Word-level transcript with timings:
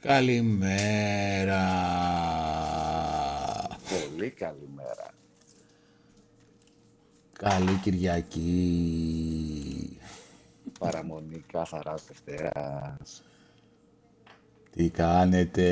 Καλημέρα. 0.00 1.64
Πολύ 3.88 4.30
καλημέρα. 4.30 5.10
Καλή 7.32 7.78
Κυριακή. 7.82 8.48
Παραμονή 10.78 11.44
καθαρά 11.52 11.94
Δευτέρας. 12.06 13.22
Τι 14.70 14.90
κάνετε; 14.90 15.66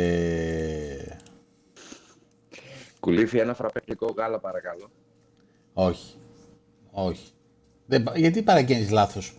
Κουλήφι 3.00 3.38
ένα 3.38 3.54
φραπευτικό 3.54 4.12
γάλα 4.16 4.38
παρακαλώ. 4.38 4.90
Όχι. 5.72 6.18
Όχι. 6.90 7.30
Δεν, 7.86 8.02
πα- 8.02 8.18
γιατί 8.18 8.42
παραγγέλνεις 8.42 8.90
λάθος; 8.90 9.36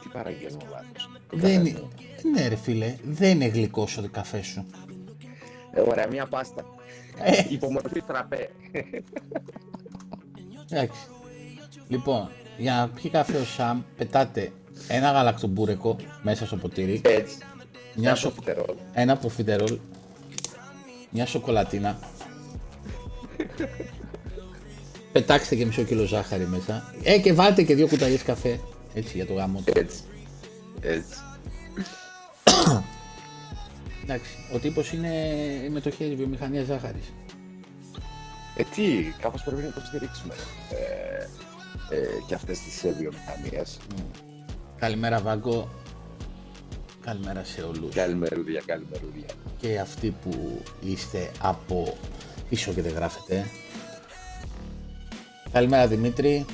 Τι 0.00 0.08
παραγγέλνω 0.08 0.66
λάθος. 0.70 1.10
Δεν 1.32 1.66
είναι... 1.66 1.88
Ναι 2.32 2.48
ρε 2.48 2.56
φίλε, 2.56 2.94
δεν 3.04 3.30
είναι 3.30 3.46
γλυκός 3.46 3.96
ο 3.98 4.08
καφέ 4.10 4.42
σου. 4.42 4.66
Ε, 5.72 5.80
ωραία, 5.80 6.06
μια 6.10 6.26
πάστα. 6.26 6.64
Ε, 7.22 7.44
Υπομορφή 7.48 8.02
τραπέ. 8.02 8.50
εντάξει. 10.70 11.00
Λοιπόν, 11.88 12.28
για 12.56 12.74
να 12.74 12.88
πιει 12.88 13.10
καφέ 13.10 13.36
ο 13.38 13.44
Σαμ, 13.44 13.82
πετάτε 13.96 14.52
ένα 14.88 15.10
γαλακτομπούρεκο 15.10 15.96
μέσα 16.22 16.46
στο 16.46 16.56
ποτήρι, 16.56 17.00
Έτσι. 17.04 17.36
μια 17.94 18.08
Ένα 18.08 18.14
σο... 18.18 18.30
σοφτερόλ. 18.30 18.76
ένα 18.92 19.16
προφιτερόλ, 19.16 19.78
μια 21.10 21.26
σοκολατίνα. 21.26 21.98
Πετάξτε 25.12 25.54
και 25.54 25.66
μισό 25.66 25.82
κιλό 25.82 26.04
ζάχαρη 26.04 26.46
μέσα. 26.46 26.92
Ε, 27.02 27.18
και 27.18 27.32
βάλτε 27.32 27.62
και 27.62 27.74
δύο 27.74 27.88
κουταλιές 27.88 28.22
καφέ. 28.22 28.60
Έτσι 28.94 29.16
για 29.16 29.26
το 29.26 29.32
γάμο 29.32 29.62
του. 29.64 29.72
Έτσι. 29.76 30.00
Έτσι. 30.80 31.18
Εντάξει, 34.02 34.30
ο 34.54 34.58
τύπος 34.58 34.92
είναι 34.92 35.10
με 35.70 35.80
το 35.80 35.90
χέρι 35.90 36.14
βιομηχανία 36.14 36.64
ζάχαρης. 36.64 37.12
Ε, 38.56 38.62
τι, 38.74 39.12
κάπως 39.20 39.42
πρέπει 39.42 39.62
να 39.62 39.72
το 39.72 39.80
στηρίξουμε. 39.86 40.34
Ε, 40.70 41.96
ε, 41.96 42.06
και 42.26 42.34
αυτές 42.34 42.58
τις 42.58 42.84
ε, 42.84 42.94
βιομηχανίες. 42.98 43.78
Καλημέρα 44.78 45.20
Βάγκο. 45.20 45.68
Καλημέρα 47.04 47.44
σε 47.44 47.62
όλους. 47.62 47.94
Καλημερούδια, 47.94 48.62
καλημερούδια. 48.66 49.26
Και 49.60 49.78
αυτοί 49.78 50.14
που 50.22 50.62
είστε 50.80 51.30
από 51.40 51.96
πίσω 52.48 52.72
και 52.72 52.82
δεν 52.82 52.92
γράφετε. 52.92 53.46
Καλημέρα 55.52 55.86
Δημήτρη. 55.86 56.46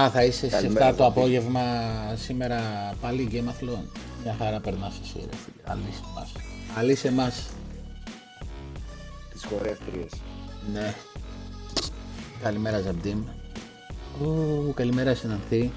Α, 0.00 0.10
θα 0.10 0.24
είσαι 0.24 0.38
στις 0.38 0.52
7 0.52 0.52
Καλημέρα, 0.52 0.94
το 0.94 0.96
Δημήτρη. 0.96 1.20
απόγευμα 1.20 1.62
σήμερα 2.16 2.60
πάλι 3.00 3.28
Game 3.32 3.36
of 3.36 3.64
Thrones. 3.64 4.05
Μια 4.26 4.36
χαρά 4.38 4.60
περνάς 4.60 5.00
εσύ 5.02 5.18
ρε 5.30 5.36
φίλε. 5.36 5.62
Αλή 5.64 5.92
σε 5.92 6.02
εμάς. 6.10 6.32
Αλή 6.76 6.94
σε 6.94 7.08
εμάς. 7.08 7.48
Τις 9.32 9.44
χορεύτριες. 9.44 10.10
Ναι. 10.72 10.94
Καλημέρα 12.42 12.80
Ζαμπτίμ. 12.80 13.24
Ου, 14.22 14.72
καλημέρα 14.74 15.14
Συνανθή. 15.14 15.72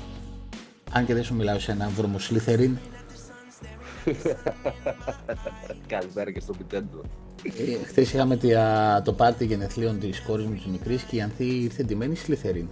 Αν 0.91 1.05
και 1.05 1.13
δεν 1.13 1.23
σου 1.23 1.33
μιλάω 1.35 1.59
σε 1.59 1.71
ένα 1.71 1.89
βρωμοσλίθεριν. 1.89 2.77
Καλημέρα 5.87 6.31
και 6.31 6.39
στο 6.39 6.53
Nintendo. 6.59 7.01
Ε, 7.43 7.85
Χθες 7.85 8.13
είχαμε 8.13 8.37
τη- 8.37 8.53
α, 8.55 9.01
το 9.01 9.13
πάρτι 9.13 9.45
γενεθλίων 9.45 9.99
της 9.99 10.21
κόρης 10.21 10.45
μου 10.45 10.53
της 10.53 10.65
μικρής 10.65 11.03
και 11.03 11.15
η 11.15 11.21
Ανθή 11.21 11.45
ήρθε 11.45 11.83
ντυμένη 11.83 12.15
σλιθερίν. 12.15 12.67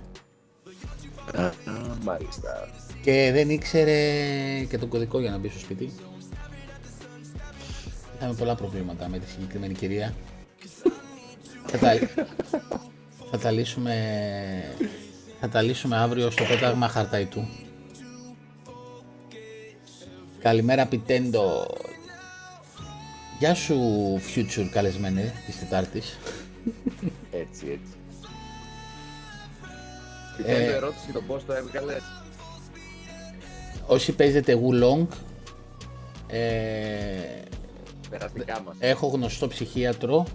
Α, 1.36 1.46
α, 1.46 1.52
μάλιστα. 2.04 2.70
Και 3.08 3.32
δεν 3.34 3.50
ήξερε 3.50 4.00
και 4.70 4.78
τον 4.78 4.90
κωδικό 4.90 5.20
για 5.20 5.32
να 5.32 5.38
μπει 5.38 5.50
στο 5.50 5.60
σπίτι. 5.60 5.92
Είχαμε 8.16 8.34
πολλά 8.34 8.56
προβλήματα 8.56 9.08
με 9.08 9.20
τη 9.20 9.30
συγκεκριμένη 9.30 9.74
κυρία. 9.74 10.14
θα, 11.66 11.78
τα, 11.78 11.94
θα 13.32 13.38
τα 13.38 13.52
λύσουμε 13.52 13.94
θα 15.40 15.50
τα 15.50 15.62
λύσουμε 15.62 15.98
αύριο 15.98 16.30
στο 16.30 16.44
πέταγμα 16.44 16.88
χαρταϊτού. 16.88 17.48
Καλημέρα 20.42 20.86
Πιτέντο. 20.86 21.68
Γεια 23.40 23.54
σου 23.54 23.76
future 24.36 24.68
καλεσμένε 24.72 25.34
της 25.46 25.60
Τετάρτης. 25.60 26.18
Έτσι, 27.32 27.66
έτσι. 27.66 27.94
Ε, 30.46 30.56
Ε... 30.56 30.74
ερώτηση 30.74 31.12
το 31.12 31.22
πώς 31.22 31.46
το 31.46 31.54
έβγαλες. 31.54 32.17
Όσοι 33.88 34.12
παίζετε 34.12 34.60
Wulong, 34.64 35.06
ε, 36.28 36.40
Περαστικά 38.10 38.62
μας. 38.66 38.76
έχω 38.80 39.08
γνωστό 39.08 39.48
ψυχίατρο. 39.48 40.26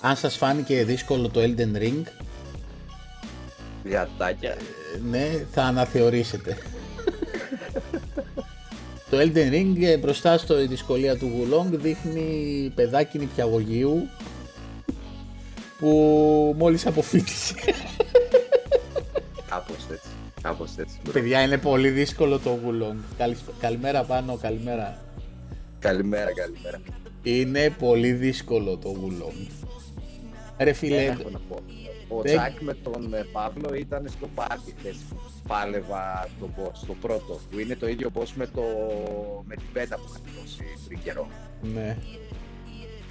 Αν 0.00 0.16
σας 0.16 0.36
φάνηκε 0.36 0.84
δύσκολο 0.84 1.28
το 1.28 1.40
Elden 1.40 1.76
Ring, 1.82 2.02
Διατάκια. 3.82 4.50
ε, 4.50 4.56
ναι, 5.10 5.44
θα 5.52 5.62
αναθεωρήσετε. 5.62 6.56
το 9.10 9.18
Elden 9.18 9.52
Ring 9.52 9.74
ε, 9.82 9.96
μπροστά 9.96 10.38
στο 10.38 10.60
η 10.62 10.66
δυσκολία 10.66 11.16
του 11.16 11.30
Wulong 11.36 11.66
δείχνει 11.70 12.72
παιδάκι 12.74 13.18
νηπιαγωγείου 13.18 14.08
που 15.78 15.88
μόλις 16.58 16.86
αποφύτησε. 16.86 17.54
Κάπως 19.48 19.76
έτσι. 19.92 20.08
Κάπως 20.42 20.76
έτσι. 20.78 20.98
Παιδιά, 21.12 21.42
είναι 21.42 21.58
πολύ 21.58 21.88
δύσκολο 21.90 22.38
το 22.38 22.58
Wulong. 22.66 22.96
Καλησ- 23.18 23.42
Καλημέρα 23.60 24.04
πάνω, 24.04 24.36
καλημέρα. 24.36 24.98
Καλημέρα, 25.78 26.32
καλημέρα. 26.32 26.80
Είναι 27.22 27.70
πολύ 27.70 28.12
δύσκολο 28.12 28.76
το 28.76 28.90
Wulong. 29.00 29.46
Ρε 30.58 30.64
Δεν 30.64 30.74
φίλε, 30.74 31.02
έχω 31.04 31.30
να 31.30 31.38
πω. 31.48 31.56
Ο 32.08 32.20
δεν- 32.22 32.36
Τζακ 32.36 32.60
με 32.60 32.74
τον 32.74 33.14
ε, 33.14 33.24
Παύλο 33.32 33.74
ήταν 33.74 34.08
στο 34.08 34.26
πάρτι 34.34 34.74
χθες. 34.78 34.96
Πάλευα 35.48 36.28
το 36.40 36.48
boss, 36.58 36.84
το 36.86 36.94
πρώτο, 37.00 37.40
που 37.50 37.58
είναι 37.58 37.76
το 37.76 37.88
ίδιο 37.88 38.10
boss 38.14 38.28
με, 38.34 38.46
το... 38.46 38.62
με 39.44 39.54
την 39.54 39.66
πέτα 39.72 39.96
που 39.96 40.02
είχα 40.08 40.20
δώσει 40.40 40.62
πριν 40.86 40.98
καιρό. 41.04 41.28
ναι. 41.62 41.96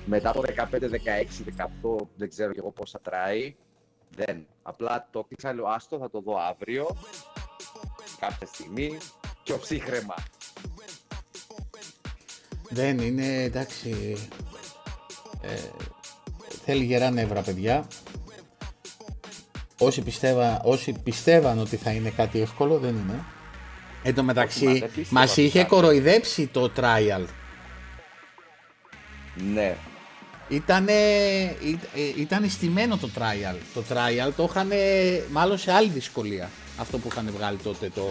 Μετά 0.06 0.30
από 0.30 0.42
15, 0.42 0.64
16, 0.72 1.98
18, 1.98 2.08
δεν 2.16 2.30
ξέρω 2.30 2.52
κι 2.52 2.60
εγώ 2.60 2.72
πώς 2.72 2.92
θα 2.92 3.00
τράει. 3.02 3.56
Δεν. 4.16 4.46
Απλά 4.64 5.08
το 5.12 5.24
κλείσα, 5.24 5.54
λέω 5.54 5.68
άστο, 5.68 5.98
θα 5.98 6.10
το 6.10 6.22
δω 6.22 6.38
αύριο. 6.50 6.98
Κάποια 8.20 8.48
στιγμή. 8.48 8.98
Πιο 9.44 9.58
ψύχρεμα. 9.58 10.16
Δεν 12.70 13.00
είναι, 13.00 13.44
εντάξει, 13.44 14.18
ε, 15.42 15.60
θέλει 16.66 16.84
γερά 16.84 17.10
νεύρα 17.10 17.42
παιδιά. 17.42 17.88
Όσοι, 19.80 20.02
πιστεύα, 20.02 20.62
όσοι 20.64 20.96
πιστεύαν 21.04 21.60
ότι 21.60 21.76
θα 21.76 21.92
είναι 21.92 22.10
κάτι 22.10 22.42
εύκολο, 22.42 22.80
δεν 22.80 22.96
είναι. 22.96 23.24
Εν 24.04 24.16
τω 24.16 24.22
μα 24.22 24.28
μεταξύ, 24.28 24.66
δεν 24.66 24.92
πίστευα 24.92 25.20
μας 25.20 25.32
ότι 25.32 25.42
είχε 25.42 25.52
θα 25.52 25.60
είναι. 25.60 25.68
κοροϊδέψει 25.68 26.48
το 26.48 26.72
trial. 26.76 27.26
Ναι. 29.54 29.78
Ήτανε, 30.52 30.92
ή- 31.62 31.80
ε, 31.96 32.22
ήταν 32.22 32.50
στημένο 32.50 32.98
το 32.98 33.10
trial. 33.18 33.56
Το 33.74 33.84
trial 33.90 34.32
το 34.36 34.48
είχαν 34.50 34.72
μάλλον 35.32 35.58
σε 35.58 35.72
άλλη 35.72 35.90
δυσκολία. 35.90 36.50
Αυτό 36.78 36.98
που 36.98 37.08
είχαν 37.12 37.32
βγάλει 37.36 37.58
τότε 37.58 37.90
το... 37.90 38.06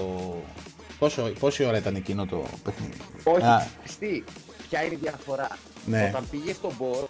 Πόσο, 0.98 1.22
πόση 1.38 1.64
ώρα 1.64 1.76
ήταν 1.78 1.94
εκείνο 1.94 2.26
το 2.26 2.44
παιχνίδι; 2.64 2.96
Όχι, 3.24 3.44
Α, 3.44 3.66
τι, 3.98 4.22
ποια 4.68 4.84
είναι 4.84 4.94
η 4.94 4.98
διαφορά; 5.02 5.48
Ναι. 5.86 6.06
Όταν 6.08 6.28
πήγες 6.30 6.56
στον 6.56 6.72
boss, 6.80 7.08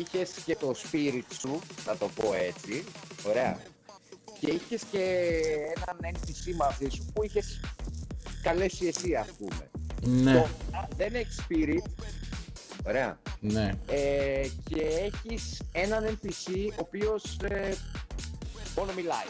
είχες 0.00 0.30
και 0.44 0.56
το 0.60 0.74
spirit 0.82 1.22
σου, 1.40 1.60
να 1.86 1.96
το 1.96 2.08
πω 2.14 2.32
έτσι, 2.34 2.84
ωραία. 3.28 3.58
Και 4.40 4.50
είχες 4.50 4.82
και 4.90 5.00
έναν 5.76 6.14
NPC 6.14 6.54
μαζί 6.56 6.88
σου 6.94 7.04
που 7.14 7.24
είχες 7.24 7.60
καλέσει 8.42 8.86
εσύ, 8.86 9.14
ας 9.14 9.26
πούμε. 9.38 9.70
ναι, 10.22 10.32
Τώρα 10.32 10.48
δεν 10.96 11.14
έχει 11.14 11.28
spirit, 11.48 11.90
ωραία. 12.86 13.18
Ναι. 13.40 13.72
Ε, 13.86 14.48
και 14.68 14.82
έχεις 14.82 15.60
έναν 15.72 16.18
NPC 16.22 16.68
ο 16.70 16.80
οποίος 16.80 17.38
ε, 17.42 17.74
μόνο 18.76 18.92
μιλάει. 18.96 19.26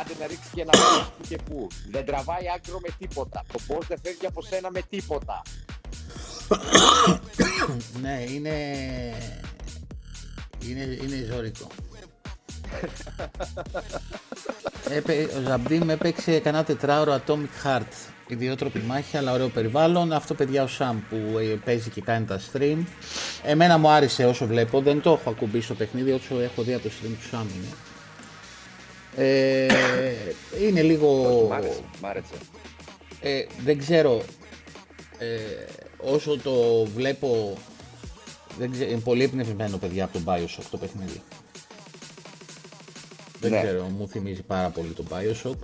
Άντε 0.00 0.12
να 0.20 0.26
ρίξεις 0.26 0.50
και 0.54 0.60
ένα 0.60 0.72
που 1.18 1.24
και 1.28 1.36
που. 1.36 1.68
Δεν 1.90 2.04
τραβάει 2.04 2.44
άκρο 2.54 2.80
με 2.80 2.88
τίποτα. 2.98 3.44
Το 3.52 3.58
boss 3.68 3.86
δεν 3.88 3.98
φεύγει 4.02 4.26
από 4.26 4.42
σένα 4.42 4.70
με 4.70 4.82
τίποτα. 4.88 5.42
Ναι, 8.00 8.24
είναι. 8.28 8.56
Είναι, 10.64 10.82
είναι 10.82 11.26
ζώρικο. 11.32 11.66
Έπαι, 14.96 15.28
ο 15.38 15.40
Ζαμπτίμ 15.46 15.90
έπαιξε 15.90 16.38
κανένα 16.38 16.64
τετράωρο 16.64 17.20
Atomic 17.26 17.64
Heart. 17.64 18.10
Ιδιότροπη 18.34 18.78
μάχη, 18.78 19.16
αλλά 19.16 19.32
ωραίο 19.32 19.48
περιβάλλον. 19.48 20.12
Αυτό 20.12 20.34
παιδιά 20.34 20.62
ο 20.62 20.66
Σαμ 20.66 20.98
που 21.08 21.38
ε, 21.38 21.44
παίζει 21.64 21.90
και 21.90 22.00
κάνει 22.00 22.24
τα 22.26 22.40
stream. 22.52 22.76
Εμένα 23.44 23.78
μου 23.78 23.88
άρεσε 23.88 24.24
όσο 24.26 24.46
βλέπω. 24.46 24.80
Δεν 24.80 25.00
το 25.00 25.10
έχω 25.10 25.30
ακουμπήσει 25.30 25.64
στο 25.64 25.74
παιχνίδι, 25.74 26.10
όσο 26.12 26.40
έχω 26.40 26.62
δει 26.62 26.74
από 26.74 26.82
το 26.82 26.88
stream 27.02 27.10
του 27.20 27.26
Σαμ 27.30 27.46
είναι. 27.56 27.68
Ε, 29.16 29.66
είναι 30.66 30.82
λίγο. 30.82 31.46
Μ' 31.48 31.52
άρεσε, 31.52 31.80
μ' 32.02 32.06
άρεσε. 32.06 32.34
ε, 33.20 33.44
δεν 33.64 33.78
ξέρω, 33.78 34.22
ε, 35.18 35.26
όσο 35.96 36.38
το 36.38 36.84
βλέπω, 36.94 37.56
δεν 38.58 38.70
ξέρω, 38.70 38.90
είναι 38.90 39.00
πολύ 39.00 39.22
εμπνευσμένο 39.22 39.76
παιδιά 39.76 40.04
από 40.04 40.12
τον 40.12 40.24
Bioshock 40.26 40.64
το 40.70 40.76
παιχνίδι. 40.76 41.22
Δεν 43.40 43.50
Ναι. 43.50 43.62
ξέρω, 43.62 43.82
μου 43.84 44.08
θυμίζει 44.08 44.42
πάρα 44.42 44.68
πολύ 44.68 44.88
τον 44.92 45.06
Bioshock. 45.10 45.56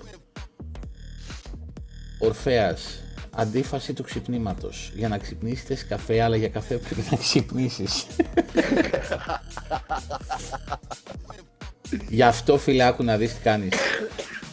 Ορφέας, 2.19 3.03
αντίφαση 3.31 3.93
του 3.93 4.03
ξυπνήματος. 4.03 4.93
Για 4.95 5.09
να 5.09 5.19
ξυπνήσεις 5.19 5.65
θες 5.65 5.87
καφέ, 5.87 6.23
αλλά 6.23 6.37
για 6.37 6.49
καφέ 6.49 6.77
πρέπει 6.77 7.03
να 7.11 7.17
ξυπνήσεις. 7.17 8.07
Γι' 12.09 12.23
αυτό 12.23 12.59
φιλάκου 12.59 13.05
να 13.05 13.17
δεις 13.17 13.35
τι 13.35 13.41
κάνεις. 13.41 13.75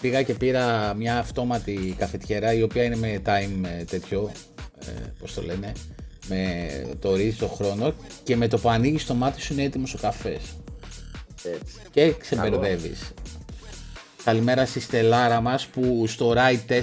Πήγα 0.01 0.23
και 0.23 0.33
πήρα 0.33 0.93
μια 0.93 1.17
αυτόματη 1.17 1.95
καφετιέρα 1.97 2.53
η 2.53 2.61
οποία 2.61 2.83
είναι 2.83 2.95
με 2.95 3.21
time 3.25 3.79
ε, 3.79 3.83
τέτοιο, 3.83 4.31
ε, 4.79 4.91
πώς 5.19 5.33
το 5.33 5.41
λένε, 5.41 5.71
με 6.27 6.67
το 6.99 7.09
ορίζει 7.09 7.37
το 7.37 7.47
χρόνο 7.47 7.93
και 8.23 8.35
με 8.35 8.47
το 8.47 8.57
που 8.57 8.69
ανοίγεις 8.69 9.05
το 9.05 9.13
μάτι 9.13 9.41
σου 9.41 9.53
είναι 9.53 9.63
έτοιμος 9.63 9.93
ο 9.93 9.97
καφές 9.97 10.41
Έτσι. 11.43 11.75
και 11.91 12.13
ξεμπερδεύεις. 12.13 13.13
Καλημέρα 14.23 14.65
στη 14.65 14.79
Στελάρα 14.79 15.41
μας 15.41 15.67
που 15.67 16.07
στο 16.07 16.33
Rai 16.35 16.57
4 16.67 16.81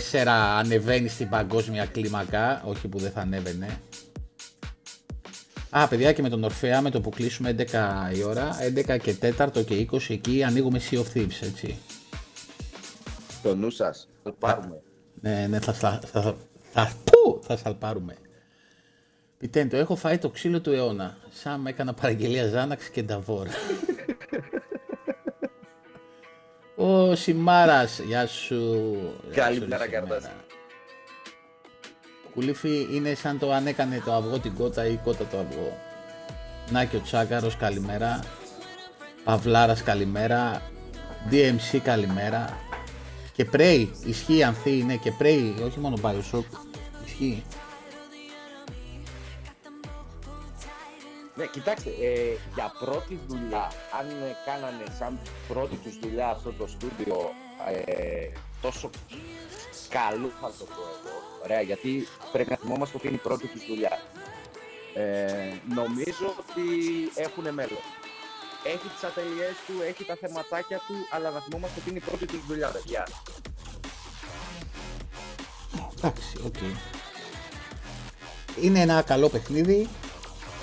ανεβαίνει 0.59 1.09
στην 1.09 1.29
παγκόσμια 1.29 1.87
κλίμακα, 1.87 2.63
όχι 2.65 2.89
που 2.89 2.99
δεν 2.99 3.11
θα 3.11 3.21
ανέβαινε. 3.21 3.81
Α, 5.71 5.89
παιδιά 5.89 6.13
και 6.13 6.23
με 6.23 6.29
τον 6.29 6.45
Ορφέα 6.45 6.81
με 6.81 6.91
το 6.91 7.01
που 7.01 7.11
κλείσουμε 7.11 7.55
11 7.59 8.17
η 8.17 8.23
ώρα, 8.23 8.57
11 8.89 8.99
και 8.99 9.15
4 9.39 9.65
και 9.65 9.87
20 9.91 9.99
εκεί 10.09 10.43
ανοίγουμε 10.43 10.81
Sea 10.91 10.97
of 10.97 11.05
Thieves, 11.15 11.43
έτσι. 11.43 11.79
Το 13.43 13.55
νου 13.55 13.71
σας, 13.71 14.09
το 14.23 14.33
πάρουμε. 14.39 14.83
Ναι, 15.21 15.47
ναι, 15.49 15.61
θα, 15.61 15.73
θα, 15.73 16.01
θα, 16.07 16.23
θα, 16.23 16.37
θα, 16.73 16.93
πού, 17.05 17.41
θα 17.43 17.57
σαλπάρουμε. 17.57 18.17
Πιτέντο, 19.39 19.77
έχω 19.77 19.97
φάει 19.97 20.19
το 20.19 20.29
ξύλο 20.29 20.61
του 20.61 20.73
αιώνα. 20.73 21.17
Σαν 21.31 21.61
με 21.61 21.71
έκανα 21.71 21.95
παραγγελία 21.95 22.47
Ζάναξ 22.47 22.89
και 22.89 23.03
Νταβόρ. 23.03 23.47
Ο 26.83 27.15
Σιμάρας, 27.15 27.99
γεια 27.99 28.27
σου. 28.27 28.57
Γεια 29.33 29.45
σου, 29.53 29.59
Καλημέρα, 29.59 29.77
ρε, 29.77 29.85
Σιμάρα. 29.85 29.87
Καρδάς. 29.87 30.31
Κουλήφι 32.35 32.89
είναι 32.93 33.15
σαν 33.15 33.39
το 33.39 33.53
αν 33.53 33.67
έκανε 33.67 34.03
το 34.05 34.15
αυγό 34.15 34.39
την 34.39 34.55
κότα 34.55 34.87
ή 34.87 34.93
η 34.93 35.01
κότα 35.05 35.25
το 35.25 35.39
αυγό. 35.39 35.79
Να 36.71 36.85
και 36.85 36.97
ο 36.97 37.01
Τσάκαρος, 37.01 37.57
καλημέρα. 37.57 38.21
Παυλάρας, 39.25 39.83
καλημέρα. 39.83 40.63
DMC, 41.31 41.79
καλημέρα. 41.83 42.59
Και 43.33 43.47
Prey, 43.53 43.87
ισχύει 44.07 44.43
Ανθή, 44.43 44.83
ναι, 44.87 44.97
και 44.97 45.13
Prey, 45.21 45.53
όχι 45.65 45.79
μόνο 45.81 45.97
Bioshock. 46.03 46.45
Ισχύει. 47.05 47.43
Ναι, 51.41 51.47
κοιτάξτε, 51.47 51.91
ε, 51.91 52.37
για 52.55 52.73
πρώτη 52.79 53.21
δουλειά, 53.27 53.73
αν 53.99 54.09
ε, 54.09 54.37
κάνανε 54.45 54.85
σαν 54.99 55.19
πρώτη 55.49 55.77
τους 55.77 55.99
δουλειά 55.99 56.29
αυτό 56.29 56.53
το 56.53 56.67
στούντιο 56.67 57.31
ε, 57.85 58.29
τόσο 58.61 58.91
καλό 59.89 60.31
θα 60.41 60.53
το 60.59 60.65
πω 60.65 60.83
εγώ, 60.95 61.17
ωραία, 61.45 61.61
γιατί 61.61 62.07
πρέπει 62.33 62.51
να 62.51 62.57
θυμόμαστε 62.57 62.97
ότι 62.97 63.07
είναι 63.07 63.17
η 63.17 63.21
πρώτη 63.29 63.47
τους 63.47 63.67
δουλειά. 63.67 63.99
Ε, 64.95 65.53
νομίζω 65.75 66.27
ότι 66.41 66.67
έχουν 67.15 67.55
μέλλον. 67.55 67.85
Έχει 68.65 68.89
τις 68.95 69.05
ατελειές 69.05 69.55
του, 69.67 69.73
έχει 69.89 70.05
τα 70.05 70.17
θεματάκια 70.21 70.77
του, 70.77 70.95
αλλά 71.11 71.31
να 71.31 71.41
θυμόμαστε 71.41 71.81
ότι 71.81 71.89
είναι 71.89 71.99
η 71.99 72.07
πρώτη 72.09 72.27
τους 72.27 72.47
δουλειά, 72.47 72.69
παιδιά. 72.69 73.07
Εντάξει, 75.97 76.39
οκ. 76.45 76.57
Είναι 78.61 78.81
ένα 78.81 79.03
καλό 79.03 79.29
παιχνίδι. 79.29 79.89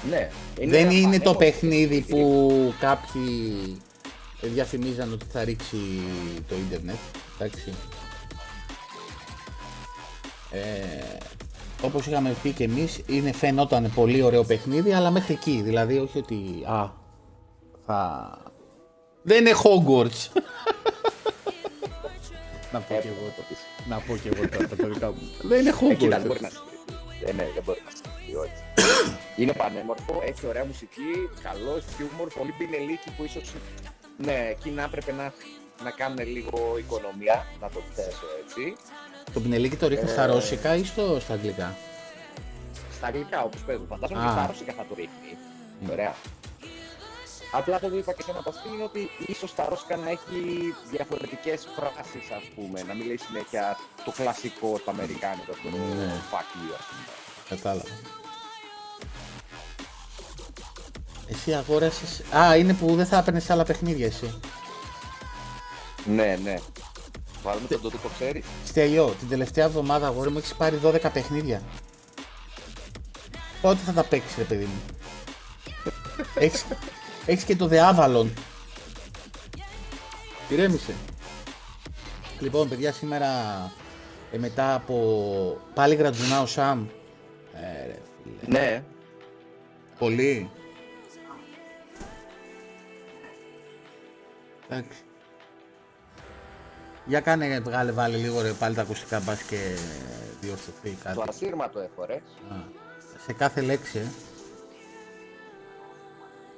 Ναι, 0.10 0.30
Δεν 0.56 0.74
ένα 0.74 0.92
είναι 0.92 1.20
το 1.20 1.34
πανέμορφο 1.34 1.38
παιχνίδι 1.38 2.02
που 2.02 2.74
κάποιοι 2.80 3.82
διαφημίζαν 4.42 5.14
ότι 5.14 5.26
θα 5.32 5.44
ρίξει 5.44 5.78
το 6.48 6.56
ίντερνετ. 6.56 6.96
Εντάξει. 7.40 7.74
Ε, 10.52 11.18
όπως 11.82 12.06
είχαμε 12.06 12.36
πει 12.44 12.52
και 12.52 12.64
εμείς, 12.64 13.02
είναι 13.08 13.32
φαινόταν 13.32 13.92
πολύ 13.96 14.22
ωραίο 14.22 14.44
παιχνίδι, 14.44 14.94
αλλά 14.94 15.12
μέχρι 15.12 15.34
εκεί. 15.34 15.62
Δηλαδή, 15.64 15.98
όχι 15.98 16.18
ότι, 16.18 16.64
α, 16.66 16.90
θα... 17.86 18.30
Δεν 19.24 19.40
είναι 19.46 19.56
Hogwarts. 19.64 20.42
να 22.72 22.80
πω 22.80 22.94
Ε, 22.96 23.00
και 23.02 23.08
εγώ 23.08 23.34
το 23.36 23.44
πεις. 23.50 23.58
να 23.90 23.98
πω 23.98 24.16
και 24.18 24.30
εγώ 24.34 24.50
τώρα 24.50 24.68
τα 24.68 24.88
δικά 24.88 25.08
μου. 25.08 25.32
Δεν 25.42 25.60
είναι 25.60 25.74
Ε, 25.90 25.94
κοίτα, 25.96 26.20
δεν 26.20 26.32
Hogwarts. 26.32 26.77
Μπορεί 27.20 27.32
να 27.32 27.32
συγκριθεί. 27.32 27.32
Ε, 27.32 27.34
ναι, 27.38 27.46
δεν 27.56 27.64
μπορεί 27.66 27.82
να 27.88 27.92
συγκριθεί, 27.98 28.32
όχι. 28.44 28.60
είναι 29.40 29.54
πανέμορφο, 29.62 30.14
έχει 30.30 30.48
ωραία 30.48 30.66
μουσική, 30.66 31.12
καλός 31.48 31.84
χιούμορ, 31.96 32.28
πολύ 32.40 32.54
πινελίκι 32.58 33.10
που 33.16 33.24
ίσως, 33.24 33.54
ναι, 34.18 34.38
εκεί 34.54 34.70
να 34.70 34.84
έπρεπε 34.84 35.12
να, 35.12 35.34
να 35.84 35.92
κάνουν 36.00 36.20
λίγο 36.36 36.60
οικονομία, 36.78 37.46
να 37.62 37.68
το 37.70 37.80
θέσω 37.96 38.28
έτσι. 38.42 38.76
Το 39.34 39.40
πινελίκι 39.40 39.76
το 39.76 39.88
ρίχνεις 39.88 40.12
στα 40.12 40.24
Ε, 40.24 40.26
ρώσικα 40.26 40.76
ή 40.76 40.84
στο, 40.84 41.18
στα 41.20 41.34
αγγλικά; 41.34 41.76
Στα 42.98 43.08
αγγλικά 43.08 43.44
όπως 43.44 43.62
παίζουν, 43.68 43.88
φαντάζομαι 43.88 44.20
Α. 44.20 44.24
και 44.26 44.32
στα 44.32 44.48
ρώσικα 44.48 44.74
θα 44.74 44.86
το 44.90 44.94
ρίχνει. 44.96 45.32
Ωραία. 45.92 46.14
Απλά 47.52 47.80
το 47.80 47.88
είπα 47.98 48.14
και 48.14 48.22
σε 48.24 48.32
ένα 48.32 48.42
παστή 48.42 48.68
είναι 48.74 48.84
ότι 48.84 49.10
ίσως 49.28 49.56
τα 49.56 49.66
ρώσικα 49.70 49.96
να 49.98 50.10
έχει 50.10 50.74
διαφορετικές 50.92 51.68
φράσεις 51.76 52.32
ας 52.32 52.44
πούμε, 52.56 52.84
να 52.84 52.94
μην 52.94 53.06
λέει 53.08 53.18
συνέχεια 53.18 53.78
το 54.06 54.12
κλασικό, 54.12 54.80
το 54.86 54.92
αμερικάνικο, 54.92 55.52
το 55.64 55.70
Ναι. 55.78 56.22
fuck 56.32 56.50
you 56.58 56.74
ας 56.80 56.86
πούμε. 56.90 57.06
Κατάλαβα. 57.50 57.90
Εσύ 61.28 61.54
αγόρασες... 61.54 62.22
Α, 62.36 62.56
είναι 62.56 62.74
που 62.74 62.96
δεν 62.96 63.06
θα 63.06 63.18
έπαιρνες 63.18 63.50
άλλα 63.50 63.64
παιχνίδια 63.64 64.06
εσύ. 64.06 64.40
Ναι, 66.06 66.40
ναι. 66.44 66.56
Βάλουμε 67.44 67.68
τον 67.68 67.82
τούτο, 67.82 67.98
ξέρεις. 68.18 68.46
Στέλιο, 68.66 69.16
την 69.20 69.30
τελευταία 69.30 69.66
εβδομάδα 69.66 70.08
αγόρι 70.08 70.30
μου 70.30 70.38
έχεις 70.38 70.54
πάρει 70.54 70.80
12 70.84 71.10
παιχνίδια. 71.14 71.62
Πότε 73.62 73.80
θα 73.86 73.92
τα 73.94 74.04
παίξεις 74.04 74.38
ρε 74.38 74.44
παιδί 74.44 74.66
μου; 74.66 74.82
έχεις, 76.46 76.66
έχεις 77.28 77.44
και 77.44 77.56
το 77.56 77.70
The 77.72 77.96
Avalon. 77.96 78.28
Ηρέμησε. 80.50 80.94
Λοιπόν, 82.40 82.70
παιδιά, 82.70 82.92
σήμερα 82.92 83.28
ε, 84.32 84.38
μετά 84.38 84.74
από 84.74 85.58
πάλι 85.74 85.96
γρατζουνά 85.96 86.42
ο 86.42 86.46
Σαμ. 86.46 86.88
Ε, 87.54 87.86
ρε, 87.86 88.00
φίλε. 88.24 88.60
Ναι. 88.60 88.84
Πολύ. 90.00 90.50
Εντάξει. 94.70 94.98
Για 97.06 97.20
κάνε, 97.20 97.60
βγάλε, 97.60 97.92
βάλε 97.92 98.18
λίγο 98.18 98.42
ρε 98.42 98.52
πάλι 98.52 98.76
τα 98.76 98.82
ακουστικά 98.82 99.20
μπας 99.20 99.42
και 99.42 99.78
διορθωθεί 100.42 100.98
κάτι. 101.04 101.16
Το 101.16 101.24
ασύρματο 101.28 101.80
έχω, 101.80 102.06
ρε. 102.06 102.16
Α, 102.50 102.56
σε 103.26 103.34
κάθε 103.34 103.62
λέξη, 103.62 103.98
ε. 103.98 104.06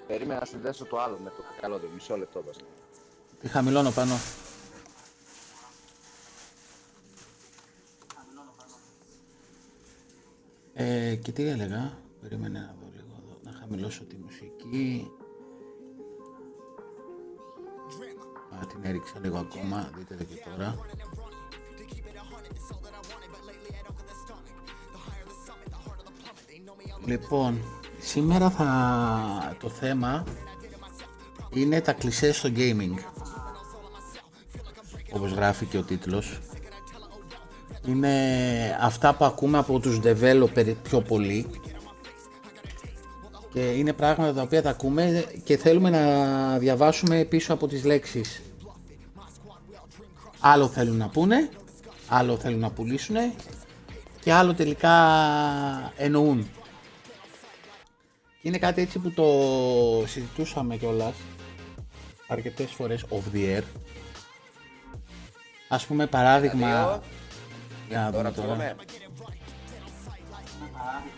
Περίμενα 0.09 0.39
να 0.39 0.45
συνδέσω 0.45 0.85
το 0.85 0.99
άλλο 0.99 1.17
με 1.23 1.29
το 1.29 1.43
καλώδιο. 1.61 1.89
Μισό 1.93 2.17
λεπτό 2.17 2.41
δώστε. 2.41 2.63
Τι 3.39 3.47
χαμηλώνω 3.47 3.91
πάνω. 3.91 4.13
Ε, 10.73 11.15
και 11.15 11.31
τι 11.31 11.43
έλεγα, 11.43 11.97
περίμενε 12.21 12.59
να 12.59 12.75
δω 12.79 12.87
λίγο 12.95 13.21
εδώ, 13.23 13.39
να 13.43 13.59
χαμηλώσω 13.59 14.03
τη 14.03 14.15
μουσική. 14.15 15.11
Α, 18.61 18.67
την 18.67 18.79
έριξα 18.83 19.19
λίγο 19.19 19.37
ακόμα, 19.37 19.91
δείτε 19.97 20.15
το 20.15 20.23
και 20.23 20.35
τώρα. 20.49 20.77
Λοιπόν, 27.05 27.78
σήμερα 27.99 28.49
θα 28.49 29.57
το 29.59 29.69
θέμα 29.69 30.23
είναι 31.53 31.81
τα 31.81 31.93
κλισές 31.93 32.37
στο 32.37 32.49
gaming. 32.55 32.93
Όπως 35.11 35.31
γράφει 35.31 35.65
και 35.65 35.77
ο 35.77 35.83
τίτλος. 35.83 36.39
Είναι 37.85 38.77
αυτά 38.81 39.15
που 39.15 39.25
ακούμε 39.25 39.57
από 39.57 39.79
τους 39.79 39.99
developer 40.03 40.75
πιο 40.83 41.01
πολύ. 41.01 41.45
Και 43.53 43.59
είναι 43.59 43.93
πράγματα 43.93 44.33
τα 44.33 44.41
οποία 44.41 44.61
τα 44.61 44.69
ακούμε 44.69 45.25
και 45.43 45.57
θέλουμε 45.57 45.89
να 45.89 46.57
διαβάσουμε 46.57 47.23
πίσω 47.23 47.53
από 47.53 47.67
τις 47.67 47.83
λέξεις. 47.83 48.41
Άλλο 50.39 50.67
θέλουν 50.67 50.97
να 50.97 51.07
πούνε, 51.09 51.49
άλλο 52.07 52.37
θέλουν 52.37 52.59
να 52.59 52.71
πουλήσουν 52.71 53.15
και 54.19 54.33
άλλο 54.33 54.53
τελικά 54.53 54.93
εννοούν. 55.97 56.47
Και 58.41 58.47
είναι 58.47 58.57
κάτι 58.57 58.81
έτσι 58.81 58.99
που 58.99 59.11
το 59.11 59.27
συζητούσαμε 60.07 60.77
κιόλας 60.77 61.13
αρκετές 62.27 62.71
φορές 62.71 63.05
off 63.09 63.35
the 63.35 63.57
air. 63.59 63.63
Ας 65.69 65.85
πούμε 65.85 66.07
παράδειγμα, 66.07 66.67
Δηλαδή, 66.67 66.99
Για 67.89 67.99
να 67.99 68.11
Τώρα 68.11 68.31
δούμε 68.31 68.47
τώρα. 68.47 68.53
ακούγομαι. 68.53 68.75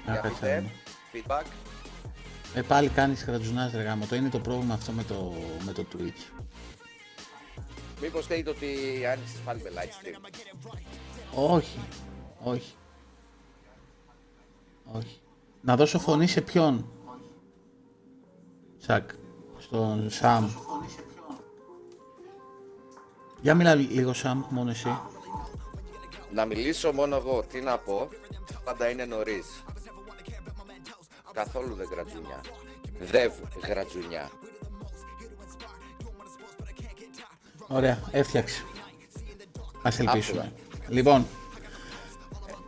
Να 0.05 0.11
Για 0.11 0.21
κάτσε 0.21 0.29
πείτε, 0.39 0.55
να 0.55 0.61
δούμε. 0.61 0.71
feedback. 1.13 1.45
Ε, 2.53 2.61
πάλι 2.61 2.89
κάνεις 2.89 3.23
κρατζουνάς 3.23 3.71
ρε 3.73 3.81
γάμο. 3.81 4.05
Το 4.05 4.15
είναι 4.15 4.29
το 4.29 4.39
πρόβλημα 4.39 4.73
αυτό 4.73 4.91
με 4.91 5.03
το, 5.03 5.33
με 5.65 5.71
το 5.71 5.85
Twitch. 5.93 6.41
Μήπως 8.01 8.25
θέλετε 8.25 8.49
ότι 8.49 8.67
άνοιξες 9.11 9.39
πάλι 9.45 9.61
με 9.61 9.69
live 9.75 10.05
stream. 10.05 10.29
Όχι. 11.35 11.79
Όχι. 12.43 12.73
Όχι. 14.91 15.19
Να 15.61 15.75
δώσω 15.75 15.99
φωνή 15.99 16.27
σε 16.27 16.41
ποιον. 16.41 16.85
Σακ. 18.81 19.09
Στον 19.57 20.09
Σαμ. 20.09 20.49
Για 23.41 23.55
μιλά 23.55 23.75
λίγο 23.75 24.13
Σαμ, 24.13 24.43
μόνο 24.49 24.69
εσύ. 24.69 24.97
Να 26.33 26.45
μιλήσω 26.45 26.91
μόνο 26.91 27.15
εγώ. 27.15 27.43
Τι 27.43 27.61
να 27.61 27.77
πω. 27.77 28.09
Πάντα 28.63 28.89
είναι 28.89 29.05
νωρίς. 29.05 29.63
Καθόλου 31.33 31.75
δεν 31.75 31.87
γρατζουνιά. 31.91 32.41
Δεν 32.99 33.31
γρατζουνιά. 33.67 34.29
Ωραία, 37.67 37.99
έφτιαξε. 38.11 38.63
Ας 39.81 39.99
ελπίσουμε. 39.99 40.53
Λοιπόν, 40.87 41.27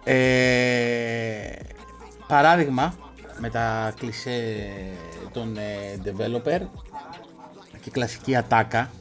ε, 0.04 1.56
παράδειγμα 2.28 2.96
με 3.40 3.50
τα 3.50 3.94
κλισέ 4.00 4.68
των 5.34 5.58
ε, 5.58 6.02
developer 6.06 6.62
και 7.82 7.90
κλασική 7.92 8.36
ατάκα 8.36 8.92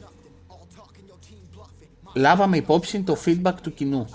λάβαμε 2.13 2.57
υπόψη 2.57 3.01
το 3.01 3.17
feedback 3.25 3.53
του 3.61 3.73
κοινού. 3.73 4.07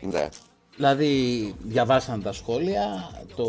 Ναι. 0.00 0.28
Δηλαδή 0.76 1.54
διαβάσαν 1.62 2.22
τα 2.22 2.32
σχόλια, 2.32 3.10
το, 3.36 3.48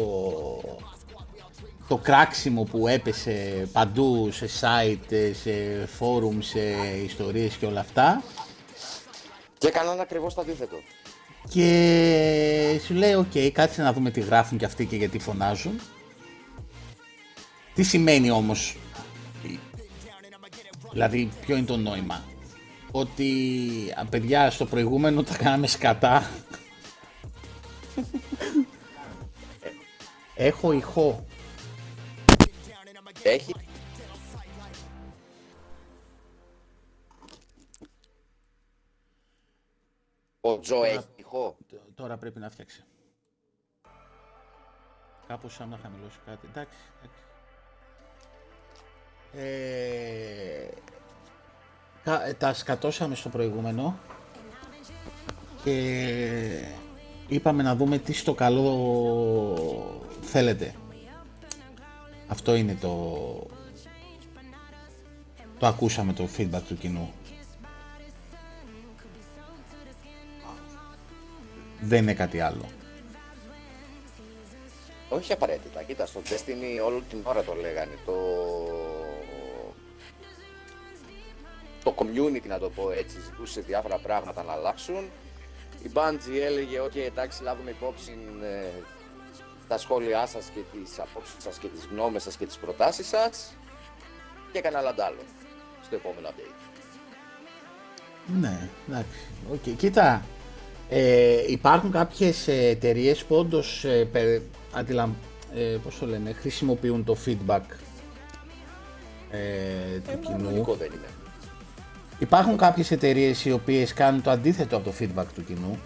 το 1.87 1.97
κράξιμο 1.97 2.63
που 2.63 2.87
έπεσε 2.87 3.67
παντού 3.71 4.29
σε 4.31 4.47
site, 4.61 5.31
σε 5.43 5.51
forum, 5.99 6.37
σε 6.39 6.59
ιστορίες 7.03 7.55
και 7.55 7.65
όλα 7.65 7.79
αυτά 7.79 8.23
Και 9.61 9.67
έκαναν 9.67 9.99
ακριβώς 9.99 10.33
το 10.33 10.41
αντίθετο. 10.41 10.75
και 11.49 12.81
σου 12.85 12.93
λέει 12.93 13.13
οκ, 13.13 13.51
κάτσε 13.53 13.81
να 13.81 13.93
δούμε 13.93 14.11
τι 14.11 14.19
γράφουν 14.19 14.57
και 14.57 14.65
αυτοί 14.65 14.85
και 14.85 14.95
γιατί 14.95 15.19
φωνάζουν. 15.19 15.79
Τι 17.73 17.83
σημαίνει 17.83 18.31
όμως, 18.31 18.77
δηλαδή 20.91 21.29
ποιο 21.45 21.55
είναι 21.55 21.65
το 21.65 21.77
νόημα; 21.77 22.23
Ότι 22.91 23.31
α, 23.95 24.05
παιδιά 24.05 24.51
στο 24.51 24.65
προηγούμενο 24.65 25.23
τα 25.23 25.37
κάναμε 25.37 25.67
σκατά. 25.67 26.29
Έχω 30.35 30.71
ηχό. 30.71 31.25
Έχει. 33.23 33.53
Ο 40.41 40.59
Τζο 40.59 40.83
έχει 40.83 41.05
ηχό. 41.15 41.55
Τ- 41.69 41.95
Τώρα 41.95 42.17
πρέπει 42.17 42.39
να 42.39 42.49
φτιάξει. 42.49 42.83
Κάπως 45.27 45.53
σαν 45.53 45.69
να 45.69 45.77
χαμηλώσει 45.77 46.17
κάτι. 46.25 46.47
Εντάξει, 46.49 46.77
εντάξει. 46.97 47.19
Ε, 49.33 50.69
κα- 52.03 52.25
ε, 52.27 52.33
τα 52.33 52.53
σκατώσαμε 52.53 53.15
στο 53.15 53.29
προηγούμενο 53.29 53.97
και 55.63 56.65
είπαμε 57.27 57.63
να 57.63 57.75
δούμε 57.75 57.97
τι 57.97 58.13
στο 58.13 58.33
καλό 58.33 58.67
θέλετε. 60.21 60.75
Αυτό 62.27 62.55
είναι 62.55 62.75
το... 62.81 63.15
Το 65.59 65.67
ακούσαμε 65.67 66.13
το 66.13 66.27
feedback 66.37 66.61
του 66.67 66.77
κοινού. 66.77 67.11
Δεν 71.81 72.01
είναι 72.01 72.13
κάτι 72.13 72.39
άλλο. 72.39 72.69
Όχι 75.09 75.33
απαραίτητα. 75.33 75.83
Κοίτα, 75.83 76.05
στο 76.05 76.21
Destiny 76.29 76.85
όλη 76.85 77.03
την 77.09 77.19
ώρα 77.23 77.43
το 77.43 77.53
λέγανε. 77.53 77.97
Το... 78.05 78.13
Το 81.83 81.95
community, 81.97 82.47
να 82.47 82.59
το 82.59 82.69
πω 82.69 82.91
έτσι, 82.91 83.19
ζητούσε 83.19 83.61
διάφορα 83.61 83.97
πράγματα 83.97 84.43
να 84.43 84.51
αλλάξουν. 84.51 85.09
Η 85.83 85.91
Bungie 85.93 86.41
έλεγε, 86.41 86.81
OK, 86.81 86.95
εντάξει, 86.95 87.43
λάβουμε 87.43 87.69
υπόψη 87.69 88.17
ε, 88.43 88.81
τα 89.67 89.77
σχόλιά 89.77 90.25
σας 90.25 90.49
και 90.53 90.59
τις 90.71 90.99
απόψεις 90.99 91.35
σας 91.37 91.57
και 91.57 91.67
τις 91.67 91.87
γνώμες 91.91 92.23
σας 92.23 92.37
και 92.37 92.45
τις 92.45 92.57
προτάσεις 92.57 93.07
σας 93.07 93.55
και 94.51 94.57
έκανε 94.57 94.77
άλλα 94.77 94.95
άλλο 94.97 95.21
στο 95.83 95.95
επόμενο 95.95 96.27
update. 96.27 96.61
Ναι, 98.39 98.69
εντάξει. 98.87 99.19
Οκ. 99.51 99.75
Κοίτα, 99.77 100.25
ε, 100.93 101.43
υπάρχουν 101.47 101.91
κάποιες 101.91 102.47
εταιρείες 102.47 103.23
που 103.23 103.35
όντως 103.35 103.83
ε, 103.83 104.07
πε- 104.11 104.41
αντιλαμ- 104.71 105.15
ε, 105.55 105.77
πώς 105.83 105.99
το 105.99 106.05
λένε, 106.05 106.33
χρησιμοποιούν 106.33 107.03
το 107.03 107.17
feedback 107.25 107.61
ε, 109.29 109.99
του 109.99 110.19
κοινού. 110.19 110.49
Λογικό 110.49 110.73
δεν 110.73 110.87
είναι. 110.87 111.07
Υπάρχουν 112.19 112.57
κάποιες 112.57 112.91
εταιρείες 112.91 113.45
οι 113.45 113.51
οποίες 113.51 113.93
κάνουν 113.93 114.21
το 114.21 114.29
αντίθετο 114.29 114.75
από 114.75 114.89
το 114.89 114.95
feedback 114.99 115.25
του 115.35 115.43
κοινού. 115.45 115.79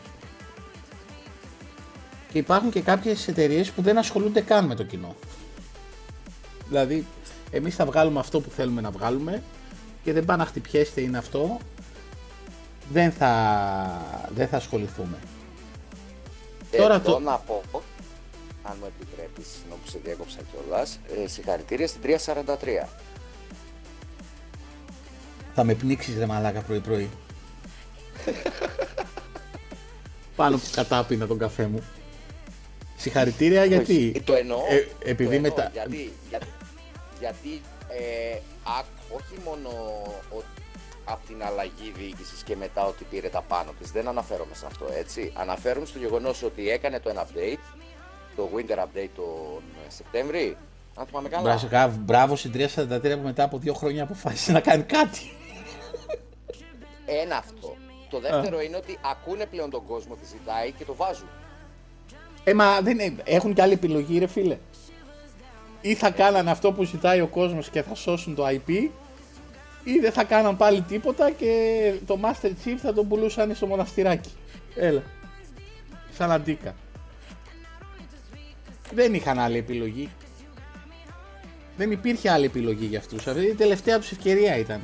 Και 2.32 2.38
υπάρχουν 2.38 2.72
και 2.72 2.82
κάποιες 2.82 3.28
εταιρείες 3.28 3.72
που 3.72 3.82
δεν 3.82 3.98
ασχολούνται 3.98 4.42
καν 4.42 4.66
με 4.66 4.76
το 4.76 4.84
κοινό. 4.84 5.16
Δηλαδή, 6.68 7.06
εμείς 7.52 7.76
θα 7.76 7.86
βγάλουμε 7.86 8.20
αυτό 8.20 8.42
που 8.42 8.50
θέλουμε 8.50 8.82
να 8.82 8.92
βγάλουμε 8.92 9.44
και 10.04 10.14
δεν 10.14 10.26
πάνε 10.26 10.44
να 10.44 10.50
χτυπιέστε 10.50 11.02
είναι 11.02 11.18
αυτό. 11.18 11.58
Δεν 12.92 13.12
θα, 13.12 14.26
δεν 14.36 14.48
θα 14.48 14.58
ασχοληθούμε. 14.58 15.18
Τώρα 16.78 16.96
Εδώ 16.96 17.12
το- 17.14 17.20
να 17.20 17.38
πω, 17.38 17.62
αν 18.64 18.78
μου 18.80 18.86
επιτρέπεις, 18.98 19.48
ενώ 19.66 19.76
που 19.84 19.90
σε 19.90 20.00
διέκοψα 20.04 20.38
κιόλας, 20.52 21.00
ε, 21.24 21.28
συγχαρητήρια 21.28 21.88
στην 21.88 22.02
343. 22.02 22.88
Θα 25.56 25.64
με 25.64 25.74
πνίξεις 25.74 26.18
ρε 26.18 26.26
μαλάκα 26.26 26.62
πρωί 26.62 26.80
πρωί. 26.80 27.10
Πάνω 30.36 30.58
που 30.58 30.68
κατάπινα 30.72 31.28
τον 31.28 31.38
καφέ 31.38 31.66
μου. 31.68 31.84
Συγχαρητήρια 32.98 33.66
γιατί. 33.66 33.94
Όχι, 34.16 34.22
το 34.26 34.34
εννοώ. 34.34 34.60
Ε, 34.70 35.10
επειδή 35.10 35.30
το 35.30 35.36
εννοώ, 35.36 35.42
μετά- 35.56 35.70
Γιατί, 35.74 36.12
για, 36.30 36.40
γιατί 37.20 37.62
ε, 37.88 38.36
α- 38.64 38.86
όχι 39.16 39.36
μόνο 39.46 39.70
από 41.06 41.20
την 41.28 41.44
αλλαγή 41.44 41.92
διοίκησης 41.98 42.44
και 42.44 42.56
μετά 42.56 42.86
ότι 42.86 43.04
πήρε 43.10 43.28
τα 43.30 43.42
πάνω 43.42 43.72
της, 43.80 43.92
δεν 43.92 44.08
αναφέρομαι 44.08 44.56
σε 44.56 44.66
αυτό 44.66 44.86
έτσι. 44.98 45.34
Αναφέρομαι 45.36 45.86
στο 45.86 45.98
γεγονός 45.98 46.44
ότι 46.44 46.70
έκανε 46.70 47.00
το 47.00 47.10
ένα 47.10 47.26
update, 47.26 47.60
το 48.36 48.50
Winter 48.56 48.78
Update 48.80 49.10
τον 49.16 49.62
Σεπτέμβρη, 49.88 50.58
αν 50.96 51.06
θυμάμαι 51.06 51.30
καλά. 51.30 51.60
Μπράβο, 51.70 51.96
μπράβο 52.00 52.36
στην 52.36 52.52
343 52.52 53.16
που 53.16 53.22
μετά 53.24 53.44
από 53.44 53.58
δύο 53.58 53.74
χρόνια 53.74 54.04
αποφάσισε 54.04 54.52
να 54.52 54.60
κάνει 54.60 54.84
κάτι. 54.84 55.32
Ένα 57.06 57.38
αυτό. 57.38 57.76
Το 58.10 58.20
δεύτερο 58.20 58.62
είναι 58.62 58.76
ότι 58.78 58.98
ακούνε 59.12 59.46
πλέον 59.46 59.70
τον 59.70 59.86
κόσμο 59.86 60.16
τι 60.16 60.26
ζητάει 60.26 60.72
και 60.72 60.86
το 60.86 60.96
βάζουν. 60.96 61.28
Ε, 62.44 62.54
μα 62.54 62.82
δεν 62.82 63.00
είναι- 63.00 63.22
έχουν 63.24 63.54
και 63.54 63.62
άλλη 63.62 63.74
επιλογή, 63.74 64.20
ρε 64.20 64.28
φίλε. 64.28 64.58
Ή 65.82 65.96
θα 65.96 66.12
κάνανε 66.12 66.52
αυτό 66.52 66.72
που 66.72 66.84
ζητάει 66.84 67.22
ο 67.22 67.28
κόσμος 67.28 67.70
και 67.70 67.82
θα 67.82 67.96
σώσουν 67.96 68.36
το 68.36 68.46
IP, 68.48 68.90
ή 69.88 70.00
δεν 70.00 70.12
θα 70.12 70.24
κάναν 70.24 70.58
πάλι 70.58 70.82
τίποτα 70.82 71.32
και 71.32 71.94
το 72.06 72.20
Master 72.24 72.48
Chief 72.66 72.76
θα 72.82 72.94
τον 72.94 73.08
πουλούσαν 73.08 73.56
στο 73.56 73.66
μοναστηράκι. 73.68 74.32
Έλα. 74.76 75.04
Σαν 76.18 76.32
αντίκα. 76.32 76.76
Δεν 78.94 79.14
είχαν 79.14 79.40
άλλη 79.40 79.58
επιλογή. 79.58 80.10
Δεν 81.78 81.92
υπήρχε 81.92 82.30
άλλη 82.30 82.46
επιλογή 82.46 82.86
για 82.86 83.00
αυτούς. 83.00 83.28
Αυτή 83.28 83.46
η 83.46 83.54
τελευταία 83.56 84.00
τους 84.00 84.12
ευκαιρία 84.12 84.58
ήταν. 84.58 84.82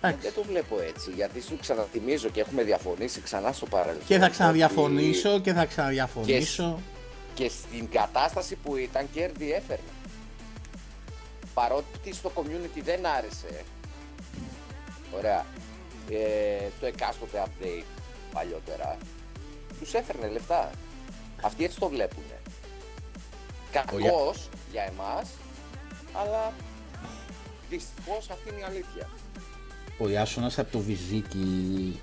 Εντάξει. 0.00 0.18
Δεν 0.22 0.32
το 0.34 0.42
βλέπω 0.50 0.76
έτσι, 0.88 1.10
γιατί 1.10 1.42
σου 1.42 1.56
ξαναθυμίζω 1.60 2.28
και 2.28 2.40
έχουμε 2.40 2.62
διαφωνήσει 2.62 3.20
ξανά 3.20 3.52
στο 3.52 3.66
παρελθόν. 3.66 4.02
Και 4.06 4.18
θα 4.18 4.22
ότι- 4.24 4.32
ξαναδιαφωνήσω 4.32 5.40
και 5.40 5.52
θα 5.52 5.64
ξαναδιαφωνήσω. 5.64 6.78
και 7.34 7.48
στην 7.48 7.88
κατάσταση 7.90 8.56
που 8.56 8.76
ήταν 8.76 9.08
κέρδη 9.12 9.52
έφερνε. 9.52 9.84
Παρότι 11.56 12.12
στο 12.12 12.32
community 12.34 12.80
δεν 12.82 13.06
άρεσε, 13.06 13.64
ωραία, 15.16 15.46
ε, 16.10 16.68
το 16.80 16.86
εκάστοτε 16.86 17.42
update 17.46 18.00
παλιότερα, 18.32 18.96
τους 19.80 19.94
έφερνε 19.94 20.28
λεφτά. 20.28 20.70
Αυτοί 21.42 21.64
έτσι 21.64 21.78
το 21.78 21.88
βλέπουνε. 21.88 22.40
Κακός 23.70 24.48
για 24.70 24.82
εμάς, 24.82 25.30
αλλά 26.12 26.52
Δυστυχώς 27.68 28.30
αυτή 28.30 28.48
είναι 28.48 28.60
η 28.60 28.62
αλήθεια. 28.62 29.08
Ο 29.98 30.08
Ιάσονας 30.08 30.58
από 30.58 30.72
το 30.72 30.78
Βυζίκι 30.78 32.00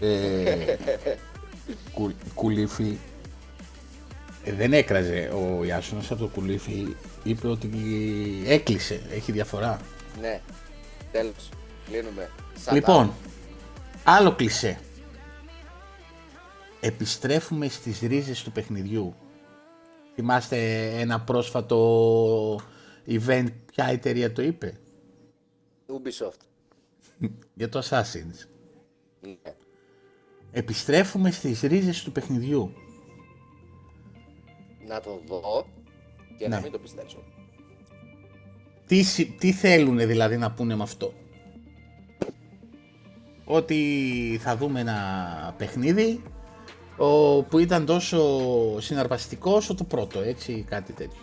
ε, 0.00 0.76
κου, 1.94 2.12
κουλήφι 2.34 2.98
ε, 4.44 4.52
δεν 4.52 4.72
έκραζε 4.72 5.30
ο 5.34 5.64
Ιάσονας 5.64 6.10
από 6.10 6.20
το 6.20 6.26
κουλήφι 6.26 6.96
είπε 7.22 7.48
ότι 7.48 7.70
έκλεισε, 8.46 9.02
έχει 9.10 9.32
διαφορά 9.32 9.80
Ναι, 10.20 10.40
τέλος, 11.12 11.48
κλείνουμε. 11.84 12.30
Shut 12.66 12.72
λοιπόν, 12.72 13.12
άλλο 14.04 14.34
κλισέ 14.34 14.78
επιστρέφουμε 16.80 17.68
στις 17.68 18.00
ρίζες 18.00 18.42
του 18.42 18.52
παιχνιδιού 18.52 19.14
θυμάστε 20.14 20.86
ένα 21.00 21.20
πρόσφατο 21.20 22.60
event 23.06 23.46
ποια 23.66 23.84
εταιρεία 23.84 24.32
το 24.32 24.42
είπε; 24.42 24.74
Up. 25.88 25.92
Ubisoft. 25.92 26.40
για 27.54 27.68
το 27.68 27.82
Assassin's 27.88 28.46
Ναι. 29.20 29.54
επιστρέφουμε 30.52 31.30
στις 31.30 31.60
ρίζες 31.60 32.02
του 32.02 32.12
παιχνιδιού 32.12 32.72
Να 34.86 35.00
το 35.00 35.20
δω 35.26 35.66
και 36.40 36.48
να 36.48 36.56
Ναι. 36.56 36.62
μην 36.62 36.72
το 36.72 36.78
πιστέψω. 36.78 37.18
Τι, 38.86 39.02
συ- 39.02 39.38
τι 39.38 39.52
θέλουν 39.52 39.98
δηλαδή 39.98 40.36
να 40.36 40.50
πούνε 40.52 40.76
με 40.76 40.82
αυτό; 40.82 41.12
Ότι 43.44 44.38
θα 44.42 44.56
δούμε 44.56 44.80
ένα 44.80 44.96
παιχνίδι 45.58 46.22
ο, 46.96 47.42
που 47.42 47.58
ήταν 47.58 47.86
τόσο 47.86 48.20
συναρπαστικός 48.80 49.56
όσο 49.56 49.74
το 49.74 49.84
πρώτο, 49.84 50.20
έτσι, 50.20 50.64
κάτι 50.68 50.92
τέτοιο. 50.92 51.20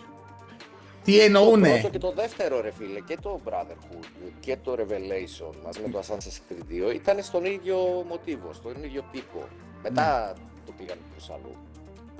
Τι 1.04 1.16
Το 1.16 1.22
εννοούνε; 1.22 1.68
πρώτο 1.70 1.88
και 1.90 1.98
το 1.98 2.12
δεύτερο 2.12 2.60
ρε 2.60 2.70
φίλε, 2.72 3.00
και 3.00 3.18
το 3.22 3.40
Brotherhood 3.44 4.30
και 4.40 4.56
το 4.64 4.72
Revelation 4.78 5.54
μαζί 5.64 5.80
με 5.80 5.88
το 5.88 5.98
Assassin's 5.98 6.52
Creed 6.52 6.90
2 6.90 6.94
ήταν 6.94 7.22
στον 7.22 7.44
ίδιο 7.44 8.04
μοτίβο, 8.08 8.52
στον 8.52 8.84
ίδιο 8.84 9.04
τύπο. 9.12 9.48
Μετά 9.82 10.34
το 10.66 10.72
πήγαν 10.78 10.98
προς 11.10 11.30
αλλού. 11.30 11.54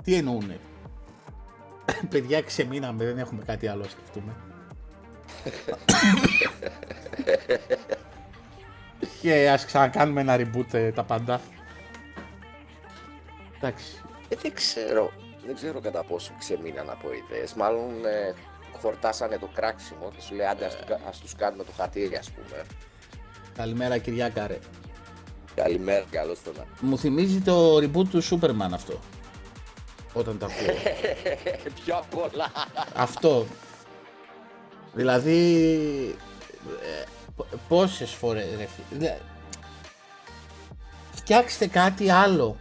Τι 0.03 0.13
εννοούνε; 0.13 0.59
Παιδιά, 2.09 2.41
ξεμείναμε, 2.41 3.05
δεν 3.05 3.17
έχουμε 3.17 3.43
κάτι 3.45 3.67
άλλο 3.67 3.81
να 3.83 3.89
σκεφτούμε. 3.89 4.35
και 9.21 9.49
ας 9.49 9.65
ξανακάνουμε 9.65 10.21
ένα 10.21 10.35
reboot 10.37 10.73
ε, 10.73 10.91
τα 10.91 11.03
πάντα. 11.03 11.41
Εντάξει. 13.57 13.85
Ε, 14.29 14.35
δεν 14.41 14.53
ξέρω, 14.53 15.11
δεν 15.45 15.55
ξέρω 15.55 15.79
κατά 15.79 16.03
πόσο 16.03 16.31
ξεμείναν 16.39 16.89
από 16.89 17.07
ιδέες. 17.13 17.53
Μάλλον 17.53 18.05
ε, 18.05 18.33
χορτάσανε 18.81 19.37
το 19.37 19.49
κράξιμο 19.53 20.11
και 20.15 20.21
σου 20.21 20.35
λέει 20.35 20.45
άντε 20.47 20.65
ας, 20.65 20.75
τους 20.75 20.85
κα- 20.87 20.99
ας 21.09 21.19
τους 21.19 21.35
κάνουμε 21.35 21.63
το 21.63 21.71
χατήρι 21.77 22.15
ας 22.15 22.29
πούμε. 22.31 22.61
Καλημέρα 23.55 23.97
Κυριάκα 23.97 24.47
ρε. 24.47 24.57
Καλημέρα, 25.55 26.05
καλώς 26.11 26.41
το 26.43 26.51
να. 26.57 26.65
Μου 26.81 26.97
θυμίζει 26.97 27.39
το 27.41 27.77
reboot 27.77 28.07
του 28.09 28.23
Superman 28.23 28.69
αυτό. 28.73 28.99
Όταν 30.13 30.37
τα 30.37 30.45
ακούω. 30.45 30.75
Πιο 31.83 31.95
απ' 31.97 32.17
όλα. 32.17 32.51
αυτό. 32.95 33.45
Δηλαδή... 34.93 36.15
ε, 36.81 37.03
π- 37.35 37.55
πόσες 37.67 38.11
φορές 38.11 38.45
ρε 38.57 38.65
φι- 38.65 38.99
δε- 38.99 39.17
Φτιάξτε 41.11 41.67
κάτι 41.67 42.09
άλλο. 42.09 42.55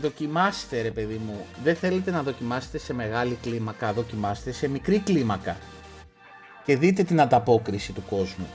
Δοκιμάστε 0.00 0.82
ρε 0.82 0.90
παιδί 0.90 1.20
μου. 1.26 1.46
Δεν 1.62 1.76
θέλετε 1.76 2.10
να 2.10 2.22
δοκιμάσετε 2.22 2.78
σε 2.78 2.92
μεγάλη 2.92 3.38
κλίμακα. 3.42 3.92
Δοκιμάστε 3.92 4.52
σε 4.52 4.68
μικρή 4.68 4.98
κλίμακα. 4.98 5.56
Και 6.64 6.76
δείτε 6.76 7.02
την 7.02 7.20
ανταπόκριση 7.20 7.92
του 7.92 8.02
κόσμου. 8.08 8.46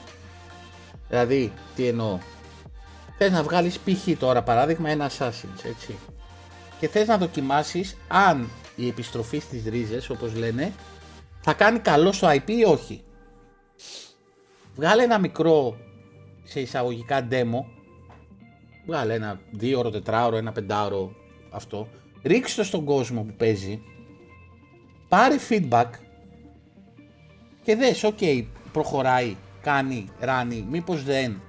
Δηλαδή, 1.08 1.52
τι 1.76 1.86
εννοώ. 1.86 2.18
Θες 3.18 3.30
να 3.30 3.42
βγάλεις 3.42 3.78
π.χ. 3.78 4.18
τώρα 4.18 4.42
παράδειγμα 4.42 4.90
ένα 4.90 5.10
Assassin's, 5.10 5.64
έτσι. 5.64 5.98
Και 6.82 6.88
θες 6.88 7.06
να 7.06 7.18
δοκιμάσεις 7.18 7.96
αν 8.08 8.48
η 8.76 8.88
επιστροφή 8.88 9.38
στις 9.38 9.64
ρίζες, 9.64 10.10
όπως 10.10 10.34
λένε, 10.34 10.72
θα 11.40 11.52
κάνει 11.52 11.78
καλό 11.78 12.12
στο 12.12 12.28
IP 12.30 12.50
ή 12.50 12.64
όχι. 12.64 13.02
Βγάλε 14.74 15.02
ένα 15.02 15.18
μικρό, 15.18 15.76
σε 16.42 16.60
εισαγωγικά 16.60 17.28
demo, 17.30 17.64
βγάλε 18.86 19.14
ένα 19.14 19.40
2ωρο, 19.60 19.92
4ωρο, 20.04 20.32
ένα 20.32 20.52
5ωρο 20.56 21.08
αυτό, 21.50 21.88
ρίξτε 22.22 22.60
το 22.60 22.66
στον 22.66 22.84
κόσμο 22.84 23.22
που 23.22 23.34
παίζει, 23.36 23.82
πάρε 25.08 25.36
feedback 25.48 25.90
και 27.62 27.76
δες, 27.76 28.04
οκ, 28.04 28.18
προχωράει, 28.72 29.36
κάνει, 29.60 30.08
ράνει, 30.18 30.66
μήπως 30.70 31.04
δεν. 31.04 31.40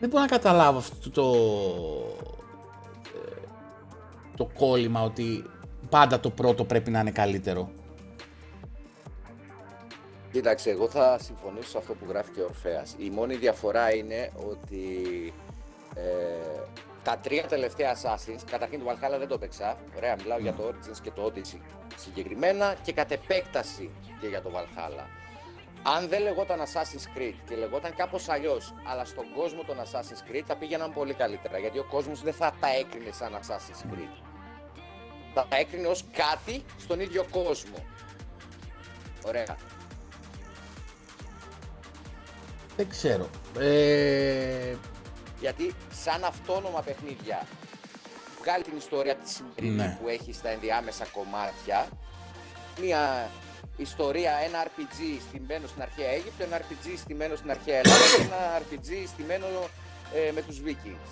Δεν 0.00 0.08
μπορώ 0.08 0.22
να 0.22 0.28
καταλάβω 0.28 0.78
αυτό 0.78 1.10
το, 1.10 1.32
ε, 2.26 2.39
το 4.40 4.50
κόλλημα 4.58 5.02
ότι 5.02 5.44
πάντα 5.88 6.20
το 6.20 6.30
πρώτο 6.30 6.64
πρέπει 6.64 6.90
να 6.90 7.00
είναι 7.00 7.10
καλύτερο. 7.10 7.70
Κοίταξε, 10.32 10.70
εγώ 10.70 10.88
θα 10.88 11.18
συμφωνήσω 11.18 11.68
σε 11.68 11.78
αυτό 11.78 11.94
που 11.94 12.04
γράφει 12.08 12.30
και 12.30 12.40
ο 12.40 12.44
Ορφέας. 12.44 12.94
Η 12.98 13.10
μόνη 13.10 13.34
διαφορά 13.34 13.94
είναι 13.94 14.30
ότι 14.50 14.84
ε, 15.94 16.02
τα 17.02 17.18
τρία 17.22 17.46
τελευταία 17.46 17.96
Assassins, 17.96 18.40
καταρχήν 18.50 18.78
το 18.78 18.84
Valhalla 18.90 19.18
δεν 19.18 19.28
το 19.28 19.34
έπαιξα, 19.34 19.76
ωραία, 19.96 20.16
μιλάω 20.22 20.38
για 20.38 20.52
το 20.52 20.62
Origins 20.68 20.98
και 21.02 21.10
το 21.10 21.32
Odyssey 21.32 21.60
συγκεκριμένα 21.96 22.74
και 22.82 22.92
κατ' 22.92 23.10
επέκταση 23.10 23.90
και 24.20 24.26
για 24.26 24.42
το 24.42 24.50
Valhalla. 24.54 25.04
Αν 25.82 26.08
δεν 26.08 26.22
λεγόταν 26.22 26.58
Assassin's 26.60 27.18
Creed 27.18 27.34
και 27.48 27.56
λεγόταν 27.56 27.94
κάπως 27.96 28.28
αλλιώς, 28.28 28.74
αλλά 28.90 29.04
στον 29.04 29.24
κόσμο 29.36 29.62
των 29.62 29.76
Assassin's 29.76 30.30
Creed 30.30 30.44
θα 30.46 30.56
πήγαιναν 30.56 30.92
πολύ 30.92 31.14
καλύτερα, 31.14 31.58
γιατί 31.58 31.78
ο 31.78 31.84
κόσμος 31.90 32.22
δεν 32.22 32.32
θα 32.32 32.52
τα 32.60 32.68
έκρινε 32.80 33.10
σαν 33.12 33.38
Assassin's 33.40 33.92
Creed. 33.92 34.29
Θα 35.34 35.46
τα 35.48 35.56
έκρινε 35.56 35.86
ως 35.86 36.04
κάτι 36.12 36.64
στον 36.80 37.00
ίδιο 37.00 37.26
κόσμο. 37.30 37.84
Ωραία. 39.26 39.56
Δεν 42.76 42.88
ξέρω. 42.88 43.28
Ε, 43.58 44.74
Γιατί 45.40 45.74
σαν 45.92 46.24
αυτόνομα 46.24 46.80
παιχνίδια 46.82 47.46
βγάλει 48.40 48.64
την 48.64 48.76
ιστορία 48.76 49.14
της 49.16 49.32
σημερινή 49.34 49.74
Ναι. 49.82 49.98
που 50.02 50.08
έχει 50.08 50.32
στα 50.32 50.48
ενδιάμεσα 50.48 51.04
κομμάτια 51.04 51.88
μια 52.80 53.30
ιστορία, 53.76 54.32
ένα 54.44 54.64
RPG 54.66 55.20
στημένο 55.28 55.66
στην 55.66 55.82
αρχαία 55.82 56.08
Αίγυπτο, 56.10 56.44
ένα 56.44 56.58
RPG 56.60 56.94
στημένο 56.96 57.36
στην 57.36 57.50
αρχαία 57.50 57.76
Ελλάδα 57.76 58.04
και 58.16 58.22
ένα 58.22 58.58
RPG 58.62 59.06
στημένο 59.08 59.46
ε, 60.14 60.30
με 60.32 60.42
τους 60.42 60.60
Vikings. 60.66 61.08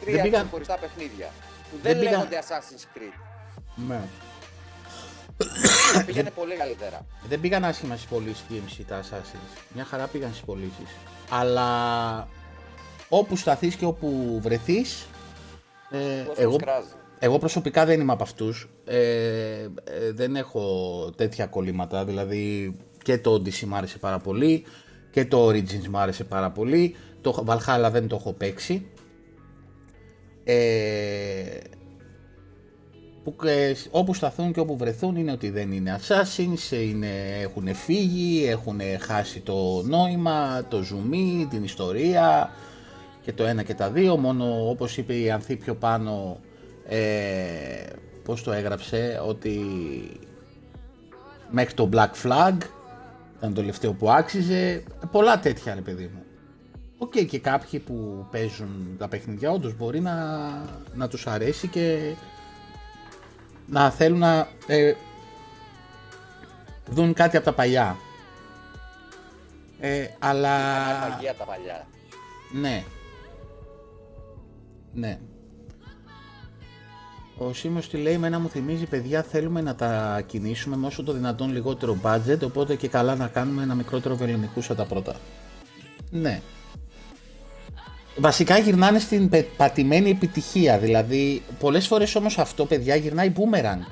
Τρία 0.00 0.22
πήγαν- 0.22 0.42
ξεχωριστά 0.42 0.76
παιχνίδια 0.76 1.30
που 1.74 1.80
Δεν 1.82 1.92
δεν, 1.92 1.98
πήγαν- 1.98 2.14
λέγονται 2.16 2.38
Assassin's 2.48 2.98
Creed. 2.98 3.18
ναι. 3.88 4.00
Πήγαινε 6.06 6.30
πολύ 6.30 6.54
καλύτερα. 6.56 7.06
Δεν 7.28 7.40
πήγαν 7.40 7.64
άσχημα 7.64 7.96
στις 7.96 8.08
πωλήσεις 8.08 8.44
DMC 8.50 8.82
τα 8.88 9.00
Assassins. 9.02 9.58
Μια 9.74 9.84
χαρά 9.84 10.06
πήγαν 10.06 10.30
στις 10.30 10.40
πωλήσεις. 10.44 10.88
Αλλά 11.30 12.28
όπου 13.08 13.36
σταθείς 13.36 13.74
και 13.74 13.84
όπου 13.84 14.38
βρεθείς, 14.42 15.06
ε, 15.90 15.96
Ο 15.98 16.00
εγώ, 16.00 16.32
εγώ... 16.36 16.56
κράζει. 16.56 16.88
εγώ 17.18 17.38
προσωπικά 17.38 17.84
δεν 17.84 18.00
είμαι 18.00 18.12
από 18.12 18.22
αυτούς. 18.22 18.68
Ε, 18.84 18.98
ε, 18.98 19.68
δεν 20.12 20.36
έχω 20.36 20.64
τέτοια 21.16 21.46
κολλήματα. 21.46 22.04
Δηλαδή 22.04 22.76
και 23.02 23.18
το 23.18 23.32
Odyssey 23.34 23.60
μου 23.64 23.76
άρεσε 23.76 23.98
πάρα 23.98 24.18
πολύ 24.18 24.64
και 25.10 25.24
το 25.24 25.46
Origins 25.48 25.86
μου 25.90 25.98
άρεσε 25.98 26.24
πάρα 26.24 26.50
πολύ. 26.50 26.96
Το 27.20 27.44
Valhalla 27.48 27.88
δεν 27.90 28.08
το 28.08 28.16
έχω 28.16 28.32
παίξει. 28.32 28.86
Ε, 30.44 31.58
που 33.24 33.34
ε, 33.44 33.72
όπου 33.90 34.14
σταθούν 34.14 34.52
και 34.52 34.60
όπου 34.60 34.76
βρεθούν 34.76 35.16
είναι 35.16 35.32
ότι 35.32 35.50
δεν 35.50 35.72
είναι 35.72 35.98
assassins, 36.00 36.72
είναι, 36.72 37.38
έχουν 37.40 37.74
φύγει, 37.74 38.46
έχουν 38.48 38.80
χάσει 39.00 39.40
το 39.40 39.82
νόημα, 39.84 40.64
το 40.68 40.82
ζουμί, 40.82 41.46
την 41.50 41.64
ιστορία 41.64 42.50
και 43.22 43.32
το 43.32 43.44
ένα 43.44 43.62
και 43.62 43.74
τα 43.74 43.90
δύο, 43.90 44.16
μόνο 44.16 44.68
όπως 44.68 44.96
είπε 44.96 45.14
η 45.14 45.30
Ανθή 45.30 45.56
πιο 45.56 45.74
πάνω, 45.74 46.40
ε, 46.88 46.98
πώς 48.24 48.42
το 48.42 48.52
έγραψε, 48.52 49.20
ότι 49.26 49.60
μέχρι 51.50 51.74
το 51.74 51.88
Black 51.92 52.10
Flag 52.22 52.56
ήταν 53.36 53.54
το 53.54 53.60
τελευταίο 53.60 53.92
που 53.92 54.10
άξιζε, 54.10 54.82
πολλά 55.10 55.40
τέτοια 55.40 55.74
ρε 55.74 55.80
παιδί 55.80 56.10
μου. 56.14 56.23
Οκ 57.04 57.18
και 57.18 57.38
κάποιοι 57.38 57.78
που 57.78 58.26
παίζουν 58.30 58.96
τα 58.98 59.08
παιχνιδιά 59.08 59.50
όντως 59.50 59.76
μπορεί 59.76 60.00
να, 60.00 60.14
να 60.94 61.08
τους 61.08 61.26
αρέσει 61.26 61.68
και 61.68 62.14
να 63.66 63.90
θέλουν 63.90 64.18
να 64.18 64.48
ε, 64.66 64.94
δουν 66.88 67.12
κάτι 67.12 67.36
από 67.36 67.44
τα 67.44 67.52
παλιά. 67.52 67.96
Ε, 69.80 70.06
αλλά... 70.18 70.56
Ήταν 70.96 71.10
μαγεία 71.10 71.34
τα 71.34 71.44
παλιά. 71.44 71.86
Ναι. 72.52 72.84
Ναι. 74.92 75.18
Ο 77.38 77.52
Σίμω 77.52 77.80
τι 77.80 77.96
λέει, 77.96 78.14
εμένα 78.14 78.38
μου 78.38 78.48
θυμίζει 78.48 78.86
παιδιά 78.86 79.22
θέλουμε 79.22 79.60
να 79.60 79.74
τα 79.74 80.22
κινήσουμε 80.26 80.76
με 80.76 80.86
όσο 80.86 81.02
το 81.02 81.12
δυνατόν 81.12 81.52
λιγότερο 81.52 81.98
budget, 82.02 82.38
οπότε 82.44 82.74
και 82.74 82.88
καλά 82.88 83.14
να 83.14 83.28
κάνουμε 83.28 83.62
ένα 83.62 83.74
μικρότερο 83.74 84.16
βεληνικούσα 84.16 84.74
τα 84.74 84.84
πρώτα. 84.84 85.16
Ναι. 86.10 86.42
Βασικά 88.16 88.58
γυρνάνε 88.58 88.98
στην 88.98 89.28
πε- 89.28 89.46
πατημένη 89.56 90.10
επιτυχία, 90.10 90.78
δηλαδή 90.78 91.42
πολλές 91.58 91.86
φορές 91.86 92.14
όμως 92.14 92.38
αυτό 92.38 92.66
παιδιά 92.66 92.94
γυρνάει 92.96 93.32
boomerang. 93.36 93.86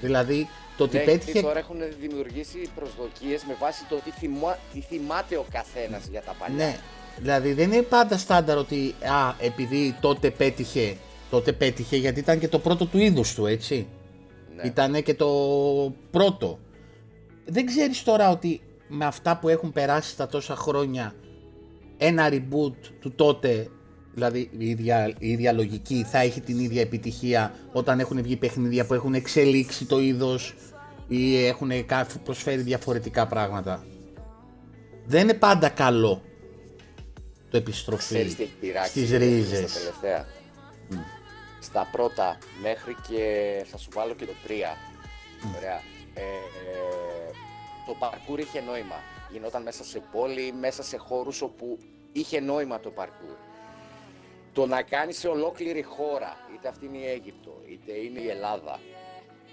Δηλαδή 0.00 0.48
το 0.76 0.84
ότι 0.84 0.96
Ναι, 0.96 1.02
γιατί 1.02 1.18
πέτυχε... 1.18 1.40
τώρα 1.40 1.58
έχουν 1.58 1.76
δημιουργήσει 2.00 2.68
προσδοκίες 2.74 3.44
με 3.44 3.56
βάση 3.60 3.84
το 3.88 4.00
τι, 4.04 4.10
θυμά, 4.10 4.58
τι 4.72 4.80
θυμάται 4.80 5.36
ο 5.36 5.44
καθένας 5.52 6.06
για 6.10 6.22
τα 6.22 6.34
παλιά. 6.38 6.56
Ναι, 6.56 6.76
δηλαδή 7.18 7.52
δεν 7.52 7.72
είναι 7.72 7.82
πάντα 7.82 8.18
στάνταρ 8.18 8.58
ότι 8.58 8.94
α, 9.00 9.34
επειδή 9.38 9.96
τότε 10.00 10.30
πέτυχε, 10.30 10.96
τότε 11.30 11.52
πέτυχε 11.52 11.96
γιατί 11.96 12.20
ήταν 12.20 12.38
και 12.38 12.48
το 12.48 12.58
πρώτο 12.58 12.86
του 12.86 12.98
είδους 12.98 13.34
του, 13.34 13.46
έτσι. 13.46 13.86
Ναι. 14.56 14.62
Ήτανε 14.62 15.00
και 15.00 15.14
το 15.14 15.28
πρώτο. 16.10 16.58
Δεν 17.46 17.66
ξέρεις 17.66 18.02
τώρα 18.02 18.30
ότι 18.30 18.60
με 18.88 19.04
αυτά 19.04 19.36
που 19.38 19.48
έχουν 19.48 19.72
περάσει 19.72 20.16
τα 20.16 20.26
τόσα 20.26 20.56
χρόνια 20.56 21.14
ένα 22.06 22.28
reboot 22.30 22.74
του 23.00 23.12
τότε, 23.14 23.68
δηλαδή 24.14 24.50
η 24.58 24.68
ίδια, 24.68 25.14
η 25.18 25.28
ίδια 25.30 25.52
λογική, 25.52 26.04
θα 26.10 26.18
έχει 26.18 26.40
την 26.40 26.58
ίδια 26.58 26.80
επιτυχία 26.80 27.54
όταν 27.72 28.00
έχουν 28.00 28.22
βγει 28.22 28.36
παιχνίδια 28.36 28.86
που 28.86 28.94
έχουν 28.94 29.14
εξελίξει 29.14 29.84
το 29.84 30.00
είδος 30.00 30.54
ή 31.08 31.46
έχουν 31.46 31.86
κα- 31.86 32.06
προσφέρει 32.24 32.62
διαφορετικά 32.62 33.26
πράγματα. 33.26 33.84
Δεν 35.06 35.22
είναι 35.22 35.34
πάντα 35.34 35.68
καλό 35.68 36.22
το 37.50 37.56
επιστροφή 37.56 38.14
Ξέρεις 38.14 38.34
τι 38.36 38.42
έχει 38.42 38.56
πειράξει 38.60 38.90
στις 38.90 39.08
στα 39.08 39.18
ρίζες. 39.18 39.72
τελευταία. 39.72 40.26
Στα 41.60 41.88
πρώτα 41.92 42.38
μέχρι 42.62 42.96
και 43.08 43.24
θα 43.70 43.76
σου 43.76 43.88
βάλω 43.94 44.14
και 44.14 44.24
το 44.24 44.32
3. 44.46 44.50
Ωραία. 45.56 45.80
Ε, 46.14 46.20
ε, 46.20 47.30
το 47.86 47.96
parkour 48.00 48.38
είχε 48.38 48.60
νόημα. 48.60 48.96
Γινόταν 49.32 49.62
μέσα 49.62 49.84
σε 49.84 50.02
πόλη, 50.12 50.52
μέσα 50.60 50.82
σε 50.82 50.96
χώρους 50.96 51.42
όπου 51.42 51.78
είχε 52.16 52.40
νόημα 52.40 52.80
το 52.80 52.92
parkour. 52.96 53.36
Το 54.52 54.66
να 54.66 54.82
κάνεις 54.82 55.18
σε 55.18 55.28
ολόκληρη 55.28 55.82
χώρα, 55.82 56.36
είτε 56.54 56.68
αυτή 56.68 56.86
είναι 56.86 56.96
η 56.98 57.06
Αίγυπτο, 57.08 57.62
είτε 57.68 57.92
είναι 57.92 58.20
η 58.20 58.28
Ελλάδα, 58.28 58.80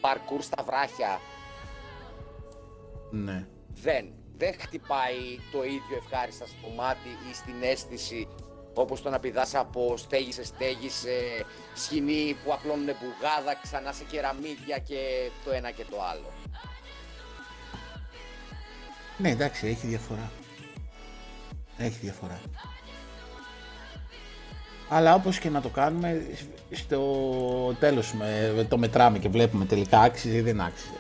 parkour 0.02 0.40
στα 0.40 0.64
βράχια, 0.64 1.20
Ναι. 3.12 3.46
δεν. 3.68 4.14
Δεν 4.38 4.54
χτυπάει 4.60 5.40
το 5.52 5.64
ίδιο 5.64 5.98
ευχάριστα 6.06 6.46
στο 6.46 6.68
μάτι 6.76 7.10
ή 7.32 7.34
στην 7.34 7.54
αίσθηση 7.62 8.28
όπως 8.74 9.02
το 9.02 9.10
να 9.10 9.20
πηδάς 9.20 9.56
από 9.56 9.98
στέγη 9.98 10.32
σε 10.32 10.44
στέγη 10.44 10.90
σε 10.90 11.10
σκηνή 11.76 12.36
που 12.44 12.54
απλώνουν 12.54 12.86
μπουγάδα 12.86 13.56
ξανά 13.62 13.92
σε 13.92 14.04
κεραμίδια 14.04 14.78
και 14.78 15.30
το 15.46 15.52
ένα 15.52 15.72
και 15.72 15.86
το 15.90 15.98
άλλο. 16.12 16.32
Ναι, 19.18 19.30
εντάξει, 19.30 19.68
έχει 19.68 19.88
διαφορά. 19.88 20.32
Έχει 21.82 21.98
διαφορά. 22.02 22.40
Αλλά 24.90 25.14
όπως 25.14 25.40
και 25.40 25.50
να 25.50 25.62
το 25.62 25.70
κάνουμε, 25.70 26.22
στο 26.72 27.02
τέλος 27.80 28.14
με, 28.14 28.66
το 28.70 28.78
μετράμε 28.78 29.20
και 29.20 29.30
βλέπουμε 29.30 29.66
τελικά 29.66 30.00
άξιζε 30.00 30.38
ή 30.38 30.42
δεν 30.42 30.62
άξιζε. 30.62 30.94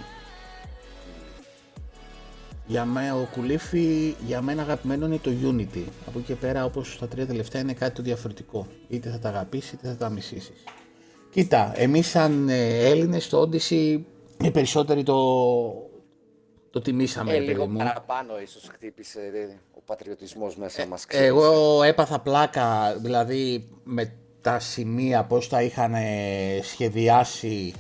Για 2.65 2.86
μένα 2.86 3.15
ο 3.15 3.28
Κουλίφι, 3.32 4.15
για 4.26 4.41
μένα 4.41 4.62
αγαπημένο 4.62 5.06
είναι 5.06 5.17
το 5.17 5.32
Unity. 5.44 5.84
Από 6.08 6.20
εκεί 6.20 6.28
και 6.28 6.36
πέρα 6.36 6.65
όπως 6.65 6.98
τα 7.00 7.08
τρία 7.08 7.26
τελευταία 7.26 7.62
είναι 7.62 7.74
κάτι 7.74 7.96
το 7.96 8.02
διαφορετικό. 8.02 8.67
Είτε 8.89 9.10
θα 9.10 9.20
τα 9.20 9.30
αγαπήσεις 9.30 9.72
είτε 9.72 9.88
θα 9.88 9.96
τα 9.96 10.10
μισήσεις. 10.10 10.63
Κοίτα, 11.32 11.72
εμείς 11.76 12.08
σαν 12.08 12.50
ε, 12.50 12.89
Έλληνες 12.89 13.30
το 13.30 13.41
Odyssey 13.41 14.02
οι 14.41 14.52
περισσότεροι 14.52 15.04
το, 15.04 15.15
το 16.72 16.82
τιμήσαμε. 16.82 17.32
Ε, 17.32 17.34
ρε 17.34 17.40
παιδί 17.40 17.52
λίγο 17.52 17.68
μου. 17.68 17.78
παραπάνω 17.78 18.40
ίσως 18.40 18.70
χτύπησε 18.72 19.20
ε, 19.20 19.58
ο 19.72 19.82
πατριωτισμός 19.86 20.56
μέσα 20.56 20.86
μας. 20.86 21.06
ξέρεις. 21.06 21.28
Εγώ 21.28 21.84
έπαθα 21.84 22.20
πλάκα, 22.20 22.96
δηλαδή 22.98 23.70
με 23.84 24.14
τα 24.42 24.60
σημεία 24.60 25.24
πώς 25.24 25.50
τα 25.50 25.62
είχαν 25.62 25.94
ε, 25.94 26.60
σχεδιάσει 26.64 27.74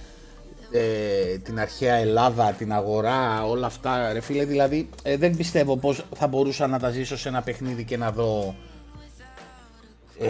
ε, 0.71 1.37
την 1.37 1.59
αρχαία 1.59 1.95
Ελλάδα, 1.95 2.51
την 2.51 2.73
αγορά, 2.73 3.45
όλα 3.45 3.65
αυτά, 3.65 4.13
ρε 4.13 4.19
φίλε, 4.19 4.45
δηλαδή 4.45 4.89
ε, 5.03 5.17
δεν 5.17 5.35
πιστεύω 5.35 5.77
πώς 5.77 6.05
θα 6.15 6.27
μπορούσα 6.27 6.67
να 6.67 6.79
τα 6.79 6.89
ζήσω 6.89 7.17
σε 7.17 7.29
ένα 7.29 7.41
παιχνίδι 7.41 7.83
και 7.83 7.97
να 7.97 8.11
δω 8.11 8.55
ε, 10.19 10.29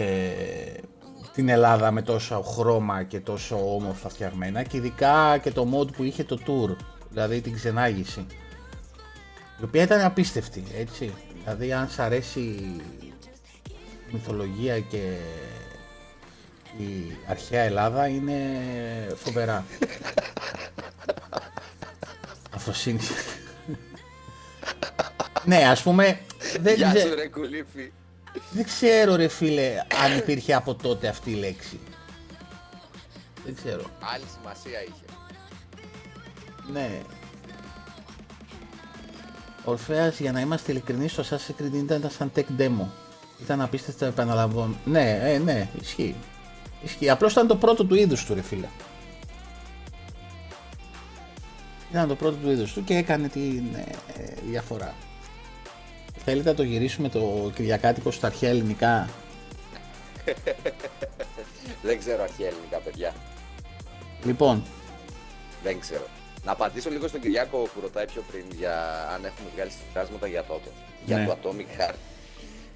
την 1.32 1.48
Ελλάδα 1.48 1.90
με 1.90 2.02
τόσο 2.02 2.42
χρώμα 2.42 3.02
και 3.02 3.20
τόσο 3.20 3.74
όμορφα 3.74 4.08
φτιαγμένα 4.08 4.62
και 4.62 4.76
ειδικά 4.76 5.38
και 5.38 5.50
το 5.50 5.68
mod 5.74 5.92
που 5.92 6.02
είχε 6.02 6.24
το 6.24 6.38
tour, 6.46 6.76
δηλαδή 7.10 7.40
την 7.40 7.54
ξενάγηση 7.54 8.26
η 9.60 9.64
οποία 9.64 9.82
ήταν 9.82 10.00
απίστευτη, 10.00 10.64
έτσι. 10.78 11.14
Δηλαδή 11.44 11.72
αν 11.72 11.88
σ' 11.88 11.98
αρέσει 11.98 12.40
η 12.40 12.82
μυθολογία 14.10 14.80
και 14.80 15.16
η 16.78 17.16
αρχαία 17.28 17.62
Ελλάδα 17.62 18.06
είναι 18.06 18.40
φοβερά. 19.16 19.64
Αφροσύνη. 22.54 23.00
ναι, 25.44 25.56
ας 25.56 25.82
πούμε, 25.82 26.20
δεν, 26.60 26.76
Γεια 26.76 26.92
ξε- 26.94 27.08
σου 27.08 27.14
ρε 27.14 27.28
κουλήφι. 27.28 27.92
δεν 28.50 28.64
ξέρω 28.64 29.16
ρε 29.16 29.28
φίλε 29.28 29.74
αν 30.04 30.18
υπήρχε 30.18 30.54
από 30.54 30.74
τότε 30.74 31.08
αυτή 31.08 31.30
η 31.30 31.34
λέξη. 31.34 31.80
Δεν 33.44 33.54
ξέρω. 33.54 33.82
Άλλη 34.14 34.24
σημασία 34.38 34.82
είχε. 34.82 35.04
Ναι. 36.72 37.00
Ορφέας, 39.64 40.20
για 40.20 40.32
να 40.32 40.40
είμαστε 40.40 40.72
ειλικρινείς, 40.72 41.14
το 41.14 41.24
Assassin's 41.30 41.62
Creed 41.62 41.72
ήταν 41.74 42.10
σαν 42.18 42.32
tech 42.36 42.44
demo. 42.58 42.86
Ήταν 43.42 43.60
απίστευτο, 43.60 44.04
επαναλαμβάνω. 44.04 44.74
Ναι, 44.84 45.18
ε, 45.22 45.38
ναι, 45.38 45.68
ισχύει. 45.80 46.14
Ισχύει. 46.82 47.10
Απλώς 47.10 47.32
ήταν 47.32 47.46
το 47.46 47.56
πρώτο 47.56 47.84
του 47.84 47.94
είδους 47.94 48.24
του, 48.24 48.34
ρε 48.34 48.42
φίλε. 48.42 48.68
Ήταν 51.90 52.08
το 52.08 52.14
πρώτο 52.14 52.36
του 52.36 52.50
είδους 52.50 52.72
του 52.72 52.84
και 52.84 52.96
έκανε 52.96 53.28
την 53.28 53.64
ε, 53.74 54.34
διαφορά. 54.50 54.94
Θέλετε 56.24 56.48
να 56.48 56.54
το 56.54 56.62
γυρίσουμε 56.62 57.08
το 57.08 57.50
Κυριακάτικο 57.54 58.10
στα 58.10 58.26
αρχαία 58.26 58.50
ελληνικά; 58.50 59.08
Δεν 61.82 61.98
ξέρω 61.98 62.22
αρχαία 62.22 62.48
ελληνικά 62.48 62.78
παιδιά. 62.78 63.14
Λοιπόν, 64.24 64.62
Δεν 65.62 65.80
ξέρω. 65.80 66.06
Να 66.44 66.52
απαντήσω 66.52 66.90
λίγο 66.90 67.08
στον 67.08 67.20
Κυριάκο 67.20 67.58
που 67.58 67.80
ρωτάει 67.80 68.06
πιο 68.06 68.22
πριν 68.30 68.44
για 68.56 69.06
αν 69.08 69.24
έχουμε 69.24 69.48
βγάλει 69.54 69.70
συμπεράσματα 69.70 70.26
για 70.26 70.44
τότε. 70.44 70.68
Για 71.04 71.16
Ναι. 71.18 71.26
το 71.26 71.36
Atomic 71.42 71.80
Heart. 71.80 71.94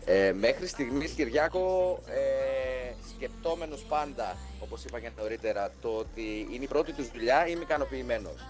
Ε, 0.05 0.33
μέχρι 0.33 0.67
στιγμής 0.67 1.11
Κυριάκο 1.11 1.99
ε, 2.07 2.93
σκεπτόμενος 3.17 3.83
πάντα, 3.89 4.37
όπως 4.61 4.85
είπα 4.85 5.01
και 5.01 5.11
νωρίτερα, 5.19 5.73
το 5.83 5.89
ότι 5.89 6.49
είναι 6.53 6.65
η 6.65 6.69
πρώτη 6.69 6.93
τους 6.93 7.09
δουλειά, 7.11 7.47
είμαι 7.49 7.63
ικανοποιημένος. 7.63 8.41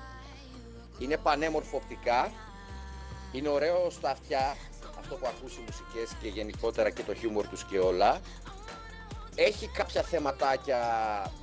Είναι 0.98 1.16
πανέμορφο 1.16 1.76
οπτικά, 1.76 2.33
είναι 3.33 3.48
ωραίο 3.48 3.90
στα 3.90 4.11
αυτιά, 4.11 4.57
αυτό 4.98 5.14
που 5.14 5.26
ακούς 5.26 5.52
οι 5.57 5.61
μουσικές 5.66 6.16
και 6.22 6.29
γενικότερα 6.29 6.90
και 6.90 7.02
το 7.02 7.14
χιούμορ 7.14 7.46
τους 7.48 7.64
και 7.64 7.79
όλα. 7.79 8.20
Έχει 9.38 9.68
κάποια 9.68 10.03
θεματάκια 10.03 10.81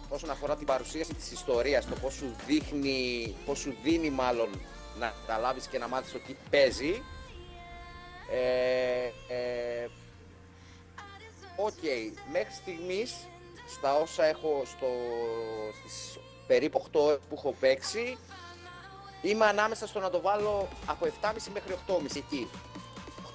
όσον 0.09 0.29
αφορά 0.29 0.55
την 0.55 0.65
παρουσίαση 0.65 1.13
της 1.13 1.31
ιστορίας, 1.31 1.85
το 1.85 1.95
πώς 1.95 2.13
σου 2.13 2.35
δείχνει, 2.47 3.35
πώς 3.45 3.59
σου 3.59 3.75
δίνει 3.83 4.09
μάλλον 4.09 4.49
να 4.99 5.13
καταλάβεις 5.25 5.67
και 5.67 5.77
να 5.77 5.87
μάθεις 5.87 6.11
το 6.11 6.19
τι 6.19 6.35
παίζει. 6.49 7.01
Ε, 8.31 9.33
ε, 9.33 9.89
Οκ, 11.55 11.83
μέχρι 12.31 12.53
στιγμής 12.53 13.13
στα 13.67 13.95
όσα 13.95 14.25
έχω 14.25 14.63
στο, 14.65 14.87
στις 15.79 16.19
περίπου 16.47 16.83
8 16.91 16.99
ώρες 16.99 17.19
που 17.29 17.35
έχω 17.37 17.55
παίξει 17.59 18.17
είμαι 19.23 19.45
ανάμεσα 19.45 19.87
στο 19.87 19.99
να 19.99 20.09
το 20.09 20.21
βάλω 20.21 20.67
από 20.85 21.05
7,5 21.21 21.31
μέχρι 21.53 21.75
8,5 21.87 22.15
εκεί. 22.15 22.49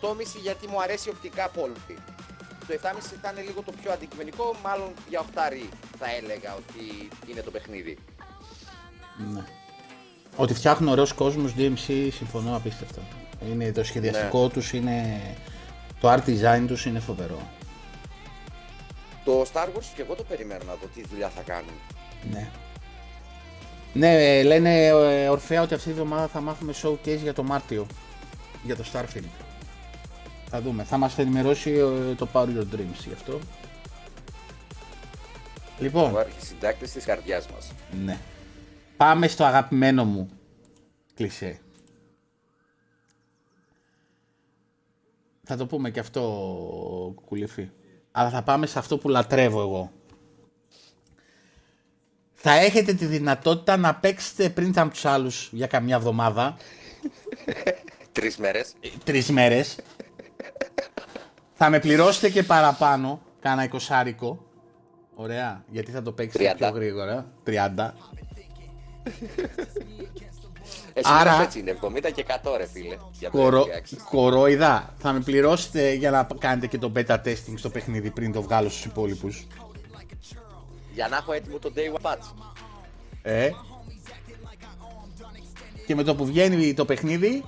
8,5 0.00 0.10
γιατί 0.42 0.66
μου 0.66 0.82
αρέσει 0.82 1.08
οπτικά 1.08 1.48
πολύ. 1.48 1.74
Το 2.68 2.74
7,5 2.82 3.12
ήταν 3.18 3.44
λίγο 3.44 3.62
το 3.62 3.72
πιο 3.82 3.92
αντικειμενικό, 3.92 4.54
μάλλον 4.64 4.92
για 5.08 5.20
8 5.20 5.24
θα 5.98 6.06
έλεγα 6.20 6.54
ότι 6.54 7.08
είναι 7.30 7.40
το 7.40 7.50
παιχνίδι. 7.50 7.98
Ναι. 9.32 9.44
Ότι 10.36 10.54
φτιάχνουν 10.54 10.88
ωραίους 10.88 11.12
κόσμους, 11.12 11.52
DMC, 11.56 12.08
συμφωνώ 12.12 12.56
απίστευτα. 12.56 13.00
Είναι 13.50 13.72
το 13.72 13.84
σχεδιαστικό 13.84 14.42
Ναι. 14.42 14.48
τους, 14.48 14.72
είναι... 14.72 15.20
το 16.00 16.12
art 16.12 16.24
design 16.26 16.64
τους 16.66 16.86
είναι 16.86 16.98
φοβερό. 16.98 17.48
Το 19.24 19.46
Star 19.52 19.66
Wars 19.66 19.86
και 19.94 20.02
εγώ 20.02 20.14
το 20.14 20.22
περιμένω 20.22 20.64
να 20.66 20.72
δω 20.72 20.86
τι 20.94 21.02
δουλειά 21.06 21.28
θα 21.28 21.42
κάνουν. 21.42 21.74
Ναι. 22.30 22.48
Ναι, 23.92 24.38
ε, 24.38 24.42
λένε 24.42 24.86
ε, 24.86 25.28
Ορφέα 25.28 25.62
ότι 25.62 25.74
αυτή 25.74 25.86
τη 25.86 25.90
εβδομάδα 25.90 26.26
θα 26.26 26.40
μάθουμε 26.40 26.74
showcase 26.82 27.18
για 27.22 27.34
το 27.34 27.42
Μάρτιο. 27.42 27.86
Για 28.64 28.76
το 28.76 28.84
Starfield. 28.92 29.47
Θα 30.50 30.60
δούμε. 30.60 30.84
Θα 30.84 30.96
μας 30.98 31.18
ενημερώσει 31.18 31.70
ε, 31.70 32.14
το 32.14 32.28
Power 32.32 32.46
Your 32.48 32.66
Dreams 32.74 33.04
γι' 33.06 33.12
αυτό. 33.12 33.38
Λοιπόν, 35.78 36.14
Ο 36.14 36.18
αρχισυντάκτης 36.18 36.92
της 36.92 37.04
καρδιάς 37.04 37.46
μας. 37.48 37.72
ναι. 38.04 38.18
Πάμε 38.96 39.28
στο 39.28 39.44
αγαπημένο 39.44 40.04
μου 40.04 40.28
κλισέ. 41.14 41.60
Θα 45.42 45.56
το 45.56 45.66
πούμε 45.66 45.90
και 45.90 46.00
αυτό, 46.00 46.20
κουκουλήφι. 47.14 47.68
Αλλά 48.12 48.30
θα 48.30 48.42
πάμε 48.42 48.66
σε 48.66 48.78
αυτό 48.78 48.98
που 48.98 49.08
λατρεύω 49.08 49.60
εγώ. 49.60 49.92
Θα 52.32 52.52
έχετε 52.52 52.94
τη 52.94 53.06
δυνατότητα 53.06 53.76
να 53.76 53.94
παίξετε 53.94 54.50
πριν 54.50 54.78
από 54.78 54.90
τους 54.92 55.04
άλλους 55.04 55.48
για 55.52 55.66
καμιά 55.66 55.96
εβδομάδα, 55.96 56.56
Τρεις 58.12 58.36
μέρες. 58.36 58.72
ε, 58.80 58.88
τρεις 59.04 59.28
μέρες. 59.30 59.78
Θα 61.60 61.70
με 61.70 61.78
πληρώσετε 61.80 62.30
και 62.30 62.42
παραπάνω, 62.42 63.20
κάνα 63.40 63.64
εικοσάρικο. 63.64 64.44
Ωραία, 65.14 65.64
γιατί 65.70 65.90
θα 65.90 66.02
το 66.02 66.12
παίξετε 66.12 66.52
30. 66.52 66.56
πιο 66.56 66.68
γρήγορα. 66.68 67.26
30. 67.46 67.94
Εσύ 70.92 71.10
Άρα- 71.12 71.32
Άρα... 71.32 71.42
έτσι 71.42 71.58
είναι, 71.58 71.76
70 71.80 72.10
και 72.14 72.24
100 72.42 72.54
ρε 72.56 72.66
φίλε. 72.66 72.96
Για 73.18 73.30
το 73.30 73.38
Κορο... 73.38 73.64
early 73.64 73.78
access. 73.78 73.98
Κορόιδα, 74.10 74.94
θα 74.98 75.12
με 75.12 75.20
πληρώσετε 75.20 75.92
για 75.92 76.10
να 76.10 76.28
κάνετε 76.38 76.66
και 76.66 76.78
το 76.78 76.92
beta 76.96 77.16
testing 77.24 77.54
στο 77.56 77.70
παιχνίδι 77.70 78.10
πριν 78.10 78.32
το 78.32 78.42
βγάλω 78.42 78.68
στους 78.68 78.84
υπόλοιπους; 78.84 79.46
Για 80.94 81.08
να 81.08 81.16
έχω 81.16 81.32
έτοιμο 81.32 81.58
το 81.58 81.72
day 81.76 81.98
one 82.00 82.10
patch. 82.10 82.32
Ε. 83.22 83.50
Και 85.86 85.94
με 85.94 86.02
το 86.02 86.14
που 86.14 86.24
βγαίνει 86.24 86.74
το 86.74 86.84
παιχνίδι, 86.84 87.44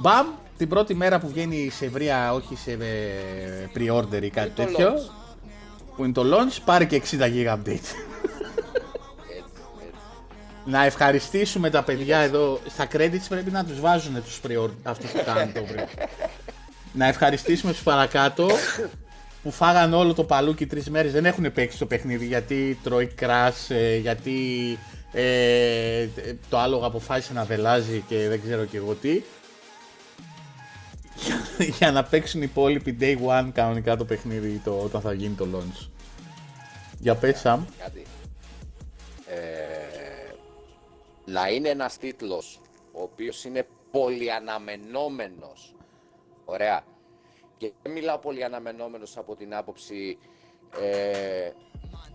μπαμ, 0.00 0.26
την 0.60 0.68
πρώτη 0.68 0.94
μέρα 0.94 1.18
που 1.18 1.28
βγαίνει 1.28 1.70
σε 1.70 1.84
ευρεία, 1.84 2.32
όχι 2.32 2.56
σε 2.56 2.70
ε, 2.70 2.76
pre-order 3.74 4.22
ή 4.22 4.30
κάτι 4.30 4.48
το 4.48 4.64
τέτοιο, 4.64 4.94
launch. 4.94 5.10
που 5.96 6.04
είναι 6.04 6.12
το 6.12 6.22
launch, 6.24 6.58
πάρει 6.64 6.86
και 6.86 7.02
60 7.10 7.18
GB 7.20 7.46
update. 7.46 7.56
Έτσι, 7.66 7.94
έτσι. 9.36 9.52
να 10.64 10.84
ευχαριστήσουμε 10.84 11.70
τα 11.70 11.82
παιδιά 11.82 12.18
εδώ, 12.18 12.60
στα 12.68 12.86
credits 12.92 13.26
πρέπει 13.28 13.50
να 13.50 13.64
τους 13.64 13.80
βάζουν 13.80 14.22
τους 14.22 14.40
pre-order, 14.46 14.74
αυτούς 14.82 15.10
που 15.10 15.22
κάνουν 15.24 15.52
το 15.52 15.60
pre 15.72 15.84
Να 16.92 17.06
ευχαριστήσουμε 17.06 17.72
τους 17.72 17.82
παρακάτω, 17.82 18.48
που 19.42 19.50
φάγαν 19.50 19.94
όλο 19.94 20.14
το 20.14 20.24
παλούκι 20.24 20.66
τρεις 20.66 20.90
μέρες, 20.90 21.12
δεν 21.12 21.24
έχουν 21.24 21.52
παίξει 21.52 21.78
το 21.78 21.86
παιχνίδι 21.86 22.26
γιατί 22.26 22.78
τρώει 22.82 23.14
crash, 23.20 23.68
ε, 23.74 23.96
γιατί 23.96 24.38
ε, 25.12 26.06
το 26.48 26.58
άλογο 26.58 26.86
αποφάσισε 26.86 27.32
να 27.32 27.44
βελάζει 27.44 28.04
και 28.08 28.28
δεν 28.28 28.40
ξέρω 28.42 28.64
και 28.64 28.76
εγώ 28.76 28.94
τι. 28.94 29.22
Για, 31.24 31.36
για 31.78 31.92
να 31.92 32.04
παίξουν 32.04 32.42
οι 32.42 32.46
υπόλοιποι 32.50 32.96
day 33.00 33.16
one 33.26 33.48
κανονικά 33.52 33.96
το 33.96 34.04
παιχνίδι 34.04 34.60
το, 34.64 34.78
όταν 34.78 35.00
θα 35.00 35.12
γίνει 35.12 35.34
το 35.34 35.46
launch. 35.54 35.88
Για 36.98 37.14
πες 37.14 37.38
Σαμ. 37.38 37.64
Κάτι. 37.78 38.06
Ε, 39.26 40.32
να 41.24 41.48
είναι 41.48 41.68
ένας 41.68 41.96
τίτλος 41.96 42.60
ο 42.92 43.02
οποίος 43.02 43.44
είναι 43.44 43.66
πολυαναμενόμενος. 43.90 45.74
Ωραία. 46.44 46.82
Και 47.56 47.72
δεν 47.82 47.92
μιλάω 47.92 48.18
πολυαναμενόμενος 48.18 49.16
από 49.16 49.36
την 49.36 49.54
άποψη 49.54 50.18
ε, 50.80 51.50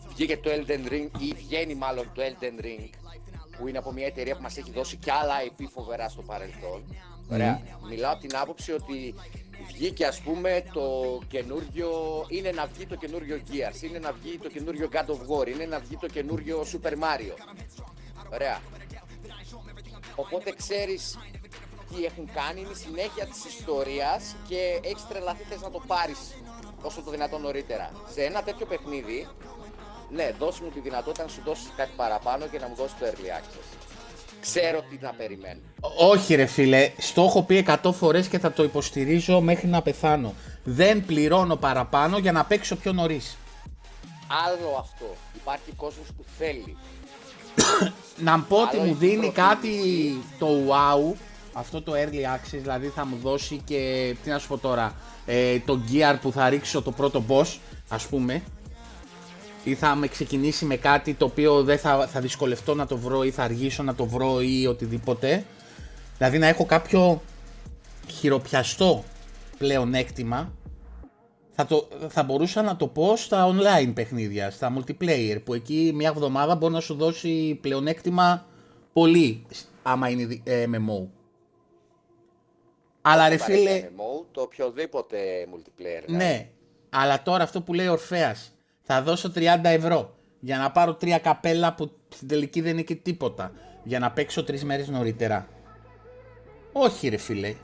βγήκε 0.08 0.38
το 0.38 0.50
Elden 0.50 0.92
Ring 0.92 1.10
ή 1.20 1.34
βγαίνει 1.36 1.76
μάλλον 1.76 2.12
το 2.14 2.22
Elden 2.22 2.64
Ring 2.64 2.90
που 3.58 3.68
είναι 3.68 3.78
από 3.78 3.92
μια 3.92 4.06
εταιρεία 4.06 4.36
που 4.36 4.42
μας 4.42 4.58
έχει 4.58 4.72
δώσει 4.72 4.98
και 4.98 5.12
άλλα 5.12 5.34
IP 5.46 5.64
φοβερά 5.74 6.10
στο 6.10 6.22
παρελθόν. 6.22 6.96
Ωραία. 7.32 7.62
Μιλάω 7.90 8.12
από 8.12 8.22
την 8.22 8.36
άποψη 8.36 8.72
ότι 8.72 9.14
βγήκε 9.68 10.06
ας 10.06 10.22
πούμε 10.22 10.64
το 10.74 11.20
καινούριο, 11.28 11.92
είναι 12.28 12.52
να 12.52 12.66
βγει 12.66 12.86
το 12.86 12.96
καινούριο 12.96 13.42
Gears, 13.50 13.82
είναι 13.82 14.00
να 14.00 14.12
βγει 14.12 14.38
το 14.38 14.50
καινούριο 14.50 14.90
God 14.92 15.06
of 15.06 15.42
War, 15.42 15.48
είναι 15.48 15.66
να 15.66 15.80
βγει 15.80 15.98
το 15.98 16.08
καινούριο 16.08 16.66
Super 16.72 16.92
Mario. 16.92 17.34
Ωραία. 18.34 18.60
Οπότε 20.16 20.52
ξέρεις 20.52 21.18
τι 21.96 22.06
έχουν 22.06 22.30
κάνει, 22.34 22.60
είναι 22.60 22.70
η 22.72 22.76
συνέχεια 22.76 23.26
της 23.26 23.46
ιστορίας 23.46 24.36
και 24.48 24.80
έχεις 24.84 25.08
τρελαθεί 25.08 25.44
θες 25.44 25.62
να 25.62 25.72
το 25.72 25.82
πάρεις 25.88 26.20
όσο 26.82 27.02
το 27.02 27.12
δυνατόν 27.12 27.42
νωρίτερα. 27.42 27.92
Σε 28.14 28.24
ένα 28.24 28.44
τέτοιο 28.44 28.66
παιχνίδι, 28.66 29.28
ναι, 30.10 30.32
δώσ' 30.40 30.60
μου 30.60 30.70
τη 30.70 30.80
δυνατότητα 30.80 31.24
να 31.24 31.30
σου 31.30 31.42
δώσεις 31.46 31.72
κάτι 31.76 31.92
παραπάνω 31.96 32.48
και 32.48 32.60
να 32.60 32.68
μου 32.68 32.76
δώσεις 32.76 32.98
το 33.00 33.06
early 33.06 33.30
access. 33.40 33.75
Ξέρω 34.46 34.82
τι 34.90 34.98
να 35.02 35.14
περιμένω. 35.14 35.60
Όχι 35.98 36.36
ρε 36.36 36.46
φίλε, 36.46 36.92
στο 36.98 37.22
έχω 37.24 37.44
πει 37.44 37.66
100 37.84 37.92
φορές 37.94 38.28
και 38.28 38.40
θα 38.40 38.52
το 38.52 38.64
υποστηρίζω 38.64 39.42
μέχρι 39.42 39.68
να 39.68 39.82
πεθάνω. 39.82 40.34
Δεν 40.64 41.06
πληρώνω 41.06 41.56
παραπάνω 41.56 42.18
για 42.18 42.32
να 42.32 42.46
παίξω 42.46 42.76
πιο 42.76 42.94
νωρίς. 42.94 43.38
Άλλο 44.46 44.78
αυτό. 44.80 45.16
Υπάρχει 45.36 45.72
κόσμος 45.76 46.08
που 46.18 46.26
θέλει. 46.38 46.78
Να 48.18 48.40
πω 48.40 48.62
ότι 48.62 48.78
Άλλο 48.78 48.86
μου 48.86 48.92
η 48.92 48.96
δίνει 49.00 49.32
προτίμηση. 49.32 49.32
κάτι 49.42 49.72
το 50.40 50.48
wow, 50.70 51.16
αυτό 51.54 51.82
το 51.82 51.92
early 51.96 52.36
access, 52.36 52.60
δηλαδή 52.62 52.88
θα 52.88 53.06
μου 53.06 53.18
δώσει 53.22 53.62
και, 53.66 54.16
τι 54.24 54.30
να 54.30 54.40
σου 54.40 54.48
πω 54.48 54.58
τώρα, 54.58 54.96
ε, 55.26 55.60
το 55.60 55.80
gear 55.92 56.16
που 56.22 56.32
θα 56.32 56.50
ρίξω 56.50 56.82
το 56.82 56.92
πρώτο 56.92 57.24
boss, 57.28 57.58
ας 57.90 58.06
πούμε, 58.06 58.44
ή 59.66 59.76
θα 59.76 59.96
με 59.96 60.08
ξεκινήσει 60.08 60.66
με 60.66 60.76
κάτι 60.76 61.14
το 61.14 61.26
οποίο 61.26 61.64
δεν 61.64 61.78
θα, 61.78 62.08
θα 62.08 62.20
δυσκολευτώ 62.20 62.76
να 62.76 62.86
το 62.86 62.98
βρω 62.98 63.24
ή 63.24 63.32
θα 63.32 63.44
αργήσω 63.44 63.84
να 63.84 63.96
το 63.96 64.06
βρω 64.06 64.42
ή 64.42 64.68
οτιδήποτε. 64.68 65.46
Δηλαδή 66.18 66.38
να 66.38 66.48
έχω 66.48 66.66
κάποιο 66.66 67.22
χειροπιαστό 68.12 69.04
πλεονέκτημα 69.58 70.54
θα, 71.52 71.66
το, 71.66 71.88
θα 72.10 72.24
μπορούσα 72.24 72.62
να 72.62 72.76
το 72.76 72.88
πω 72.88 73.16
στα 73.16 73.50
online 73.56 73.92
παιχνίδια, 73.94 74.52
στα 74.52 74.74
multiplayer, 74.78 75.38
που 75.44 75.54
εκεί 75.54 75.92
μια 75.96 76.10
εβδομάδα 76.10 76.56
μπορεί 76.56 76.74
να 76.74 76.80
σου 76.80 76.94
δώσει 76.96 77.58
πλεονέκτημα 77.62 78.46
πολύ, 78.94 79.46
άμα 79.84 80.10
είναι 80.10 80.26
δι- 80.26 80.42
ε, 80.48 80.66
MMO. 80.72 81.08
Αλλά 83.02 83.30
ρε 83.30 83.36
Το 83.36 83.44
παρέχει 83.44 83.62
φίλε, 83.62 83.90
MMO, 83.96 84.26
το 84.32 84.42
οποιοδήποτε 84.42 85.18
multiplayer. 85.56 86.04
δηλαδή. 86.06 86.26
ναι, 86.26 86.50
αλλά 86.90 87.22
τώρα 87.24 87.44
αυτό 87.44 87.62
που 87.62 87.74
λέει 87.74 87.88
ο 87.88 87.92
Ορφέας, 87.92 88.55
θα 88.88 89.02
δώσω 89.02 89.32
30 89.36 89.42
ευρώ 89.64 90.16
για 90.40 90.58
να 90.58 90.72
πάρω 90.72 90.94
τρία 90.94 91.20
καπέλα 91.20 91.74
που 91.74 91.92
στην 92.10 92.28
τελική 92.28 92.62
δεν 92.62 92.72
είναι 92.72 92.82
και 92.82 92.96
τίποτα, 92.96 93.52
για 93.84 94.00
να 94.00 94.12
παίξω 94.12 94.44
τρεις 94.44 94.64
μέρες 94.64 94.88
νωρίτερα. 94.88 95.48
Όχι 96.72 97.08
ρε 97.08 97.18
φίλε, 97.18 97.56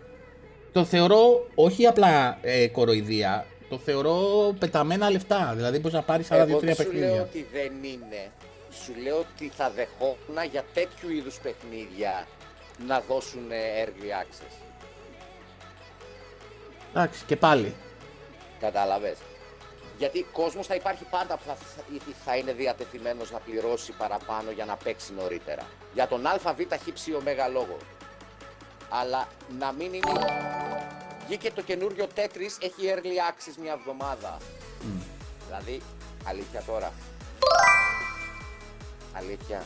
το 0.72 0.84
θεωρώ 0.86 1.48
όχι 1.56 1.86
απλά 1.86 2.38
ε, 2.42 2.68
κοροϊδία, 2.68 3.46
το 3.70 3.78
θεωρώ 3.78 4.20
πεταμένα 4.60 5.10
λεφτά, 5.10 5.54
δηλαδή 5.56 5.78
μπορείς 5.78 5.94
να 5.94 6.02
πάρεις 6.04 6.32
άλλα 6.32 6.42
Εγώ 6.42 6.60
δύο-τρία 6.60 6.74
δεν 6.74 6.86
σου 6.86 6.92
λέω 6.92 7.00
παιχνίδια. 7.02 7.22
ότι 7.22 7.48
δεν 7.54 7.72
είναι. 7.84 8.32
Σου 8.84 8.94
λέω 9.04 9.18
ότι 9.18 9.52
θα 9.56 9.70
δεχόμουν 9.70 10.50
για 10.52 10.64
τέτοιου 10.74 11.10
είδους 11.10 11.40
παιχνίδια 11.40 12.28
να 12.88 13.04
δώσουν 13.08 13.42
early 13.84 14.24
access. 14.24 14.56
Εντάξει, 16.94 17.26
και 17.26 17.36
πάλι. 17.36 17.74
Κατάλαβες. 18.60 19.18
Γιατί 20.02 20.26
κόσμος 20.32 20.68
θα 20.68 20.76
υπάρχει 20.76 21.04
πάντα 21.04 21.38
που 21.38 21.44
θα, 21.48 21.56
θα- 21.56 22.14
θα 22.26 22.36
είναι 22.38 22.54
διατεθειμένος 22.54 23.32
να 23.32 23.40
πληρώσει 23.40 23.92
παραπάνω 23.92 24.52
για 24.52 24.66
να 24.66 24.76
παίξει 24.76 25.14
νωρίτερα. 25.14 25.64
Για 25.94 26.08
τον 26.08 26.26
ΑΒ 26.28 26.42
χύψη 26.84 27.14
ω 27.14 27.22
λόγο. 27.52 27.78
Αλλά 28.90 29.28
να 29.60 29.72
μην 29.72 29.94
είναι... 29.94 30.12
Βγήκε 31.26 31.52
το 31.52 31.62
καινούριο 31.62 32.08
Tetris, 32.16 32.54
έχει 32.62 32.82
early 32.94 33.16
access 33.32 33.56
μια 33.62 33.74
εβδομάδα. 33.74 34.38
Δηλαδή, 35.48 35.82
αλήθεια 36.28 36.62
τώρα. 36.66 36.92
Αλήθεια. 39.14 39.64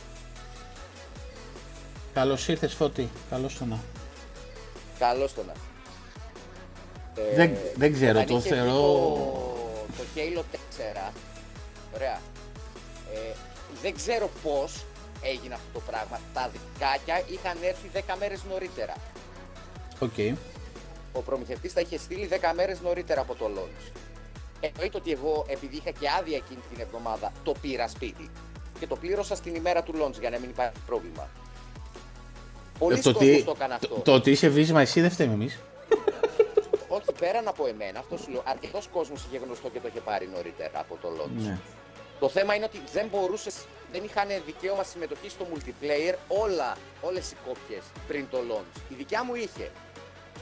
Καλώς 2.14 2.48
ήρθες 2.48 2.74
Φώτη, 2.74 3.08
καλώς 3.30 3.58
τονα. 3.58 3.78
Καλώς 4.98 5.34
τονα. 5.34 5.52
Ε, 7.22 7.34
Δεν- 7.34 7.56
δεν 7.76 7.92
ξέρω, 7.92 8.10
όταν 8.10 8.26
το 8.26 8.36
είχε 8.36 8.48
βγει 8.48 8.54
θεωρώ- 8.54 8.72
Το, 8.72 9.54
το 9.96 10.02
Halo 10.14 10.42
4, 11.08 11.12
ωραία, 11.94 12.20
ε, 13.14 13.32
δεν 13.82 13.94
ξέρω 13.94 14.30
πώς 14.42 14.84
έγινε 15.22 15.54
αυτό 15.54 15.66
το 15.72 15.80
πράγμα. 15.86 16.20
Τα 16.34 16.50
δισκάκια 16.52 17.22
είχαν 17.34 17.56
έρθει 17.62 17.90
10 17.94 18.14
μέρες 18.18 18.44
νωρίτερα. 18.50 18.94
Οκ. 19.98 20.18
Ο 21.12 21.20
προμηθευτής 21.20 21.72
τα 21.72 21.80
είχε 21.80 21.98
στείλει 21.98 22.26
10 22.26 22.52
μέρες 22.54 22.80
νωρίτερα 22.80 23.20
από 23.20 23.34
το 23.34 23.44
launch. 23.56 23.90
Εννοείται 24.60 24.96
ότι 24.96 25.10
εγώ, 25.12 25.44
επειδή 25.48 25.76
είχα 25.76 25.90
και 25.90 26.06
άδεια 26.20 26.36
εκείνη 26.36 26.60
την 26.72 26.80
εβδομάδα, 26.80 27.32
το 27.44 27.52
πήρα 27.60 27.88
σπίτι. 27.88 28.30
Και 28.78 28.86
το 28.86 28.96
πλήρωσα 28.96 29.34
στην 29.34 29.54
ημέρα 29.54 29.82
του 29.82 29.92
launch 30.02 30.18
για 30.20 30.30
να 30.30 30.38
μην 30.38 30.48
υπάρχει 30.50 30.78
πρόβλημα. 30.86 31.28
Πολλοί 32.78 32.98
Ε, 32.98 33.00
το, 33.02 33.12
κόσμος 33.12 33.34
ότι, 33.34 33.44
το 33.44 33.52
έκανε 33.56 33.74
αυτό. 33.74 33.88
το, 33.88 34.00
το 34.00 34.12
ότι 34.14 34.30
είσαι 34.30 34.48
βίσμα 34.48 34.80
εσύ 34.80 35.00
δεν 35.00 35.10
φταίμε 35.10 35.32
εμείς. 35.32 35.58
Όχι, 37.20 37.24
πέραν 37.24 37.48
από 37.48 37.66
εμένα, 37.66 37.98
αυτός 37.98 38.20
σου 38.20 38.30
λέω. 38.30 38.42
Αρκετός 38.46 38.88
κόσμος 38.92 39.24
είχε 39.28 39.38
γνωστό 39.44 39.68
και 39.68 39.80
το 39.80 39.88
είχε 39.88 40.00
πάρει 40.00 40.28
νωρίτερα 40.34 40.78
από 40.78 40.98
το 41.02 41.08
launch. 41.18 41.42
Ναι. 41.46 41.58
Το 42.20 42.28
θέμα 42.28 42.54
είναι 42.54 42.64
ότι 42.64 42.80
δεν 42.92 43.06
μπορούσες, 43.10 43.54
δεν 43.92 44.04
είχαν 44.04 44.28
δικαίωμα 44.46 44.82
συμμετοχή 44.82 45.28
στο 45.28 45.46
multiplayer 45.54 46.14
όλα, 46.28 46.76
όλες 47.00 47.30
οι 47.30 47.36
κόπιες 47.46 47.82
πριν 48.08 48.26
το 48.30 48.38
launch. 48.50 48.80
Η 48.88 48.94
δικιά 48.94 49.24
μου 49.24 49.34
είχε. 49.34 49.70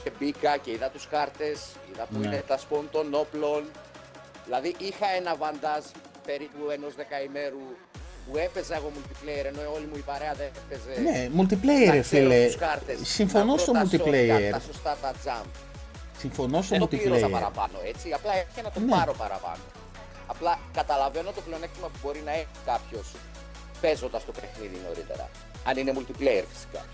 Και 0.03 0.11
μπήκα 0.19 0.57
και 0.57 0.71
είδα 0.71 0.89
τους 0.89 1.07
χάρτες, 1.11 1.59
είδα 1.93 2.05
που 2.05 2.17
Ναι. 2.19 2.25
είναι 2.27 2.43
τα 2.47 2.57
σπον 2.57 2.89
των 2.91 3.13
όπλων. 3.13 3.69
Δηλαδή 4.45 4.75
είχα 4.77 5.07
ένα 5.17 5.35
βαντάζ 5.35 5.83
περίπου 6.25 6.69
ενός 6.71 6.95
δεκαημέρου 6.95 7.63
που 8.31 8.37
έπαιζα 8.37 8.75
εγώ 8.75 8.91
multiplayer 8.95 9.45
ενώ 9.45 9.59
όλη 9.75 9.85
μου 9.85 9.95
η 9.97 10.03
παρέα 10.05 10.33
δεν 10.33 10.49
έπαιζε. 10.61 11.01
Ναι, 11.01 11.29
multiplayer, 11.37 11.89
ρε 11.91 11.95
να 11.95 12.01
ξέρω 12.01 12.29
φίλε. 12.29 12.45
τους 12.45 12.55
κάρτες, 12.57 12.97
Συμφωνώ 13.03 13.51
να 13.53 13.57
στο 13.57 13.71
βρω 13.73 13.81
τα 13.81 13.89
shotgun, 13.91 14.07
multiplayer. 14.09 14.49
Τα 14.51 14.59
σωστά 14.59 14.97
τα 15.01 15.13
jump. 15.25 15.49
Συμφωνώ 16.25 16.61
στο 16.61 16.69
Δεν 16.69 16.79
το 16.79 16.87
πλήρωσα 16.87 17.27
multiplayer. 17.27 17.31
παραπάνω 17.31 17.77
έτσι, 17.91 18.11
απλά 18.11 18.33
έτυχε 18.35 18.61
να 18.61 18.71
το 18.71 18.79
Ναι. 18.79 18.91
πάρω 18.91 19.13
παραπάνω. 19.13 19.63
Απλά 20.27 20.59
καταλαβαίνω 20.73 21.31
το 21.31 21.41
πλεονέκτημα 21.41 21.87
που 21.87 21.99
μπορεί 22.03 22.21
να 22.25 22.31
έχει 22.31 22.47
κάποιος 22.65 23.07
παίζοντας 23.81 24.25
το 24.25 24.31
παιχνίδι 24.31 24.77
νωρίτερα. 24.87 25.29
Αν 25.65 25.77
είναι 25.77 25.91
multiplayer 25.97 26.43
φυσικά. 26.53 26.85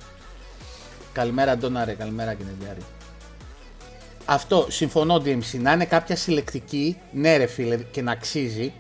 Καλημέρα 1.13 1.57
Ντόναρε, 1.57 1.93
καλημέρα 1.93 2.33
Κινεδιάρη. 2.33 2.81
Αυτό, 4.25 4.65
συμφωνώ 4.69 5.15
DMC, 5.15 5.59
να 5.59 5.71
είναι 5.71 5.85
κάποια 5.85 6.15
συλλεκτική, 6.15 6.97
ναι 7.11 7.37
ρε 7.37 7.45
φίλε, 7.45 7.77
και 7.77 8.01
να 8.01 8.11
αξίζει. 8.11 8.73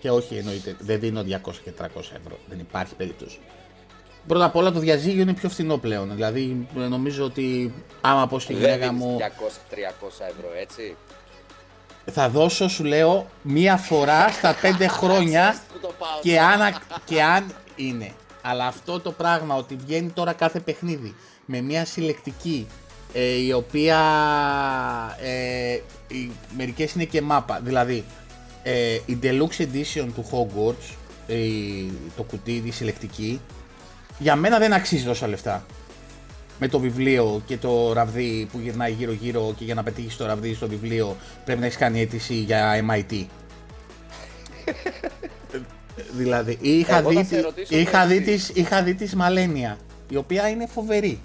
Και 0.00 0.10
όχι 0.10 0.36
εννοείται, 0.36 0.76
δεν 0.78 1.00
δίνω 1.00 1.22
200 1.22 1.60
και 1.64 1.72
300 1.80 1.86
ευρώ, 1.96 2.38
δεν 2.48 2.58
υπάρχει 2.58 2.94
περίπτωση. 2.94 3.38
Πρώτα 4.30 4.44
απ' 4.44 4.56
όλα 4.56 4.72
το 4.72 4.78
διαζύγιο 4.78 5.22
είναι 5.22 5.32
πιο 5.32 5.48
φθηνό 5.48 5.76
πλέον, 5.76 6.10
δηλαδή 6.14 6.66
νομίζω 6.74 7.24
ότι 7.24 7.74
άμα 8.00 8.26
πω 8.26 8.38
στη 8.38 8.52
Δεν 8.52 8.62
γυναίκα 8.62 8.88
δίνεις 8.88 9.04
μου 9.04 9.18
200-300 9.20 9.22
ευρώ 10.28 10.48
έτσι. 10.60 10.96
θα 12.04 12.28
δώσω 12.28 12.68
σου 12.68 12.84
λέω 12.84 13.26
μία 13.42 13.76
φορά 13.76 14.28
στα 14.28 14.54
5 14.62 14.86
χρόνια 14.88 15.48
Ξέρεις 15.48 15.60
που 15.72 15.78
το 15.80 15.94
πάω 15.98 16.20
και 16.22 16.34
τώρα. 16.34 16.46
αν, 16.46 16.74
και 17.04 17.22
αν 17.22 17.54
είναι. 17.76 18.12
Αλλά 18.42 18.66
αυτό 18.66 19.00
το 19.00 19.12
πράγμα 19.12 19.54
ότι 19.54 19.76
βγαίνει 19.76 20.10
τώρα 20.10 20.32
κάθε 20.32 20.60
παιχνίδι 20.60 21.14
με 21.44 21.60
μια 21.60 21.84
συλλεκτική 21.84 22.66
ε, 23.12 23.34
η 23.34 23.52
οποία 23.52 23.98
ε, 25.20 25.72
οι, 26.08 26.30
μερικές 26.56 26.92
είναι 26.92 27.04
και 27.04 27.22
μάπα. 27.22 27.60
Δηλαδή 27.62 28.04
ε, 28.62 28.98
η 29.06 29.18
Deluxe 29.22 29.62
Edition 29.62 30.06
του 30.14 30.24
Hogwarts, 30.30 30.94
ε, 31.26 31.36
το 32.16 32.22
κουτί, 32.22 32.62
η 32.64 32.70
συλλεκτική, 32.70 33.40
για 34.20 34.36
μένα 34.36 34.58
δεν 34.58 34.72
αξίζει 34.72 35.04
τόσα 35.04 35.26
λεφτά. 35.28 35.64
Με 36.62 36.68
το 36.68 36.78
βιβλίο 36.78 37.42
και 37.46 37.56
το 37.56 37.92
ραβδί 37.92 38.48
που 38.52 38.58
γυρνάει 38.58 38.92
γύρω 38.92 39.12
γύρω 39.12 39.54
και 39.58 39.64
για 39.64 39.74
να 39.74 39.82
πετύχεις 39.82 40.16
το 40.16 40.26
ραβδί 40.26 40.54
στο 40.54 40.68
βιβλίο 40.68 41.16
πρέπει 41.44 41.60
να 41.60 41.66
έχεις 41.66 41.78
κάνει 41.78 42.00
αίτηση 42.00 42.34
για 42.34 42.84
MIT. 42.90 43.24
δηλαδή, 46.20 46.58
είχα 46.60 46.98
Εγώ 46.98 47.08
δει, 47.08 47.14
θα 47.16 47.24
σε 47.24 47.34
τη- 47.36 47.40
ρωτήσω 47.40 47.76
είχα, 47.78 48.02
το 48.02 48.08
δει 48.08 48.16
εξής. 48.16 48.46
της, 48.46 48.56
είχα 48.62 48.82
δει 48.82 48.94
της 48.94 49.14
Μαλένια, 49.14 49.78
η 50.08 50.16
οποία 50.16 50.48
είναι 50.48 50.66
φοβερή 50.66 51.20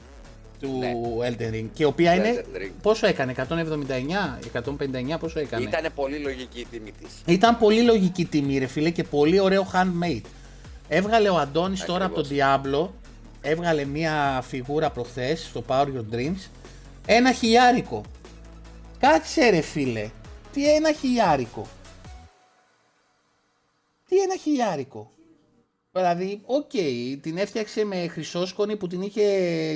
του 0.59 0.77
Ναι. 0.79 0.91
Elden 1.29 1.53
Ring 1.55 1.65
και 1.73 1.83
η 1.83 1.85
οποία 1.85 2.11
Του 2.11 2.17
είναι, 2.17 2.43
Elden 2.53 2.57
Ring. 2.61 2.71
πόσο 2.81 3.07
έκανε, 3.07 3.31
179, 3.31 4.39
159, 4.53 5.17
πόσο 5.19 5.39
έκανε; 5.39 5.63
Ήταν 5.63 5.91
πολύ 5.95 6.17
λογική 6.17 6.59
η 6.59 6.67
τιμή 6.71 6.91
της. 6.91 7.09
Ήταν 7.35 7.57
πολύ 7.57 7.81
λογική 7.81 8.25
τιμή 8.25 8.57
ρε 8.57 8.65
φίλε 8.67 8.89
και 8.89 9.03
πολύ 9.03 9.39
ωραίο 9.39 9.67
handmade. 9.73 10.21
Έβγαλε 10.88 11.29
ο 11.29 11.38
Αντώνης 11.38 11.86
τώρα 11.86 12.05
από 12.05 12.15
τον 12.15 12.27
Diablo, 12.31 12.89
έβγαλε 13.41 13.86
μια 13.86 14.41
φιγούρα 14.47 14.89
προχθές 14.91 15.45
στο 15.45 15.63
Power 15.67 15.86
Your 15.86 16.15
Dreams, 16.15 16.49
ένα 17.05 17.31
χιλιάρικο. 17.33 18.01
Κάτσε 18.99 19.49
ρε 19.49 19.61
φίλε, 19.61 20.09
τι 20.53 20.73
ένα 20.75 20.93
χιλιάρικο. 20.93 21.67
Τι 24.09 24.19
ένα 24.21 24.36
χιλιάρικο. 24.38 25.11
Δηλαδή, 25.91 26.41
οκ, 26.45 26.71
την 27.21 27.38
έφτιαξε 27.38 27.83
με 27.86 28.07
χρυσόσκονη 28.07 28.75
που 28.75 28.88
την 28.88 29.01
είχε 29.01 29.25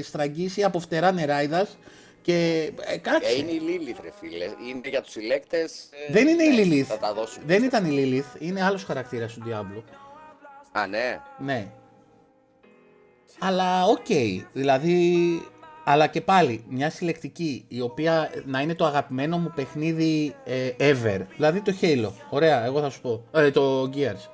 στραγγίσει 0.04 0.64
από 0.64 0.80
φτερά 0.80 1.12
νεράιδας 1.12 1.78
και 2.22 2.72
ε, 2.80 2.98
κάτσε. 2.98 3.30
Ε, 3.30 3.38
είναι 3.38 3.52
η 3.52 3.62
Lilith 3.64 4.00
ρε 4.02 4.12
φίλε. 4.20 4.46
Είναι 4.46 4.90
για 4.90 5.02
τους 5.02 5.12
συλλέκτες. 5.12 5.90
ε, 6.08 6.12
Δεν 6.14 6.28
είναι 6.28 6.44
η 6.44 6.48
ναι, 6.68 6.78
Lilith. 6.82 6.86
Θα 6.86 6.98
τα 6.98 7.14
δώσουν. 7.14 7.44
Δεν 7.46 7.64
ήταν 7.64 7.86
η 7.86 7.90
Lilith, 7.94 8.42
είναι 8.42 8.64
άλλος 8.64 8.84
χαρακτήρας 8.84 9.34
του 9.34 9.44
Diablo. 9.48 9.82
Α, 10.72 10.88
ναι. 10.88 11.22
Ναι. 11.38 11.68
Αλλά 13.40 13.86
οκ, 13.86 14.06
δηλαδή, 14.54 15.42
αλλά 15.84 16.08
και 16.08 16.22
πάλι 16.22 16.64
μια 16.70 16.90
συλλεκτική 16.90 17.66
η 17.68 17.82
οποία 17.82 18.30
να 18.46 18.62
είναι 18.62 18.76
το 18.76 18.86
αγαπημένο 18.86 19.38
μου 19.38 19.52
παιχνίδι 19.56 20.36
ε, 20.44 20.70
ever. 20.78 21.22
Δηλαδή 21.36 21.62
το 21.62 21.74
Halo. 21.82 22.12
Ωραία, 22.30 22.66
εγώ 22.66 22.82
θα 22.82 22.90
σου 22.90 23.02
πω. 23.02 23.24
Ε, 23.32 23.52
το 23.52 23.90
Gears. 23.94 24.30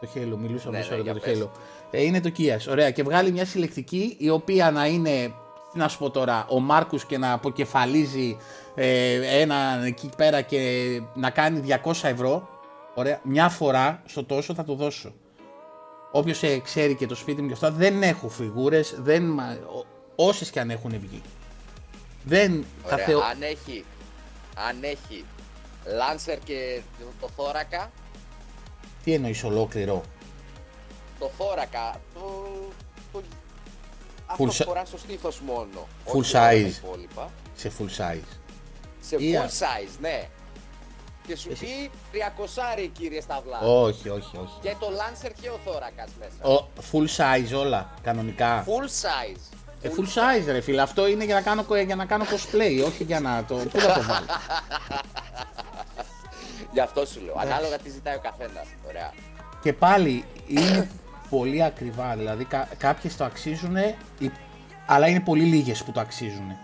Το 0.00 0.08
Halo, 0.14 0.36
μιλούσα 0.38 0.70
Ναι, 0.70 0.78
μισό 0.78 0.90
ναι, 0.90 0.96
λεπτό 0.96 1.02
για 1.02 1.14
το 1.14 1.20
πες. 1.20 1.42
Halo. 1.42 1.48
Ε, 1.90 2.02
είναι 2.02 2.20
το 2.20 2.32
Gears. 2.38 2.70
Ωραία, 2.70 2.90
και 2.90 3.02
βγάλει 3.02 3.32
μια 3.32 3.44
συλλεκτική 3.44 4.16
η 4.18 4.30
οποία 4.30 4.70
να 4.70 4.86
είναι, 4.86 5.34
τι 5.72 5.78
να 5.78 5.88
σου 5.88 5.98
πω 5.98 6.10
τώρα, 6.10 6.46
ο 6.48 6.60
Μάρκους 6.60 7.04
και 7.04 7.18
να 7.18 7.32
αποκεφαλίζει 7.32 8.36
ε, 8.74 9.40
έναν 9.40 9.84
εκεί 9.84 10.10
πέρα 10.16 10.40
και 10.40 10.82
να 11.14 11.30
κάνει 11.30 11.62
200 11.84 11.92
ευρώ. 12.02 12.48
Ωραία, 12.94 13.20
μια 13.22 13.48
φορά 13.48 14.02
στο 14.06 14.24
τόσο 14.24 14.54
θα 14.54 14.64
το 14.64 14.74
δώσω. 14.74 15.12
Όποιος 16.10 16.42
ξέρει 16.62 16.94
και 16.94 17.06
το 17.06 17.14
σπίτι 17.14 17.40
μου 17.42 17.46
και 17.48 17.52
αυτά, 17.52 17.70
δεν 17.70 18.02
έχω 18.02 18.28
φιγούρες, 18.28 18.94
δεν. 18.98 19.40
Όσες 20.16 20.50
και 20.50 20.60
αν 20.60 20.70
έχουν 20.70 20.90
βγει. 21.00 21.22
Δεν 22.24 22.64
θα 22.84 22.94
Ωραία. 22.94 23.06
θεω... 23.06 23.20
Αν 23.20 23.42
έχει, 23.42 23.84
αν 24.68 24.76
έχει 24.82 25.24
Lancer 25.84 26.38
και 26.44 26.80
το 27.20 27.28
θώρακα, 27.36 27.90
Τι 29.04 29.12
εννοείς 29.12 29.44
ολόκληρο; 29.44 30.02
το 31.18 31.30
θώρακα, 31.38 32.00
το... 32.14 32.20
το... 33.12 33.22
Full 34.28 34.44
Αυτό 34.46 34.64
si- 34.64 34.66
φορά 34.66 34.84
στο 34.84 34.98
στήθος 34.98 35.40
μόνο. 35.40 35.88
Full 36.06 36.12
όχι 36.20 36.36
όλα 36.36 36.44
τα 36.48 36.52
size. 36.52 36.84
υπόλοιπα. 36.84 37.30
Σε 37.54 37.72
full 37.78 37.96
size. 37.96 38.36
Σε 39.00 39.16
Ή 39.16 39.32
full 39.34 39.38
α- 39.44 39.48
size, 39.48 39.96
ναι. 40.00 40.28
Και 41.26 41.36
σου 41.36 41.48
πει 41.48 41.90
300 42.12 42.88
κύριε 42.92 43.20
Σταυλά. 43.20 43.58
Όχι, 43.58 44.08
όχι, 44.08 44.36
όχι. 44.36 44.58
Και 44.60 44.74
το 44.80 44.86
Lancer 44.86 45.30
και 45.40 45.48
ο 45.48 45.58
θώρακας 45.64 46.10
μέσα. 46.18 46.54
Ο, 46.54 46.68
full 46.92 47.06
size 47.16 47.58
όλα, 47.58 47.94
κανονικά. 48.02 48.64
Full 48.64 48.84
size. 48.84 49.56
Ε, 49.82 49.88
full 49.88 50.04
size 50.04 50.44
ρε 50.46 50.60
φίλε, 50.60 50.82
αυτό 50.82 51.06
είναι 51.06 51.24
για 51.24 51.34
να 51.34 51.40
κάνω, 51.40 51.64
για 51.84 51.96
να 51.96 52.04
κάνω 52.04 52.24
cosplay, 52.24 52.84
όχι 52.86 53.04
για 53.04 53.20
να 53.20 53.44
το... 53.44 53.54
Πού 53.54 53.80
θα 53.80 53.92
το 53.92 54.02
βάλω. 54.02 54.26
Γι' 56.72 56.80
αυτό 56.80 57.06
σου 57.06 57.20
λέω. 57.20 57.34
Ανάλογα 57.38 57.78
τι 57.78 57.90
ζητάει 57.90 58.14
ο 58.14 58.20
καθένας. 58.20 58.66
Ωραία. 58.88 59.12
Και 59.62 59.72
πάλι 59.72 60.24
είναι 60.46 60.90
πολύ 61.30 61.62
ακριβά, 61.62 62.16
δηλαδή 62.16 62.44
κα, 62.44 62.68
κάποιες 62.78 63.16
το 63.16 63.24
αξίζουν, 63.24 63.76
αλλά 64.86 65.06
είναι 65.08 65.20
πολύ 65.20 65.44
λίγες 65.44 65.82
που 65.82 65.92
το 65.92 66.00
αξίζουν. 66.00 66.56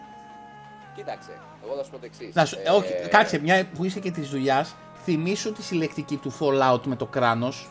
Κοίταξε, 0.95 1.31
εγώ 1.65 1.77
θα 1.77 1.83
σου 1.85 1.91
πω 1.91 1.97
το 1.99 2.05
εξής. 2.05 2.35
Να 2.35 2.45
σου, 2.45 2.59
ε, 2.65 2.71
όχι, 2.71 2.93
κάτσε, 3.11 3.39
μια 3.39 3.67
που 3.75 3.85
είσαι 3.85 4.01
και 4.01 4.11
της 4.11 4.29
δουλειάς, 4.29 4.75
θυμήσου 5.05 5.53
τη 5.53 5.63
συλλεκτική 5.63 6.17
του 6.17 6.33
Fallout 6.41 6.81
με 6.85 6.97
το 6.97 7.07
κράνος. 7.07 7.69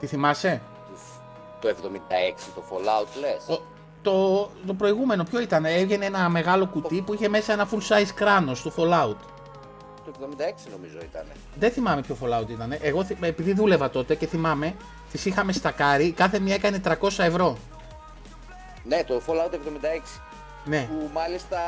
Τη 0.00 0.06
θυμάσαι; 0.06 0.60
Το 1.60 1.68
76 1.68 1.72
το 2.54 2.62
Fallout 2.70 3.20
λες. 3.20 3.44
Το, 3.46 3.62
το, 4.02 4.50
το 4.66 4.74
προηγούμενο 4.74 5.24
ποιο 5.24 5.40
ήταν, 5.40 5.64
έβγαινε 5.64 6.04
ένα 6.04 6.28
μεγάλο 6.28 6.66
κουτί 6.66 7.00
που 7.02 7.14
είχε 7.14 7.28
μέσα 7.28 7.52
ένα 7.52 7.68
full 7.70 7.88
size 7.88 8.08
κράνος 8.14 8.62
του 8.62 8.72
Fallout. 8.76 9.16
Το 10.04 10.12
76 10.20 10.70
νομίζω 10.70 10.98
ήταν. 11.02 11.24
Δεν 11.58 11.70
θυμάμαι 11.70 12.00
ποιο 12.00 12.16
Fallout 12.22 12.48
ήταν. 12.48 12.76
Εγώ 12.80 13.04
θυ- 13.04 13.24
επειδή 13.24 13.52
δούλευα 13.52 13.90
τότε 13.90 14.14
και 14.14 14.26
θυμάμαι, 14.26 14.74
τις 15.12 15.24
είχαμε 15.24 15.52
στακάρει, 15.52 16.12
κάθε 16.12 16.38
μία 16.38 16.54
έκανε 16.54 16.80
300 16.84 17.24
ευρώ. 17.24 17.56
Ναι, 18.84 19.04
το 19.04 19.20
Fallout 19.26 19.54
76. 19.54 19.58
Ναι. 20.66 20.88
Που 20.90 21.10
μάλιστα 21.12 21.58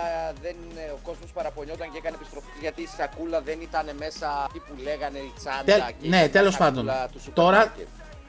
δεν, 0.43 0.57
ο 0.95 0.99
κόσμος 1.03 1.31
παραπονιόταν 1.33 1.91
και 1.93 1.99
έκανε 1.99 2.17
επιστροφή 2.21 2.47
γιατί 2.61 2.83
η 2.83 2.89
σακούλα 2.97 3.41
δεν 3.41 3.59
ήταν 3.61 3.87
μέσα 3.99 4.47
εκεί 4.49 4.59
που 4.59 4.73
λέγανε 4.83 5.19
η 5.19 5.33
τσάντα. 5.37 5.65
Τελ- 5.65 5.95
και 6.03 6.09
ναι, 6.09 6.17
ήταν 6.17 6.31
τέλος 6.31 6.57
τα 6.57 6.65
σακούλα 6.65 6.93
πάντων. 6.93 7.11
του 7.13 7.31
Τώρα- 7.35 7.61
σούπερ 7.63 7.69
μάρκετ. 7.79 7.89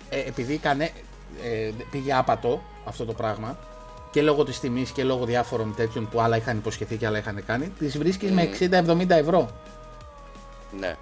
Ε, 0.09 0.19
επειδή 0.29 0.53
έκανε, 0.53 0.83
ε, 1.43 1.71
πήγε 1.91 2.13
άπατο 2.13 2.61
αυτό 2.85 3.05
το 3.05 3.13
πράγμα 3.13 3.57
και 4.11 4.21
λόγω 4.21 4.43
της 4.43 4.59
τιμής 4.59 4.91
και 4.91 5.03
λόγω 5.03 5.25
διάφορων 5.25 5.73
τέτοιων 5.75 6.09
που 6.09 6.21
άλλα 6.21 6.37
είχαν 6.37 6.57
υποσχεθεί 6.57 6.95
και 6.97 7.05
άλλα 7.07 7.17
είχαν 7.17 7.43
κάνει, 7.45 7.67
τις 7.79 7.97
βρίσκεις 7.97 8.31
με 8.31 8.41
60-70 8.41 9.15
ευρώ. 9.15 9.49
Ναι. 10.79 10.95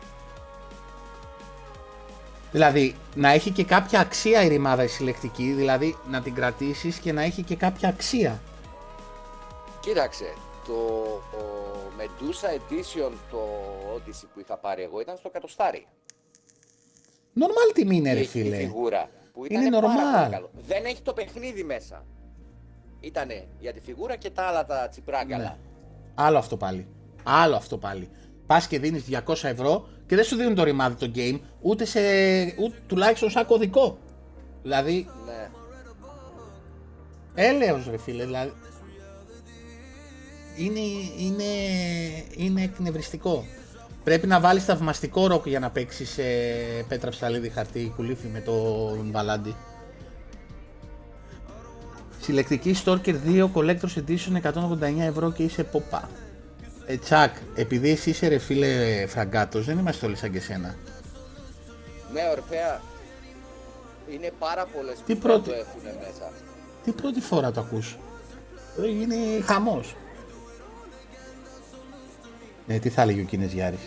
Δηλαδή, 2.52 2.96
να 3.16 3.30
έχει 3.32 3.52
και 3.52 3.64
κάποια 3.64 4.00
αξία 4.00 4.44
η 4.44 4.48
ρημάδα 4.48 4.84
η 4.84 4.88
συλλεκτική, 4.88 5.52
δηλαδή 5.52 5.98
να 6.10 6.22
την 6.22 6.34
κρατήσεις 6.34 6.98
και 6.98 7.14
να 7.14 7.22
έχει 7.22 7.42
και 7.44 7.56
κάποια 7.56 7.90
αξία. 7.90 8.42
Κοίταξε, 9.88 10.34
το, 10.66 10.74
το 11.32 11.40
Medusa 12.00 12.48
Edition, 12.58 13.12
το 13.32 13.40
Odyssey 13.96 14.26
που 14.34 14.40
είχα 14.40 14.58
πάρει 14.58 14.84
εγώ 14.84 15.00
ήταν 15.02 15.18
στο 15.18 15.30
κατοστάρι. 15.30 15.88
Normal 17.40 17.74
τιμή 17.74 17.96
είναι 17.96 18.14
ρε 18.14 18.20
Έχει 18.20 18.32
τη 18.32 18.42
φίλε. 18.44 18.56
φιγούρα. 18.58 19.10
Που 19.34 19.46
Είναι 19.50 19.66
ήταν 19.66 19.82
πάρα 19.82 19.88
normal. 19.94 20.20
πολύ 20.20 20.32
καλό. 20.34 20.50
Δεν 20.68 20.86
έχει 20.86 21.02
το 21.02 21.14
παιχνίδι 21.14 21.64
μέσα. 21.64 22.06
Ήτανε 23.00 23.48
για 23.60 23.74
τη 23.74 23.80
φιγούρα 23.80 24.16
και 24.16 24.30
τα 24.30 24.44
άλλα 24.44 24.66
τα 24.66 24.88
τσιπράγκαλα. 24.88 25.44
Ναι. 25.44 25.58
Άλλο 26.16 26.38
αυτό 26.38 26.58
πάλι. 26.58 26.88
Άλλο 27.24 27.56
αυτό 27.56 27.78
πάλι. 27.78 28.10
Πας 28.46 28.68
και 28.68 28.80
δίνεις 28.80 29.04
200 29.26 29.44
ευρώ 29.44 29.88
και 30.06 30.16
δεν 30.16 30.24
σου 30.26 30.36
δίνουν 30.36 30.56
το 30.56 30.64
ρημάδι 30.64 30.96
το 31.08 31.12
game, 31.16 31.40
ούτε 31.62 31.86
σε. 31.86 32.00
Ούτε, 32.60 32.76
τουλάχιστον 32.88 33.30
σαν 33.30 33.46
κωδικό. 33.46 33.98
Δηλαδή, 34.62 35.10
Ναι. 35.26 35.50
έλεος 37.36 37.88
ρε 37.90 37.98
φίλε, 37.98 38.26
δηλαδή. 38.26 38.54
Είναι, 40.58 40.80
είναι, 41.18 41.44
είναι 42.36 42.64
εκνευριστικό. 42.64 43.46
Πρέπει 44.04 44.28
να 44.28 44.40
βάλεις 44.40 44.64
θαυμαστικό 44.64 45.28
ροκ 45.28 45.48
για 45.48 45.60
να 45.60 45.70
παίξεις 45.70 46.18
ε, 46.18 46.86
πέτρα 46.88 47.10
ψαλίδι 47.10 47.50
χαρτί 47.50 47.94
κουλίφι 47.96 48.28
με 48.28 48.40
τον 48.40 49.10
Βαλάντι. 49.12 49.56
Συλλεκτική 52.22 52.76
Stalker 52.86 53.16
2 53.28 53.48
Collector's 53.54 53.98
Edition 54.08 54.42
189 54.54 54.82
ευρώ 55.00 55.32
και 55.32 55.44
είσαι 55.44 55.64
ποπά. 55.64 56.10
Ε, 56.86 56.98
Τσακ, 56.98 57.36
επειδή 57.56 57.90
εσύ 57.90 58.10
είσαι 58.10 58.28
ρε 58.28 58.38
φίλε 58.38 59.06
φραγκάτος, 59.08 59.66
δεν 59.66 59.78
είμαστε 59.78 60.06
όλοι 60.06 60.16
σαν 60.16 60.32
και 60.32 60.40
σένα. 60.40 60.76
Ναι, 62.14 62.22
Ορφέα, 62.32 62.82
είναι 64.14 64.32
πάρα 64.40 64.66
πολλές 64.66 64.98
Τι 65.06 65.14
που 65.16 65.20
πρώτη- 65.22 65.46
δεν 65.50 65.56
το 65.64 65.66
έχουν 65.70 65.98
μέσα. 66.00 66.32
Τι 66.84 66.92
πρώτη 66.92 67.20
φορά 67.22 67.52
το 67.52 67.60
ακούς; 67.60 67.98
Ε, 68.84 68.88
Είναι 68.90 69.16
χαμός. 69.46 69.96
Ναι, 72.68 72.80
τι 72.80 72.90
θα 72.90 73.02
έλεγε 73.02 73.22
ο 73.22 73.24
Κίνες 73.24 73.52
Γιάρης 73.54 73.80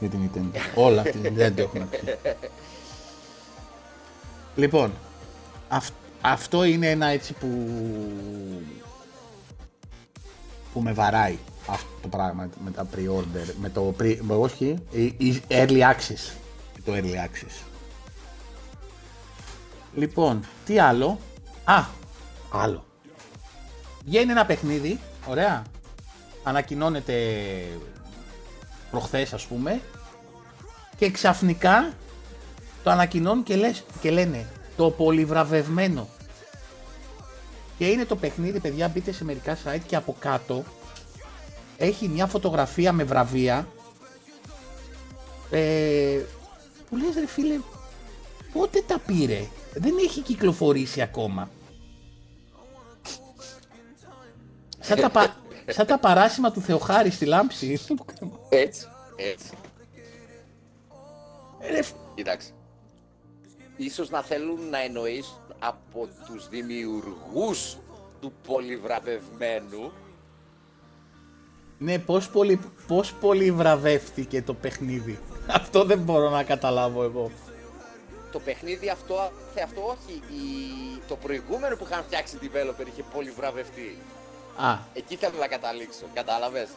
για 0.00 0.08
την 0.08 0.18
Nintendo; 0.34 0.58
Όλα 0.86 1.00
αυτή 1.00 1.28
δεν 1.28 1.54
το 1.54 1.62
έχουν 1.62 1.82
ακούσει. 1.82 2.16
Λοιπόν, 4.56 4.92
αυ- 5.68 5.92
αυτό 6.20 6.64
είναι 6.64 6.90
ένα 6.90 7.06
έτσι 7.06 7.32
που 7.32 7.48
που 10.72 10.80
με 10.80 10.92
βαράει 10.92 11.38
αυτό 11.68 11.88
το 12.02 12.08
πράγμα 12.08 12.48
με 12.64 12.70
τα 12.70 12.86
pre-order, 12.96 13.52
με 13.60 13.68
το 13.70 13.94
pre, 14.00 14.16
με- 14.20 14.34
όχι, 14.34 14.78
η- 14.90 15.04
η 15.16 15.42
early 15.48 15.80
access, 15.80 16.32
το 16.84 16.92
early 16.94 17.14
access. 17.14 17.62
Λοιπόν, 19.94 20.44
τι 20.64 20.78
άλλο; 20.78 21.18
Α, 21.64 21.84
άλλο. 22.50 22.84
Βγαίνει 24.04 24.30
ένα 24.30 24.46
παιχνίδι, 24.46 24.98
ωραία. 25.28 25.62
Ανακοινώνεται 26.42 27.14
προχθές 28.90 29.32
ας 29.32 29.46
πούμε 29.46 29.80
και 30.96 31.10
ξαφνικά 31.10 31.92
το 32.82 32.90
ανακοινώνουν 32.90 33.42
και, 33.42 33.56
λες, 33.56 33.84
και 34.00 34.10
λένε 34.10 34.46
το 34.76 34.90
πολυβραβευμένο. 34.90 36.08
Και 37.78 37.86
είναι 37.86 38.04
το 38.04 38.16
παιχνίδι, 38.16 38.60
παιδιά, 38.60 38.88
μπείτε 38.88 39.12
σε 39.12 39.24
μερικά 39.24 39.58
site 39.64 39.80
και 39.86 39.96
από 39.96 40.16
κάτω 40.18 40.64
έχει 41.76 42.08
μια 42.08 42.26
φωτογραφία 42.26 42.92
με 42.92 43.04
βραβεία 43.04 43.68
ε, 45.50 46.20
που 46.88 46.96
λες 46.96 47.14
ρε 47.14 47.26
φίλε, 47.26 47.58
πότε 48.52 48.82
τα 48.86 48.98
πήρε, 48.98 49.46
δεν 49.74 49.94
έχει 50.04 50.20
κυκλοφορήσει 50.20 51.00
ακόμα. 51.02 51.50
Σαν 54.80 55.00
τα, 55.00 55.10
πα- 55.10 55.36
σαν 55.68 55.86
τα 55.86 55.98
παράσημα 55.98 56.50
του 56.50 56.60
Θεοχάρη 56.60 57.10
στη 57.10 57.24
λάμψη. 57.24 57.80
Έτσι, 58.48 58.86
έτσι. 59.16 59.50
Ε, 61.58 61.70
ρε, 61.70 61.80
Κοίταξε. 62.14 62.50
Ίσως 63.76 64.10
να 64.10 64.22
θέλουν 64.22 64.68
να 64.70 64.78
εννοείς 64.82 65.40
από 65.58 66.08
τους 66.26 66.48
δημιουργούς 66.48 67.76
του 68.20 68.32
πολυβραβευμένου 68.46 69.92
Ναι, 71.78 71.98
πώς 71.98 72.28
πολύ, 72.30 72.60
πώς 72.86 73.12
πολύ 73.14 73.50
βραβεύτηκε 73.50 74.42
το 74.42 74.54
παιχνίδι. 74.54 75.18
Αυτό 75.46 75.84
δεν 75.84 75.98
μπορώ 75.98 76.30
να 76.30 76.42
καταλάβω 76.42 77.02
εγώ. 77.02 77.30
το 78.32 78.38
παιχνίδι 78.40 78.88
αυτό, 78.88 79.32
θε 79.54 79.62
αυτό 79.62 79.80
όχι, 79.80 80.12
η, 80.12 80.46
το 81.08 81.16
προηγούμενο 81.16 81.76
που 81.76 81.84
είχαν 81.90 82.02
φτιάξει 82.02 82.38
developer 82.42 82.86
είχε 82.86 83.02
πολύ 83.14 83.30
βραβευτεί. 83.30 83.98
Α, 84.58 84.78
Εκεί 84.94 85.16
θέλω 85.16 85.38
να 85.38 85.46
καταλήξω, 85.46 86.04
κατάλαβες; 86.14 86.68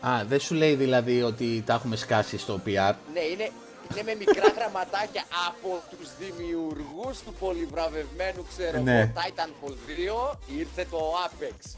α, 0.00 0.24
δεν 0.28 0.40
σου 0.40 0.54
λέει 0.54 0.74
δηλαδή 0.74 1.22
ότι 1.22 1.62
τα 1.66 1.74
έχουμε 1.74 1.96
σκάσει 1.96 2.38
στο 2.38 2.60
PR. 2.66 2.94
Ναι, 3.12 3.20
είναι, 3.20 3.50
είναι 3.92 4.02
με 4.04 4.14
μικρά 4.14 4.48
γραμματάκια 4.56 5.24
από 5.48 5.82
τους 5.90 6.08
δημιουργούς 6.18 7.18
του 7.24 7.32
πολυβραβευμένου, 7.38 8.46
ξέρω 8.56 8.80
Ναι. 8.82 9.00
εγώ, 9.00 9.12
Titanfall 9.14 9.72
2, 10.32 10.36
ήρθε 10.58 10.86
το 10.90 10.98
Apex. 11.26 11.76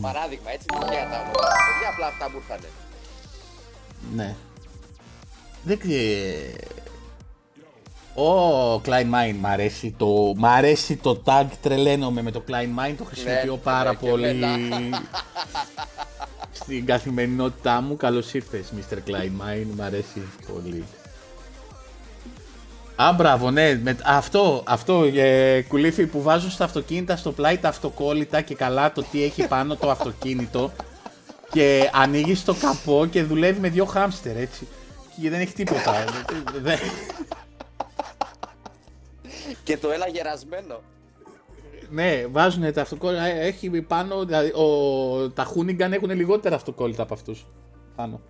Παράδειγμα, 0.00 0.50
έτσι 0.50 0.66
τυχαία 0.66 1.08
τα 1.10 1.16
ονόματα. 1.20 1.56
Παιδιά, 1.66 1.88
απλά 1.92 2.06
αυτά 2.06 2.30
μου 2.30 2.36
ήρθανε. 2.36 2.68
Ναι. 4.14 4.34
Δεν 5.62 5.78
ξέρω. 5.78 6.56
Ο 8.14 8.74
Klein 8.74 9.04
Mine 9.14 9.34
μ' 9.40 9.46
αρέσει 9.46 9.94
το, 9.98 10.32
μ' 10.36 10.46
αρέσει 10.46 10.96
το 10.96 11.22
tag, 11.24 11.44
τρελαίνομαι 11.62 12.22
με 12.22 12.30
το 12.30 12.42
Klein 12.48 12.80
Mine, 12.88 12.94
το 12.98 13.04
χρησιμοποιώ 13.04 13.52
Ναι, 13.52 13.58
πάρα 13.58 13.90
ναι, 13.90 13.96
και 13.96 14.08
πολύ 14.08 14.26
εμένα. 14.26 15.02
στην 16.52 16.86
καθημερινότητά 16.86 17.80
μου. 17.80 17.96
Καλώς 17.96 18.34
ήρθες, 18.34 18.72
Mr. 18.76 18.94
Klein 18.94 19.24
Mine, 19.24 19.66
μ' 19.76 19.82
αρέσει 19.82 20.22
πολύ. 20.52 20.84
Α, 22.96 23.12
μπράβο, 23.12 23.50
ναι, 23.50 23.74
με, 23.82 23.96
αυτό, 24.04 24.62
αυτό 24.66 25.02
ε, 25.14 25.62
κουλήφι 25.62 26.06
που 26.06 26.22
βάζουν 26.22 26.50
στα 26.50 26.64
αυτοκίνητα 26.64 27.16
στο 27.16 27.32
πλάι 27.32 27.58
τα 27.58 27.68
αυτοκόλλητα 27.68 28.40
και 28.40 28.54
καλά 28.54 28.92
το 28.92 29.04
τι 29.10 29.24
έχει 29.24 29.46
πάνω 29.46 29.76
το 29.76 29.90
αυτοκίνητο 29.90 30.72
και 31.52 31.90
ανοίγει 31.92 32.36
το 32.36 32.54
καπό 32.54 33.06
και 33.10 33.22
δουλεύει 33.22 33.60
με 33.60 33.68
δύο 33.68 33.84
χάμστερ 33.84 34.36
έτσι 34.36 34.66
και 35.22 35.30
δεν 35.30 35.40
έχει 35.40 35.52
τίποτα. 35.52 36.04
Δεν- 39.50 39.56
Και 39.64 39.78
το 39.78 39.90
έλα 39.90 40.08
γερασμένο. 40.08 40.80
ναι, 41.90 42.26
βάζουν 42.30 42.72
τα 42.72 42.80
αυτοκόλλητα, 42.80 43.22
ε, 43.24 43.46
έχει 43.46 43.82
πάνω, 43.82 44.24
δηλαδή 44.24 44.50
ο, 44.52 45.30
τα 45.30 45.44
Χούνιγκαν 45.44 45.92
έχουν 45.92 46.10
λιγότερα 46.10 46.54
αυτοκόλλητα 46.54 47.02
από 47.02 47.14
αυτούς 47.14 47.46
πάνω. 47.96 48.20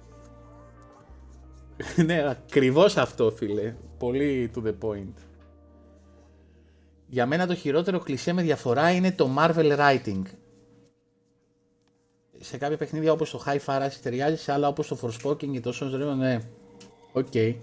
ναι, 2.07 2.29
ακριβώς 2.31 2.97
αυτό 2.97 3.31
φίλε, 3.31 3.75
πολύ 3.99 4.51
to 4.55 4.63
the 4.67 4.75
point. 4.83 5.13
Για 7.07 7.27
μένα 7.27 7.47
το 7.47 7.55
χειρότερο 7.55 7.99
κλισέ 7.99 8.33
με 8.33 8.43
διαφορά 8.43 8.91
είναι 8.91 9.13
το 9.13 9.31
Marvel 9.39 9.79
Writing. 9.79 10.23
Σε 12.39 12.59
κάποια 12.59 12.77
παιχνίδια 12.77 13.13
όπως 13.13 13.31
το 13.31 13.43
High 13.47 13.59
Fantasy 13.67 13.93
ταιριάζει, 14.03 14.37
σε 14.37 14.53
άλλα 14.53 14.69
όπως 14.69 14.89
το 14.89 14.99
Forspoken 15.03 15.49
και 15.53 15.61
το 15.61 15.73
Sons 15.81 15.85
of 15.95 16.13
Anarchy, 16.13 16.17
ναι. 16.17 16.39
Οκ. 17.13 17.57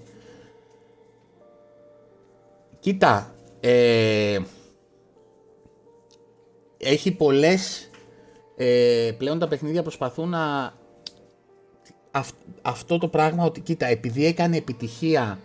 Κοίτα, 2.79 3.35
ε, 3.69 4.39
έχει 6.77 7.11
πολλές, 7.11 7.89
ε, 8.57 9.11
πλέον 9.17 9.39
τα 9.39 9.47
παιχνίδια 9.47 9.81
προσπαθούν 9.81 10.29
να, 10.29 10.73
αυ- 12.11 12.35
αυτό 12.61 12.97
το 12.97 13.07
πράγμα 13.07 13.43
ότι 13.43 13.59
κοίτα, 13.59 13.85
επειδή 13.85 14.25
έκανε 14.25 14.57
επιτυχία 14.57 15.39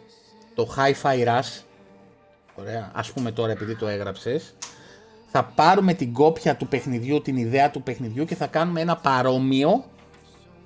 το 0.54 0.74
Hi-Fi 0.76 1.26
Rush, 1.26 1.62
ωραία, 2.54 2.90
ας 2.94 3.12
πούμε 3.12 3.32
τώρα 3.32 3.52
επειδή 3.52 3.76
το 3.76 3.86
έγραψες, 3.86 4.54
θα 5.26 5.44
πάρουμε 5.44 5.94
την 5.94 6.12
κόπια 6.12 6.56
του 6.56 6.68
παιχνιδιού, 6.68 7.22
την 7.22 7.36
ιδέα 7.36 7.70
του 7.70 7.82
παιχνιδιού 7.82 8.24
και 8.24 8.34
θα 8.34 8.46
κάνουμε 8.46 8.80
ένα 8.80 8.96
παρόμοιο 8.96 9.84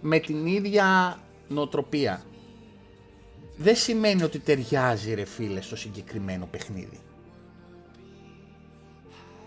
με 0.01 0.19
την 0.19 0.47
ίδια 0.47 1.19
νοοτροπία. 1.49 2.23
Δεν 3.57 3.77
σημαίνει 3.77 4.23
ότι 4.23 4.39
ταιριάζει 4.39 5.15
ρε 5.15 5.25
φίλε 5.25 5.61
στο 5.61 5.77
συγκεκριμένο 5.77 6.49
παιχνίδι. 6.51 7.01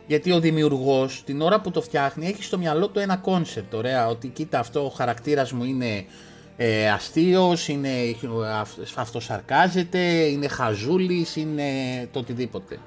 Γιατί 0.10 0.32
ο 0.32 0.40
δημιουργός 0.40 1.24
την 1.26 1.42
ώρα 1.42 1.62
που 1.62 1.72
το 1.72 1.82
φτιάχνει 1.82 2.28
έχει 2.28 2.44
στο 2.44 2.58
μυαλό 2.58 2.88
του 2.88 3.00
ένα 3.00 3.18
κόνσεπτ, 3.18 3.74
ωραία, 3.74 4.08
ότι 4.08 4.28
κοίτα 4.28 4.60
αυτό 4.60 4.86
ο 4.86 4.90
χαρακτήρας 4.90 5.52
μου 5.52 5.64
είναι 5.64 6.06
ε, 6.58 6.90
αστείος, 6.90 7.68
είναι, 7.68 7.90
αυ- 8.54 8.80
αυτοσαρκάζεται, 8.96 10.00
είναι 10.26 10.48
χαζούλης, 10.48 11.36
είναι 11.36 11.64
το 12.12 12.20
οτιδήποτε. 12.20 12.78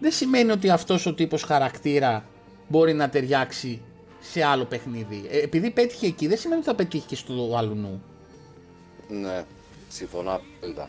Δεν 0.00 0.10
σημαίνει 0.10 0.50
ότι 0.50 0.70
αυτός 0.70 1.06
ο 1.06 1.14
τύπος 1.14 1.42
χαρακτήρα 1.42 2.24
μπορεί 2.68 2.92
να 2.92 3.08
ταιριάξει 3.08 3.80
σε 4.20 4.44
άλλο 4.44 4.64
παιχνίδι. 4.64 5.24
Ε, 5.30 5.38
επειδή 5.38 5.70
πέτυχε 5.70 6.06
εκεί 6.06 6.26
δεν 6.26 6.38
σημαίνει 6.38 6.60
ότι 6.60 6.68
θα 6.70 6.76
πετύχει 6.76 7.06
και 7.06 7.16
στο 7.16 7.54
αλλού. 7.56 8.00
Ναι, 9.08 9.44
συμφωνώ 9.88 10.40
απόλυτα. 10.60 10.88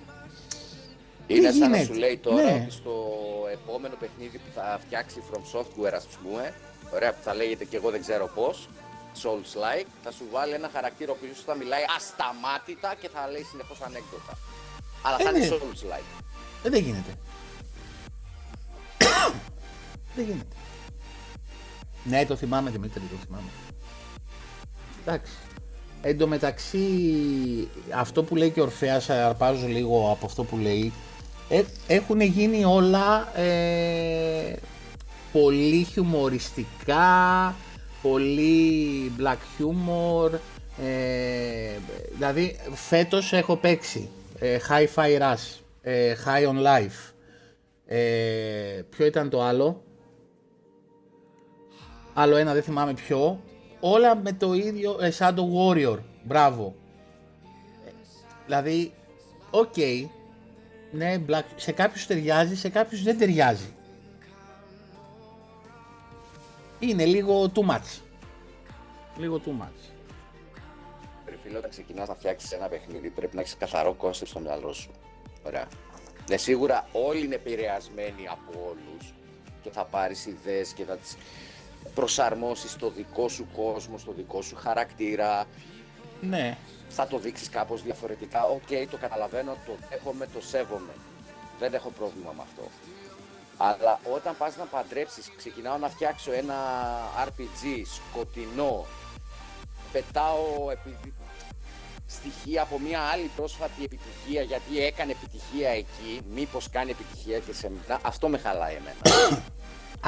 Είναι 1.28 1.52
σαν 1.52 1.60
να 1.60 1.66
γίνεται. 1.78 1.94
σου 1.94 2.00
λέει 2.00 2.18
τώρα 2.18 2.44
Ναι. 2.44 2.52
ότι 2.62 2.72
στο 2.72 2.94
επόμενο 3.54 3.96
παιχνίδι 4.00 4.38
που 4.38 4.52
θα 4.56 4.80
φτιάξει 4.86 5.22
From 5.32 5.42
Software, 5.60 5.94
ας 5.96 6.06
πούμε, 6.24 6.54
ωραία, 6.94 7.12
που 7.14 7.22
θα 7.24 7.34
λέγεται 7.36 7.66
και 7.66 7.76
εγώ 7.76 7.90
δεν 7.92 8.02
ξέρω 8.02 8.30
πώς, 8.36 8.70
Souls-like, 9.24 9.86
θα 10.04 10.12
σου 10.12 10.26
βάλει 10.32 10.54
ένα 10.54 10.70
χαρακτήρα 10.74 11.12
ο 11.12 11.16
οποίος 11.20 11.44
θα 11.46 11.56
μιλάει 11.56 11.82
ασταμάτητα 11.98 12.96
και 13.02 13.10
θα 13.14 13.28
λέει 13.32 13.44
συνεχώς 13.52 13.82
ανέκδοτα. 13.82 14.38
Αλλά 15.02 15.18
θα 15.18 15.30
Ε, 15.30 15.32
είναι 15.38 15.46
ναι. 15.46 15.52
Souls-like. 15.56 16.24
Ε, 16.64 16.70
δεν 16.70 16.82
γίνεται. 16.84 17.12
δεν 20.16 20.26
γίνεται. 20.26 20.56
Ναι, 22.04 22.26
το 22.26 22.36
θυμάμαι 22.36 22.70
Δημήτρη, 22.70 23.00
το 23.02 23.16
θυμάμαι. 23.26 23.50
Εντάξει. 25.06 25.32
Εν 26.02 26.18
τω 26.18 26.28
μεταξύ, 26.28 26.88
αυτό 27.96 28.24
που 28.24 28.36
λέει 28.36 28.50
και 28.50 28.60
ο 28.60 28.64
Ορφέας, 28.64 29.10
αρπάζω 29.10 29.68
λίγο 29.68 30.12
από 30.12 30.26
αυτό 30.26 30.44
που 30.44 30.58
λέει, 30.58 30.94
ε, 30.96 31.15
έχουν 31.88 32.22
γίνει 32.22 32.66
όλα 32.66 33.38
ε, 33.40 34.56
πολύ 35.32 35.84
χιουμοριστικά, 35.84 37.56
πολύ 38.02 39.12
black 39.20 39.62
humor, 39.62 40.32
Ε, 40.84 41.80
δηλαδή 42.14 42.56
φέτος 42.74 43.34
έχω 43.34 43.56
παίξει 43.56 44.10
ε, 44.40 44.58
Hi-Fi 44.70 45.20
Rush, 45.22 45.60
ε, 45.82 46.16
High 46.26 46.48
on 46.48 46.64
Life. 46.66 47.14
Ε, 47.86 48.82
ποιο 48.90 49.06
ήταν 49.06 49.30
το 49.30 49.42
άλλο; 49.42 49.84
Άλλο 52.18 52.36
ένα 52.36 52.54
δεν 52.54 52.64
θυμάμαι 52.64 52.94
ποιο. 52.94 53.40
Όλα 53.80 54.16
με 54.16 54.34
το 54.34 54.54
ίδιο 54.54 54.98
ε, 55.02 55.12
Shadow 55.18 55.46
Warrior. 55.58 55.98
Μπράβο. 56.24 56.76
Ε, 57.86 57.92
δηλαδή, 58.46 58.94
OK. 59.52 59.74
Okay, 59.76 60.06
ναι, 60.96 61.18
Black, 61.28 61.44
σε 61.56 61.72
κάποιους 61.72 62.06
ταιριάζει, 62.06 62.56
σε 62.56 62.70
κάποιους 62.70 63.04
δεν 63.04 63.18
ταιριάζει. 63.18 63.74
Είναι 66.80 67.06
λίγο 67.06 67.52
too 67.56 67.72
much. 67.72 68.02
Λίγο 69.18 69.42
too 69.46 69.64
much. 69.64 69.92
Ρε 71.26 71.36
φίλε, 71.44 71.58
όταν 71.58 71.70
ξεκινάς 71.70 72.08
να 72.08 72.16
φτιάξεις 72.16 72.52
ένα 72.52 72.68
παιχνίδι 72.68 73.10
πρέπει 73.10 73.36
να 73.36 73.42
έχεις 73.42 73.58
καθαρό 73.58 73.94
κόνσεπτ 73.94 74.30
στο 74.30 74.40
μυαλό 74.40 74.74
σου. 74.74 74.92
Ωραία. 75.44 75.68
Ναι, 76.30 76.38
σίγουρα 76.38 76.88
όλοι 76.92 77.26
είναι 77.26 77.36
επηρεασμένοι 77.36 78.28
από 78.32 78.52
όλους 78.70 79.14
και 79.62 79.70
θα 79.70 79.86
πάρεις 79.86 80.26
ιδέες 80.26 80.74
και 80.74 80.84
θα 80.84 80.98
τις 80.98 81.18
προσαρμόσεις 81.96 82.72
στο 82.72 82.90
δικό 82.90 83.30
σου 83.30 83.48
κόσμο, 83.56 83.98
στο 83.98 84.12
δικό 84.12 84.42
σου 84.42 84.56
χαρακτήρα. 84.56 85.46
Ναι. 86.22 86.58
Θα 86.90 87.08
το 87.08 87.18
δείξεις 87.18 87.50
κάπως 87.50 87.84
διαφορετικά. 87.84 88.44
Οκ, 88.44 88.90
το 88.90 88.98
καταλαβαίνω, 88.98 89.58
το 89.66 89.72
δέχομαι, 89.90 90.28
το 90.34 90.42
σέβομαι. 90.42 90.94
Δεν 91.60 91.74
έχω 91.74 91.90
πρόβλημα 91.90 92.32
με 92.36 92.42
αυτό. 92.42 92.70
Αλλά 93.58 94.00
όταν 94.14 94.38
πας 94.38 94.58
να 94.58 94.64
παντρέψεις, 94.64 95.32
ξεκινάω 95.38 95.78
να 95.78 95.90
φτιάξω 95.90 96.32
ένα 96.32 96.56
RPG 97.28 97.82
σκοτεινό, 97.86 98.86
πετάω 99.92 100.72
επειδή 100.72 101.14
στοιχεία 102.08 102.62
από 102.62 102.80
μια 102.80 103.00
άλλη 103.00 103.32
πρόσφατη 103.36 103.84
επιτυχία 103.84 104.42
γιατί 104.42 104.80
έκανε 104.80 105.12
επιτυχία 105.12 105.70
εκεί, 105.70 106.22
μήπως 106.34 106.70
κάνει 106.70 106.92
επιτυχία 106.92 107.40
και 107.40 107.54
σε 107.54 107.70
μετά, 107.70 108.00
αυτό 108.04 108.28
με 108.28 108.38
χαλάει 108.38 108.76
εμένα. 108.76 109.42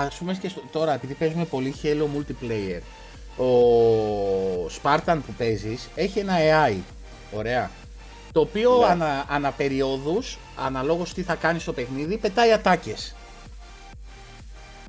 Ας 0.08 0.16
πούμε 0.16 0.34
και 0.34 0.50
στο, 0.50 0.62
τώρα, 0.72 0.94
επειδή 0.94 1.14
παίζουμε 1.14 1.46
πολύ 1.46 1.76
Halo 1.84 2.08
Multiplayer, 2.16 2.82
ο 3.38 4.70
Spartan 4.82 5.18
που 5.26 5.34
παίζεις 5.38 5.90
έχει 5.96 6.20
ένα 6.20 6.34
AI, 6.38 6.76
ωραία, 7.32 7.72
το 8.32 8.40
οποίο 8.40 8.78
Ναι. 8.78 8.86
ανα, 8.86 9.26
αναπεριόδους, 9.30 10.38
αναλόγως 10.66 11.14
τι 11.14 11.22
θα 11.22 11.36
κάνεις 11.36 11.62
στο 11.62 11.74
παιχνίδι, 11.74 12.18
πετάει 12.18 12.52
ατάκες. 12.52 13.16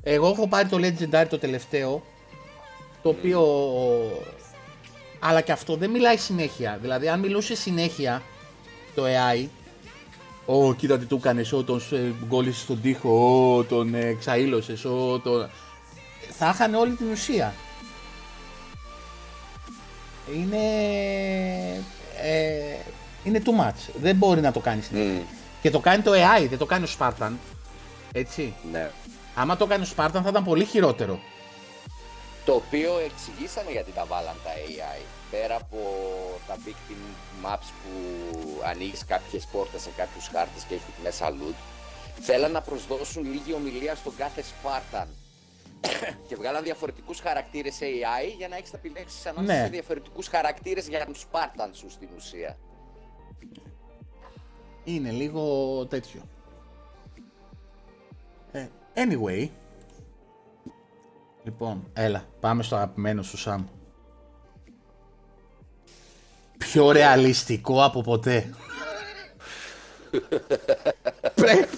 Εγώ 0.03 0.27
έχω 0.27 0.47
πάρει 0.47 0.67
το 0.67 0.77
Legendary 0.77 1.25
το 1.29 1.39
τελευταίο, 1.39 2.03
το 3.01 3.09
οποίο... 3.09 3.41
Αλλά 5.19 5.41
και 5.41 5.51
αυτό 5.51 5.75
δεν 5.75 5.89
μιλάει 5.89 6.17
συνέχεια. 6.17 6.77
Δηλαδή, 6.81 7.07
αν 7.09 7.19
μιλούσε 7.19 7.55
συνέχεια 7.55 8.21
το 8.95 9.03
AI, 9.05 9.45
Ω, 10.45 10.73
κοίτα 10.73 10.97
τι 10.97 11.05
του 11.05 11.15
έκανες, 11.15 11.51
Ω, 11.53 11.63
τον 11.63 11.81
ε, 11.91 12.13
γκόλησε 12.25 12.59
στον 12.59 12.81
τοίχο, 12.81 13.09
Ω, 13.55 13.63
τον 13.63 13.95
ε, 13.95 14.05
εξαήλωσε, 14.05 14.87
Ω, 14.87 15.19
τον. 15.19 15.49
Θα 16.37 16.49
είχαν 16.53 16.73
όλη 16.73 16.95
την 16.95 17.11
ουσία. 17.11 17.53
Είναι. 20.35 20.57
Ε, 22.21 22.75
είναι 23.23 23.41
too 23.45 23.61
much. 23.65 23.89
Δεν 24.01 24.15
μπορεί 24.15 24.41
να 24.41 24.51
το 24.51 24.59
κάνεις 24.59 24.85
συνέχεια. 24.85 25.11
Μμμ, 25.11 25.21
Και 25.61 25.69
το 25.69 25.79
κάνει 25.79 26.03
το 26.03 26.11
AI, 26.11 26.45
δεν 26.49 26.57
το 26.57 26.65
κάνει 26.65 26.83
ο 26.85 26.89
Spartan. 26.99 27.31
Έτσι. 28.11 28.53
ναι. 28.71 28.91
Άμα 29.35 29.57
το 29.57 29.65
κάνει 29.65 29.83
ο 29.83 29.87
Spartan 29.95 30.09
θα 30.23 30.29
ήταν 30.29 30.43
πολύ 30.43 30.65
χειρότερο. 30.65 31.19
Το 32.45 32.53
οποίο 32.53 32.91
εξηγήσανε 33.05 33.71
γιατί 33.71 33.91
τα 33.91 34.05
βάλαν 34.05 34.35
τα 34.43 34.49
AI. 34.51 35.01
Πέρα 35.31 35.55
από 35.55 35.77
τα 36.47 36.57
victim 36.65 37.01
maps 37.45 37.67
που 37.83 37.91
ανοίγεις 38.65 39.05
κάποιες 39.05 39.47
πόρτες 39.51 39.81
σε 39.81 39.89
κάποιους 39.97 40.27
χάρτες 40.33 40.63
και 40.67 40.73
έχει 40.73 40.91
μέσα 41.03 41.29
loot, 41.29 41.55
θέλαν 42.21 42.51
να 42.51 42.61
προσδώσουν 42.61 43.23
λίγη 43.31 43.53
ομιλία 43.53 43.95
στον 43.95 44.13
κάθε 44.17 44.43
Spartan. 44.43 45.07
Και 46.27 46.35
βγάλαν 46.35 46.63
διαφορετικούς 46.63 47.19
χαρακτήρες 47.19 47.77
AI 47.81 48.33
για 48.37 48.47
να 48.47 48.55
έχεις 48.55 48.71
τα 48.71 48.77
επιλέξεις 48.77 49.25
ανάμεσα 49.25 49.53
Ναι. 49.57 49.63
σε 49.63 49.69
διαφορετικούς 49.69 50.27
χαρακτήρες 50.27 50.87
για 50.87 51.05
τους 51.05 51.25
Spartans 51.31 51.71
σου 51.73 51.89
στην 51.89 52.09
ουσία. 52.15 52.57
Είναι 54.83 55.11
λίγο 55.11 55.85
τέτοιο. 55.85 56.21
Ε, 58.51 58.67
anyway. 58.95 59.49
Λοιπόν, 61.43 61.89
έλα, 61.93 62.25
πάμε 62.39 62.63
στο 62.63 62.75
αγαπημένο 62.75 63.21
σου 63.23 63.37
Σαμ. 63.37 63.65
Πιο 66.57 66.91
ρεαλιστικό 66.91 67.83
από 67.83 68.01
ποτέ. 68.01 68.53
πρέπει, 71.35 71.77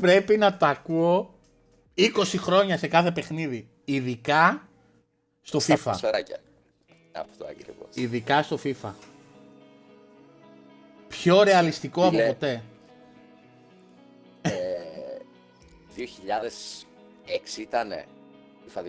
πρέπει 0.00 0.36
να 0.36 0.56
τα 0.56 0.68
ακούω 0.68 1.34
20 1.96 2.08
χρόνια 2.36 2.78
σε 2.78 2.86
κάθε 2.88 3.10
παιχνίδι. 3.10 3.68
Ειδικά 3.84 4.68
στο 5.42 5.60
Στα 5.60 5.74
FIFA. 5.84 5.92
σφαιράκια. 5.96 6.38
Αυτό 7.12 7.44
ακριβώς. 7.46 7.88
Ειδικά 7.94 8.42
στο 8.42 8.58
FIFA. 8.64 8.90
Πιο 11.08 11.42
ρεαλιστικό 11.42 12.00
από 12.02 12.10
Φίλε. 12.10 12.26
ποτέ. 12.26 12.62
2006 15.96 17.56
ήτανε. 17.60 18.04
FIFA 18.74 18.80
2006, 18.82 18.84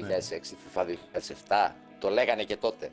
FIFA 0.76 0.86
2007. 0.86 1.76
Το 2.00 2.10
λέγανε 2.10 2.44
και 2.44 2.58
τότε. 2.58 2.90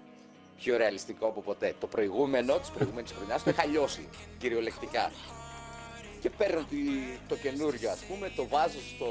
Πιο 0.57 0.77
ρεαλιστικό 0.77 1.27
από 1.27 1.41
ποτέ. 1.41 1.75
Το 1.81 1.87
προηγούμενο 1.87 2.59
τη 2.59 2.69
προηγούμενη 2.75 3.09
χρονιάς 3.17 3.43
το 3.43 3.51
είχα 3.51 3.65
λιώσει 3.67 4.09
κυριολεκτικά. 4.39 5.11
Και 6.21 6.31
παίρνω 6.31 6.65
τη- 6.71 7.19
το 7.29 7.37
καινούριο, 7.37 7.91
ας 7.91 7.99
πούμε, 8.01 8.33
το 8.37 8.47
βάζω 8.49 8.79
στο, 8.97 9.07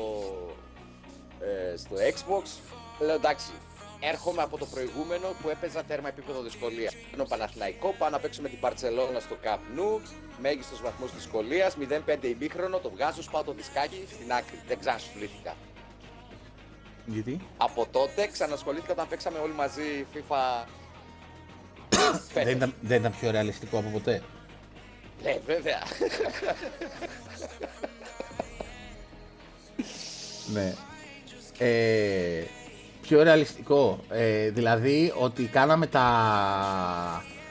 ε, 1.43 1.77
στο 1.77 1.95
Xbox. 1.95 2.45
Λέω 2.99 3.15
εντάξει, 3.15 3.51
έρχομαι 3.99 4.41
από 4.41 4.57
το 4.57 4.65
προηγούμενο 4.65 5.27
που 5.41 5.49
έπαιζα 5.49 5.83
τέρμα 5.83 6.07
επίπεδο 6.07 6.41
δυσκολίας. 6.41 6.93
Παίρνω 7.09 7.25
Παναθηναϊκό, 7.25 7.95
πάω 7.97 8.09
να 8.09 8.19
παίξω 8.19 8.41
με 8.41 8.49
την 8.49 8.59
Παρσελόνα 8.59 9.19
στο 9.19 9.35
Cup 9.43 9.57
Nou, 9.79 10.01
μέγιστος 10.41 10.81
βαθμός 10.81 11.13
δυσκολίας, 11.13 11.75
0-5 11.77 12.23
ημίχρονο, 12.27 12.77
το 12.79 12.89
βγάζω, 12.89 13.21
σπάω 13.21 13.43
το 13.43 13.53
δισκάκι 13.53 14.07
στην 14.11 14.31
άκρη. 14.33 14.59
Δεν 14.67 14.79
ξανασχολήθηκα. 14.79 15.55
Γιατί; 17.05 17.39
Από 17.57 17.87
τότε 17.91 18.27
ξανασχολήθηκα 18.27 18.91
όταν 18.91 19.07
παίξαμε 19.07 19.39
όλοι 19.39 19.53
μαζί 19.53 20.05
FIFA. 20.13 20.65
δεν, 21.89 22.19
Φέτος. 22.33 22.51
ήταν, 22.51 22.73
δεν 22.81 22.99
ήταν 22.99 23.13
πιο 23.19 23.31
ρεαλιστικό 23.31 23.77
από 23.77 23.89
ποτέ; 23.89 24.21
Ναι, 25.23 25.37
βέβαια. 25.45 25.79
Ναι. 30.53 30.73
Ε, 31.57 32.43
πιο 33.01 33.23
ρεαλιστικό. 33.23 33.99
Ε, 34.09 34.49
δηλαδή 34.49 35.13
ότι 35.17 35.43
κάναμε 35.43 35.87
τα 35.87 36.05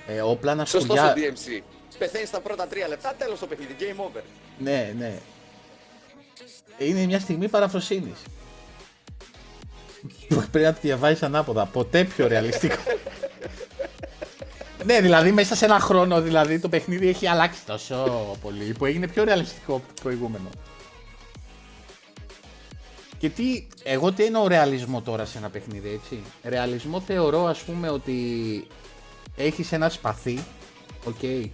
ε, 0.07 0.21
όπλα 0.21 0.55
να 0.55 0.65
Σωστό 0.65 0.95
σκουριά... 0.95 1.15
στο 1.37 1.51
DMC. 1.51 1.63
Πεθαίνεις 1.99 2.29
στα 2.29 2.41
πρώτα 2.41 2.67
τρία 2.67 2.89
λεπτά, 2.89 3.15
τέλος 3.19 3.39
το 3.39 3.47
παιχνίδι. 3.47 3.77
Game 3.81 4.05
over. 4.05 4.23
Ναι, 4.59 4.95
ναι. 4.99 5.13
Είναι 6.79 7.07
μια 7.07 7.21
στιγμή 7.21 7.49
παραφροσύνης. 7.49 8.19
Που 10.29 10.45
Πρέπει 10.51 10.67
να 10.67 10.73
τη 10.73 10.79
διαβάζεις 10.83 11.23
ανάποδα. 11.23 11.67
Ποτέ 11.67 12.05
πιο 12.05 12.27
ρεαλιστικό. 12.27 12.77
ναι, 14.85 15.01
δηλαδή 15.01 15.33
μέσα 15.33 15.55
σε 15.55 15.65
ένα 15.65 15.81
χρόνο 15.81 16.21
δηλαδή, 16.21 16.59
το 16.59 16.69
παιχνίδι 16.69 17.09
έχει 17.09 17.27
αλλάξει 17.27 17.65
τόσο 17.67 18.37
πολύ 18.43 18.75
που 18.79 18.87
έγινε 18.87 19.09
πιο 19.09 19.25
ρεαλιστικό 19.25 19.75
από 19.75 19.85
το 19.87 20.03
προηγούμενο. 20.03 20.49
Και 23.23 23.31
τι, 23.31 23.67
εγώ 23.83 24.13
τι 24.13 24.25
εννοώ 24.25 24.47
ρεαλισμό 24.47 25.01
τώρα 25.01 25.25
σε 25.25 25.39
ένα 25.39 25.49
παιχνίδι, 25.49 25.89
έτσι; 25.89 26.23
Ρεαλισμό 26.43 27.01
θεωρώ 27.01 27.47
ας 27.47 27.59
πούμε 27.59 27.91
ότι 27.91 28.17
έχεις 29.37 29.73
ένα 29.73 29.89
σπαθί, 29.89 30.39
οκ, 31.05 31.51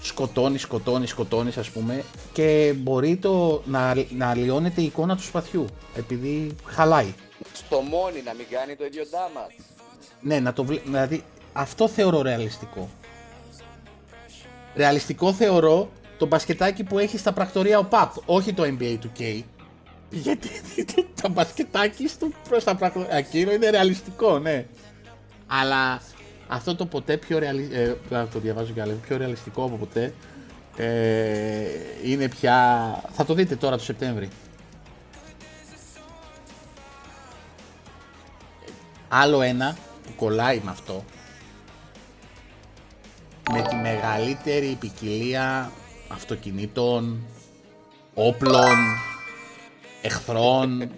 σκοτώνεις, 0.00 0.60
σκοτώνεις, 0.62 1.10
σκοτώνεις, 1.10 1.56
ας 1.56 1.70
πούμε, 1.70 2.04
και 2.32 2.74
μπορεί 2.76 3.16
το 3.16 3.62
να, 3.64 3.94
να 4.10 4.30
αλλοιώνεται 4.30 4.80
η 4.80 4.84
εικόνα 4.84 5.16
του 5.16 5.22
σπαθιού. 5.22 5.64
Επειδή 5.96 6.56
χαλάει. 6.66 7.14
Στο 7.52 7.80
μόνη 7.80 8.22
να 8.24 8.34
μην 8.34 8.46
κάνει 8.50 8.76
το 8.76 8.84
ίδιο 8.84 9.02
damage. 9.02 9.64
Ναι, 10.20 10.40
να 10.40 10.52
το 10.52 10.64
βλέ... 10.64 10.80
Δηλαδή, 10.84 11.24
αυτό 11.52 11.88
θεωρώ 11.88 12.22
ρεαλιστικό. 12.22 12.88
Ρεαλιστικό 14.74 15.32
θεωρώ 15.32 15.90
το 16.18 16.26
μπασκετάκι 16.26 16.84
που 16.84 16.98
έχει 16.98 17.18
στα 17.18 17.32
πρακτορία 17.32 17.78
ο 17.78 17.84
ΠΑΠ, 17.84 18.12
όχι 18.26 18.52
το 18.52 18.62
NBA 18.78 18.98
2K. 18.98 19.42
Γιατί 20.12 20.48
το 21.22 21.28
μπασκετάκι 21.28 22.08
του 22.18 22.34
προς 22.48 22.64
τα 22.64 22.74
πρακτορία 22.74 23.16
εκείνο 23.16 23.52
είναι 23.52 23.70
ρεαλιστικό, 23.70 24.38
ναι. 24.38 24.66
Αλλά 25.46 26.00
αυτό 26.48 26.74
το 26.76 26.86
ποτέ 26.86 27.16
πιο 27.16 27.38
ρεαλιστικό, 27.38 27.80
ε, 27.80 27.96
θα 28.08 28.28
το 28.28 28.38
διαβάζω 28.38 28.72
κι 28.72 28.80
άλλο, 28.80 28.98
πιο 29.06 29.16
ρεαλιστικό 29.16 29.64
από 29.64 29.76
ποτέ, 29.76 30.14
ε, 30.76 31.64
είναι 32.04 32.28
πια, 32.28 32.56
θα 33.12 33.24
το 33.24 33.34
δείτε 33.34 33.56
τώρα 33.56 33.76
το 33.76 33.82
Σεπτέμβρη. 33.82 34.28
Άλλο 39.08 39.42
ένα 39.42 39.76
που 40.06 40.12
κολλάει 40.16 40.60
με 40.64 40.70
αυτό 40.70 41.04
μεγαλύτερη 43.82 44.76
ποικιλία 44.80 45.72
αυτοκινήτων, 46.08 47.26
όπλων, 48.14 48.76
εχθρών. 50.02 50.90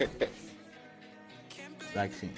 Εντάξει. 1.91 2.31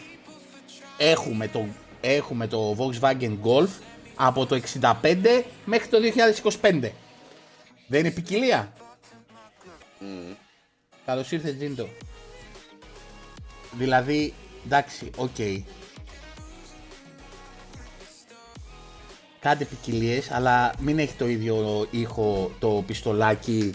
Έχουμε 0.98 1.48
το, 1.48 1.66
έχουμε 2.00 2.46
το 2.46 2.76
Volkswagen 2.78 3.36
Golf 3.42 3.68
από 4.14 4.46
το 4.46 4.60
65 4.80 4.92
μέχρι 5.64 5.88
το 5.88 5.98
2025. 6.60 6.90
Δεν 7.86 8.00
είναι 8.00 8.10
ποικιλία. 8.10 8.72
Μμμ. 9.98 10.34
Καλώς 11.06 11.32
ήρθες 11.32 11.56
Τζίντο. 11.56 11.88
Δηλαδή, 13.72 14.34
εντάξει, 14.64 15.10
οκ. 15.16 15.36
Κάντε 19.40 19.64
ποικιλίες, 19.64 20.30
αλλά 20.30 20.74
μην 20.80 20.98
έχει 20.98 21.14
το 21.14 21.28
ίδιο 21.28 21.86
ήχο 21.90 22.50
το 22.58 22.84
πιστολάκι 22.86 23.72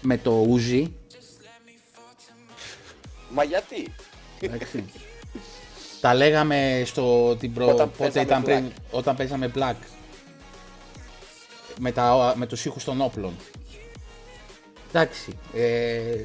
με 0.00 0.18
το 0.18 0.44
ούζι. 0.48 0.92
Μα 3.32 3.44
γιατί; 3.44 3.94
Εντάξει. 4.40 4.84
Τα 6.00 6.14
λέγαμε 6.14 6.82
στο 6.86 7.36
την 7.36 7.52
προ... 7.52 7.68
Όταν 7.68 7.90
πότε 7.90 8.02
παίζαμε 8.02 8.24
ήταν 8.24 8.42
πριν, 8.42 8.66
Black. 8.68 8.80
όταν 8.90 9.16
παίζαμε 9.16 9.50
Black. 9.54 9.74
Με, 11.80 11.92
τα, 11.92 12.34
με 12.36 12.46
τους 12.46 12.64
ήχους 12.64 12.84
των 12.84 13.00
όπλων. 13.00 13.36
Εντάξει. 14.88 15.38
Ε, 15.54 16.24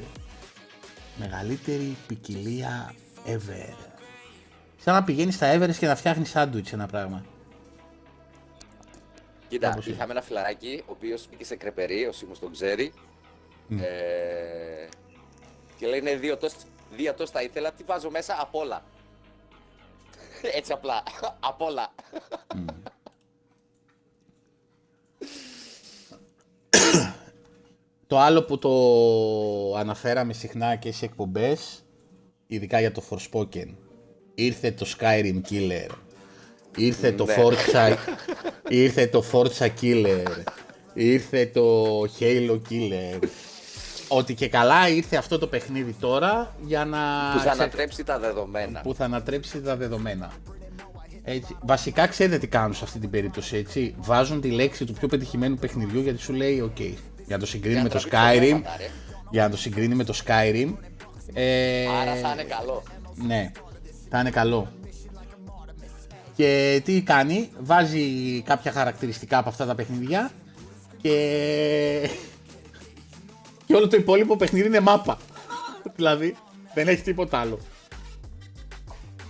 μεγαλύτερη 1.15 1.97
ποικιλία 2.07 2.93
ever. 3.25 3.75
Σαν 4.77 4.93
να 4.93 5.03
πηγαίνεις 5.03 5.35
στα 5.35 5.57
Everest 5.57 5.75
και 5.75 5.87
να 5.87 5.95
φτιάχνεις 5.95 6.29
σάντουιτς 6.29 6.73
ένα 6.73 6.85
πράγμα. 6.87 7.25
Κοίτα, 9.47 9.69
Κάπως 9.69 9.87
είχαμε 9.87 10.11
ένα 10.11 10.21
φιλαράκι, 10.21 10.83
ο 10.85 10.91
οποίος 10.91 11.27
πήγε 11.29 11.43
σε 11.43 11.55
κρεπερί, 11.55 12.05
ο 12.05 12.11
Σίμος 12.11 12.39
τον 12.39 12.51
ξέρει. 12.51 12.93
Ε, 13.69 14.87
και 15.77 15.87
λέει, 15.87 16.01
ναι, 16.01 16.15
δύο 16.15 16.37
τόστ, 16.37 16.61
δύο 16.95 17.13
τόστ 17.13 17.33
θα 17.35 17.41
ήθελα, 17.41 17.71
τι 17.71 17.83
βάζω 17.83 18.09
μέσα, 18.09 18.37
απ' 18.39 18.55
όλα. 18.55 18.83
Έτσι 20.41 20.71
απλά, 20.71 21.03
απ' 21.39 21.61
όλα. 21.61 21.93
Το 28.07 28.19
άλλο 28.19 28.43
που 28.43 28.57
το 28.57 28.69
αναφέραμε 29.75 30.33
συχνά 30.33 30.75
και 30.75 30.91
σε 30.91 31.05
εκπομπές, 31.05 31.85
ειδικά 32.47 32.79
για 32.79 32.91
το 32.91 33.03
Forspoken, 33.09 33.67
ήρθε 34.35 34.71
το 34.71 34.85
Skyrim 34.99 35.41
Killer, 35.49 35.89
ήρθε 36.75 37.11
το 37.11 37.25
Ναι. 37.25 37.35
Forza, 37.37 37.95
ήρθε 38.69 39.07
το 39.07 39.23
Forza 39.31 39.69
Killer, 39.81 40.43
ήρθε 40.93 41.45
το 41.45 42.01
Halo 42.19 42.61
Killer. 42.69 43.19
Ότι 44.07 44.33
και 44.33 44.47
καλά 44.49 44.89
ήρθε 44.89 45.15
αυτό 45.15 45.37
το 45.39 45.47
παιχνίδι 45.47 45.95
τώρα 45.99 46.55
για 46.65 46.85
να... 46.85 46.97
Που 47.33 47.39
θα 47.39 47.49
ξε- 47.49 47.61
ανατρέψει 47.61 48.03
τα 48.03 48.19
δεδομένα. 48.19 48.79
που 48.81 48.93
θα 48.95 49.05
ανατρέψει 49.05 49.61
τα 49.61 49.75
δεδομένα. 49.75 50.31
Έτσι. 51.23 51.57
Βασικά 51.61 52.07
ξέρετε 52.07 52.37
τι 52.37 52.47
κάνουν 52.47 52.73
σε 52.73 52.83
αυτή 52.83 52.99
την 52.99 53.09
περίπτωση, 53.09 53.55
έτσι. 53.57 53.95
Βάζουν 53.97 54.41
τη 54.41 54.49
λέξη 54.51 54.85
του 54.85 54.93
πιο 54.93 55.07
πετυχημένου 55.07 55.55
παιχνιδιού 55.55 55.99
γιατί 56.01 56.21
σου 56.21 56.33
λέει, 56.33 56.59
οκ, 56.61 56.79
για 56.79 56.95
να 57.27 57.37
το 57.39 57.45
συγκρίνει 57.45 57.73
Για 57.73 57.83
με 57.83 57.89
να 57.93 57.99
το 58.01 58.07
τραβήξει 58.09 58.39
Skyrim, 58.41 58.51
ονόματα, 58.53 58.75
ρε. 58.77 58.89
για 59.31 59.43
να 59.43 59.49
το 59.49 59.57
συγκρίνει 59.57 59.95
με 59.95 60.03
το 60.03 60.13
Skyrim. 60.25 60.73
Ε, 61.33 61.85
Άρα 62.01 62.15
θα 62.15 62.31
είναι 62.33 62.43
καλό. 62.43 62.83
Ναι, 63.27 63.51
θα 64.09 64.19
είναι 64.19 64.29
καλό. 64.29 64.71
Και 66.35 66.81
τι 66.85 67.01
κάνει, 67.01 67.49
βάζει 67.59 68.41
κάποια 68.41 68.71
χαρακτηριστικά 68.71 69.37
από 69.37 69.49
αυτά 69.49 69.65
τα 69.65 69.75
παιχνίδια 69.75 70.31
και... 71.01 72.09
και 73.67 73.75
όλο 73.75 73.87
το 73.87 73.97
υπόλοιπο 73.97 74.35
παιχνίδι 74.35 74.67
είναι 74.67 74.79
μάπα. 74.79 75.17
δηλαδή, 75.95 76.35
δεν 76.73 76.87
έχει 76.87 77.01
τίποτα 77.01 77.39
άλλο. 77.39 77.59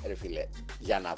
Ρε 0.05 0.15
φίλε, 0.15 0.47
για 0.79 0.99
να 0.99 1.13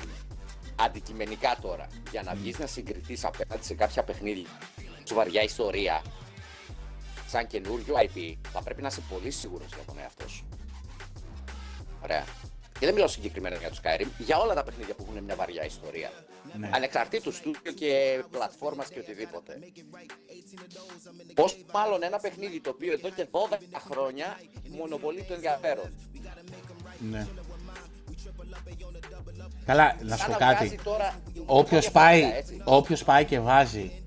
αντικειμενικά 0.75 1.57
τώρα, 1.61 1.87
για 2.11 2.21
να 2.21 2.33
βγεις 2.33 2.59
να 2.59 2.67
συγκριθείς 2.67 3.25
απέναντι 3.25 3.65
σε 3.65 3.73
κάποια 3.73 4.03
παιχνίδια 4.03 4.49
σου 5.09 5.15
βαριά 5.15 5.43
ιστορία, 5.43 6.01
σαν 7.27 7.47
καινούριο 7.47 7.95
IP, 7.95 8.35
θα 8.51 8.63
πρέπει 8.63 8.81
να 8.81 8.87
είσαι 8.87 9.01
πολύ 9.09 9.31
σίγουρος 9.31 9.67
για 9.67 9.83
τον 9.85 9.99
εαυτό 9.99 10.27
σου. 10.27 10.45
Ωραία. 12.03 12.23
Και 12.79 12.85
δεν 12.85 12.93
μιλάω 12.93 13.07
συγκεκριμένα 13.07 13.55
για 13.55 13.69
το 13.69 13.75
Skyrim, 13.83 14.07
για 14.17 14.37
όλα 14.37 14.53
τα 14.53 14.63
παιχνίδια 14.63 14.93
που 14.93 15.05
έχουν 15.09 15.23
μια 15.23 15.35
βαριά 15.35 15.65
ιστορία. 15.65 16.09
Ναι. 16.57 16.69
Ανεξαρτήτως 16.73 17.35
στούντιο 17.35 17.71
και 17.71 18.23
πλατφόρμας 18.31 18.89
και 18.89 18.99
οτιδήποτε. 18.99 19.59
Πώς 21.33 21.57
μάλλον 21.73 22.03
ένα 22.03 22.19
παιχνίδι 22.19 22.59
το 22.59 22.69
οποίο 22.69 22.93
εδώ 22.93 23.09
και 23.09 23.27
12 23.31 23.37
χρόνια 23.91 24.39
μονοπολεί 24.69 25.23
το 25.23 25.33
ενδιαφέρον. 25.33 25.93
Ναι. 26.99 27.27
Καλά, 29.65 29.97
να 30.01 30.15
σου 30.15 30.21
Σαν 30.21 30.31
πω 30.31 30.39
να 30.39 30.45
κάτι. 30.45 30.65
βγάζει 30.65 30.83
τώρα 30.83 31.21
Όποιος 31.45 31.85
κάποια 31.85 32.01
πάει, 32.01 32.21
φάγκα, 32.21 32.35
έτσι. 32.35 32.61
όποιος 32.63 33.03
πάει 33.03 33.25
και 33.25 33.39
βάζει 33.39 34.03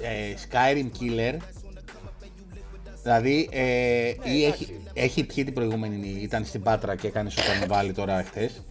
ε, 0.00 0.34
Skyrim 0.50 0.90
Killer, 1.00 1.36
δηλαδή 3.08 3.48
ε, 3.52 4.08
ή 4.08 4.44
έχει, 4.44 4.64
εντάξει. 4.64 4.90
έχει 4.92 5.24
πιει 5.24 5.44
την 5.44 5.54
προηγούμενη, 5.54 6.18
ήταν 6.20 6.44
στην 6.44 6.62
Πάτρα 6.62 6.96
και 6.96 7.06
έκανε 7.06 7.30
στο 7.30 7.42
καρναβάλι 7.42 7.92
τώρα 7.92 8.22
χθες, 8.22 8.62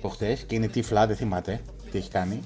προχθές 0.00 0.44
και 0.46 0.54
είναι 0.54 0.68
τύφλα, 0.68 1.06
δεν 1.06 1.16
θυμάται 1.16 1.60
τι 1.90 1.98
έχει 1.98 2.10
κάνει. 2.10 2.42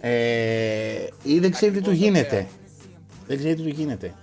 Ε, 0.00 1.06
ή 1.22 1.38
δεν 1.38 1.50
ξέρει 1.50 1.72
τι 1.72 1.80
του 1.80 1.90
Ακριβώς 1.90 1.98
το 1.98 2.04
γίνεται. 2.04 2.46
Δεν 3.26 3.38
ξέρει 3.38 3.54
τι 3.54 3.62
του 3.62 3.68
γίνεται. 3.68 4.14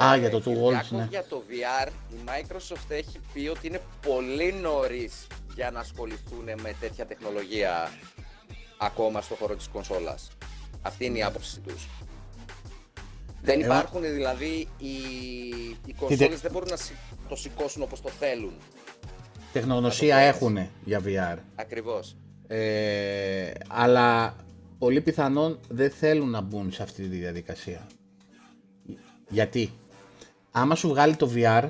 Ε, 0.00 0.04
Α, 0.04 0.16
για 0.16 0.30
το 0.30 0.38
Two 0.38 0.42
Κυριάκος, 0.42 0.88
Wolves, 0.88 0.96
ναι. 0.96 1.06
Για 1.10 1.24
το 1.28 1.42
VR, 1.48 1.88
η 1.88 2.16
Microsoft 2.26 2.90
έχει 2.90 3.20
πει 3.32 3.48
ότι 3.48 3.66
είναι 3.66 3.80
πολύ 4.06 4.52
νωρίς 4.52 5.26
για 5.54 5.70
να 5.70 5.80
ασχοληθούν 5.80 6.44
με 6.62 6.74
τέτοια 6.80 7.06
τεχνολογία 7.06 7.90
ακόμα 8.78 9.20
στο 9.20 9.34
χώρο 9.34 9.54
της 9.56 9.66
κονσόλας. 9.68 10.28
Αυτή 10.82 11.04
είναι 11.04 11.18
η 11.18 11.22
άποψη 11.22 11.60
τους. 11.60 11.88
Δεν 13.42 13.60
Εγώ- 13.62 13.72
υπάρχουν 13.74 14.00
δηλαδή 14.00 14.68
οι, 14.78 14.88
οι 15.86 15.92
κονσόλες 15.98 16.40
δεν 16.40 16.50
μπορούν 16.52 16.68
να 16.68 16.76
σι- 16.76 16.94
το 17.28 17.36
σηκώσουν 17.36 17.82
όπως 17.82 18.00
το 18.00 18.08
θέλουν. 18.08 18.52
Τεχνογνωσία 19.52 20.14
Να 20.16 20.20
το 20.32 20.38
πω 20.38 20.44
έχουν 20.46 20.68
για 20.84 21.00
VR. 21.04 21.38
Ακριβώς. 21.54 22.16
Ε, 22.46 23.50
αλλά 23.68 24.36
πολύ 24.78 25.00
πιθανόν 25.00 25.58
δεν 25.68 25.90
θέλουν 25.90 26.30
να 26.30 26.40
μπουν 26.40 26.72
σε 26.72 26.82
αυτή 26.82 27.02
τη 27.02 27.16
διαδικασία. 27.16 27.86
Γιατί, 29.28 29.72
άμα 30.52 30.74
σου 30.74 30.88
βγάλει 30.88 31.16
το 31.16 31.30
VR, 31.34 31.68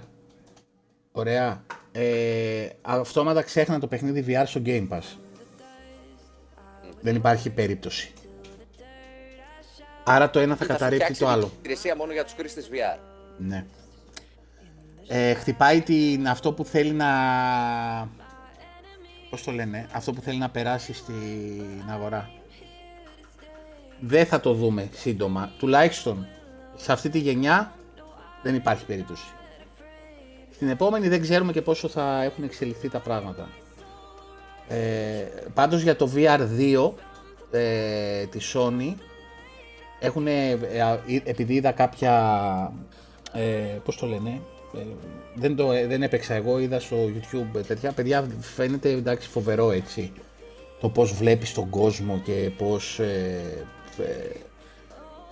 ωραία, 1.12 1.64
ε, 1.92 2.68
αυτόματα 2.82 3.42
ξέχνα 3.42 3.78
το 3.80 3.86
παιχνίδι 3.86 4.24
VR 4.28 4.42
στο 4.46 4.62
Game 4.64 4.88
Pass. 4.88 5.02
Δεν 7.00 7.14
υπάρχει 7.14 7.50
περίπτωση. 7.50 8.12
Άρα 10.04 10.30
το 10.30 10.38
ένα 10.38 10.56
θα 10.56 10.64
Ή 10.64 10.66
σου 10.66 10.72
καταρρύπτει 10.72 11.04
φτιάξει 11.04 11.22
το 11.22 11.28
άλλο. 11.28 11.44
μια 11.46 11.54
υπηρεσία 11.58 11.96
μόνο 11.96 12.12
για 12.12 12.24
τους 12.24 12.32
χρήστες 12.32 12.68
VR. 12.72 12.98
Ναι. 13.38 13.64
Ε, 15.08 15.34
χτυπάει 15.34 15.80
την, 15.80 16.28
αυτό 16.28 16.52
που 16.52 16.64
θέλει 16.64 16.92
να... 16.92 17.06
Πώς 19.30 19.42
το 19.42 19.50
λένε, 19.52 19.86
αυτό 19.92 20.12
που 20.12 20.20
θέλει 20.20 20.38
να 20.38 20.48
περάσει 20.50 20.92
στην 20.92 21.82
αγορά. 21.90 22.30
Δεν 24.00 24.26
θα 24.26 24.40
το 24.40 24.52
δούμε 24.52 24.88
σύντομα. 24.92 25.50
Τουλάχιστον 25.58 26.26
σε 26.76 26.92
αυτή 26.92 27.08
τη 27.08 27.18
γενιά 27.18 27.72
δεν 28.42 28.54
υπάρχει 28.54 28.84
περίπτωση. 28.84 29.26
Στην 30.54 30.68
επόμενη 30.68 31.08
δεν 31.08 31.20
ξέρουμε 31.20 31.52
και 31.52 31.62
πόσο 31.62 31.88
θα 31.88 32.22
έχουν 32.22 32.44
εξελιχθεί 32.44 32.88
τα 32.88 32.98
πράγματα. 33.00 33.48
Ε, 34.68 35.26
πάντως 35.54 35.82
για 35.82 35.96
το 35.96 36.10
VR2 36.14 36.90
ε, 37.50 38.26
της 38.26 38.54
Sony 38.56 38.94
έχουν, 40.00 40.26
επειδή 41.24 41.54
είδα 41.54 41.72
κάποια, 41.72 42.72
ε, 43.32 43.78
πώς 43.84 43.96
το 43.96 44.06
λένε, 44.06 44.40
ε, 44.74 44.78
δεν, 45.34 45.56
το, 45.56 45.72
ε, 45.72 45.86
δεν 45.86 46.02
έπαιξα 46.02 46.34
εγώ, 46.34 46.58
είδα 46.58 46.80
στο 46.80 46.96
YouTube 46.96 47.56
ε, 47.56 47.60
τέτοια, 47.60 47.92
παιδιά 47.92 48.28
φαίνεται 48.40 48.90
εντάξει 48.90 49.28
φοβερό 49.28 49.70
έτσι, 49.70 50.12
το 50.80 50.88
πώς 50.88 51.12
βλέπεις 51.12 51.52
τον 51.54 51.70
κόσμο 51.70 52.20
και 52.24 52.50
πώς 52.56 52.98
ε, 52.98 53.66
ε, 53.98 54.36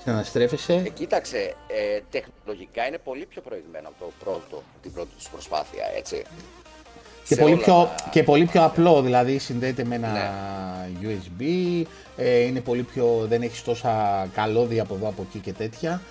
συναναστρέφεσαι. 0.02 0.74
Ε, 0.74 0.88
κοίταξε, 0.88 1.54
ε, 1.66 2.00
τεχνολογικά 2.10 2.86
είναι 2.86 2.98
πολύ 2.98 3.26
πιο 3.26 3.42
προηγμένο 3.42 3.88
από 3.88 4.04
το 4.04 4.12
πρώτο, 4.24 4.62
την 4.82 4.92
πρώτη 4.92 5.14
τους 5.16 5.28
προσπάθεια, 5.28 5.84
έτσι. 5.96 6.22
Και 7.28 7.34
Σε 7.34 7.40
πολύ, 7.40 7.52
όλα 7.52 7.62
πιο, 7.62 7.74
τα- 7.74 8.08
και 8.10 8.22
πολύ 8.22 8.44
πιο 8.44 8.64
απλό, 8.64 9.02
δηλαδή 9.02 9.38
συνδέεται 9.38 9.84
με 9.84 9.94
ένα 9.94 10.08
Ναι. 10.12 10.28
USB, 11.02 11.42
ε, 12.16 12.38
είναι 12.38 12.60
πολύ 12.60 12.82
πιο, 12.82 13.26
δεν 13.28 13.42
έχεις 13.42 13.62
τόσα 13.62 14.26
καλώδια 14.34 14.82
από 14.82 14.94
εδώ 14.94 15.08
από 15.08 15.22
εκεί 15.28 15.38
και 15.38 15.52
τέτοια. 15.52 16.02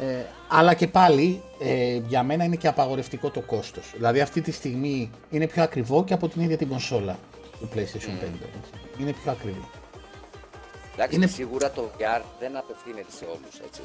Ε, 0.00 0.04
αλλά 0.48 0.74
και 0.74 0.86
πάλι 0.86 1.42
ε, 1.64 2.00
για 2.08 2.22
μένα 2.22 2.44
είναι 2.44 2.56
και 2.56 2.68
απαγορευτικό 2.68 3.30
το 3.30 3.40
κόστος. 3.40 3.90
Δηλαδή 3.96 4.20
αυτή 4.20 4.40
τη 4.40 4.50
στιγμή 4.52 5.10
είναι 5.30 5.46
πιο 5.46 5.62
ακριβό 5.62 6.04
και 6.04 6.14
από 6.14 6.28
την 6.28 6.42
ίδια 6.42 6.56
την 6.56 6.68
κονσόλα. 6.68 7.18
του 7.60 7.68
PlayStation 7.74 7.78
5. 7.80 8.46
έτσι. 8.58 8.70
Είναι 9.00 9.12
πιο 9.22 9.32
ακριβή. 9.32 9.68
Εντάξει, 10.94 11.16
Είναι- 11.16 11.26
σίγουρα 11.26 11.70
το 11.70 11.90
VR 11.98 12.20
δεν 12.40 12.56
απευθύνεται 12.56 13.10
σε 13.18 13.24
όλους, 13.24 13.58
έτσι. 13.66 13.80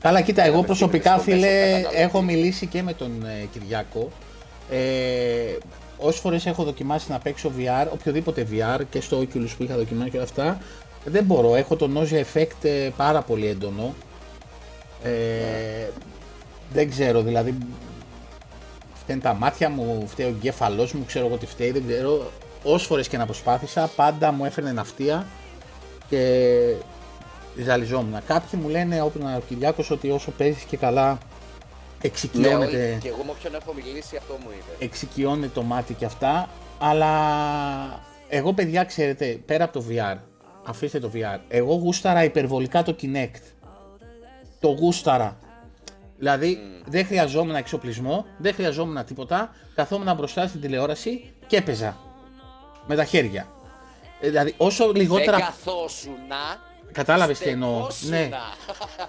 Καλά, 0.00 0.20
κοίτα, 0.20 0.42
εγώ 0.44 0.60
με 0.60 0.66
προσωπικά, 0.66 1.18
φίλους 1.18 1.22
στο 1.22 1.46
μέσο 1.48 1.56
φίλε, 1.56 1.66
καταναλωτή. 1.66 1.96
έχω 2.02 2.22
μιλήσει 2.22 2.66
και 2.66 2.82
με 2.82 2.92
τον 2.92 3.24
ε, 3.26 3.44
Κυριάκο. 3.52 4.10
Ε, 4.70 5.56
Όσε 6.04 6.20
φορές 6.20 6.46
έχω 6.46 6.64
δοκιμάσει 6.64 7.10
να 7.10 7.18
παίξω 7.18 7.52
VR, 7.58 7.86
οποιοδήποτε 7.92 8.46
VR 8.50 8.80
και 8.90 9.00
στο 9.00 9.18
Oculus 9.18 9.48
που 9.56 9.62
είχα 9.62 9.76
δοκιμάσει 9.76 10.10
και 10.10 10.16
όλα 10.16 10.24
αυτά, 10.24 10.58
δεν 11.04 11.24
μπορώ. 11.24 11.54
Έχω 11.54 11.76
το 11.76 11.90
nausea 11.94 12.22
effect 12.24 12.64
ε, 12.64 12.90
πάρα 12.96 13.22
πολύ 13.22 13.46
έντονο. 13.46 13.94
Ε, 15.02 15.88
δεν 16.72 16.90
ξέρω, 16.90 17.22
δηλαδή. 17.22 17.58
Φταίνουν 18.94 19.22
τα 19.22 19.34
μάτια 19.34 19.68
μου, 19.68 20.04
φταίει 20.06 20.26
ο 20.26 20.28
εγκέφαλός 20.28 20.92
μου, 20.92 21.04
ξέρω 21.04 21.26
εγώ 21.26 21.36
τι 21.36 21.46
φταίει, 21.46 21.70
δεν 21.70 21.86
ξέρω. 21.86 22.30
Όσε 22.62 22.86
φορές 22.86 23.08
και 23.08 23.16
να 23.16 23.24
προσπάθησα, 23.24 23.90
πάντα 23.96 24.32
μου 24.32 24.44
έφερνε 24.44 24.72
ναυτία 24.72 25.26
και 26.08 26.74
ζαλιζόμουν. 27.64 28.14
Κάποιοι 28.26 28.60
μου 28.62 28.68
λένε, 28.68 29.02
όπως 29.02 29.22
ο 29.22 29.42
Κυριάκος, 29.48 29.90
ότι 29.90 30.10
όσο 30.10 30.30
παίζεις 30.30 30.62
και 30.62 30.76
καλά 30.76 31.10
Ναι, 31.10 31.31
εξοικειώνεται, 32.02 32.90
όλοι, 32.90 32.98
και 33.00 33.08
εγώ 33.08 33.22
με 33.24 33.30
όποιον 33.30 33.54
έχω 33.54 33.72
μιλήσει 33.72 34.16
αυτό 34.16 34.38
μου 34.42 34.50
είπε. 34.50 34.84
εξοικειώνεται 34.84 35.52
το 35.54 35.62
μάτι 35.62 35.94
και 35.94 36.04
αυτά, 36.04 36.48
αλλά 36.78 37.10
εγώ 38.28 38.52
παιδιά 38.52 38.84
ξέρετε, 38.84 39.40
πέρα 39.46 39.64
από 39.64 39.72
το 39.72 39.84
VR, 39.90 40.16
αφήστε 40.64 40.98
το 40.98 41.10
VR, 41.14 41.38
εγώ 41.48 41.74
γούσταρα 41.74 42.24
υπερβολικά 42.24 42.82
το 42.82 42.96
Kinect. 43.02 43.40
Το 44.60 44.68
γούσταρα. 44.68 45.36
Δηλαδή 46.18 46.58
δεν 46.86 47.06
χρειαζόμουν 47.06 47.54
εξοπλισμό, 47.54 48.26
δεν 48.36 48.54
χρειαζόμουν 48.54 49.04
τίποτα, 49.04 49.50
καθόμουν 49.74 50.14
μπροστά 50.16 50.46
στην 50.46 50.60
τηλεόραση 50.60 51.32
και 51.46 51.56
έπαιζα. 51.56 51.96
Με 52.86 52.96
τα 52.96 53.04
χέρια. 53.04 53.46
Ε, 54.20 54.28
Δηλαδή 54.28 54.54
όσο 54.56 54.92
λιγότερα... 54.92 55.36
Δεν 55.36 55.46
καθόσουνα, 55.46 56.60
Κατάλαβες 56.92 57.38
τι 57.38 57.48
εννοώ. 57.48 57.70
στεκόσουνα. 57.90 58.16
Ναι. 58.18 58.28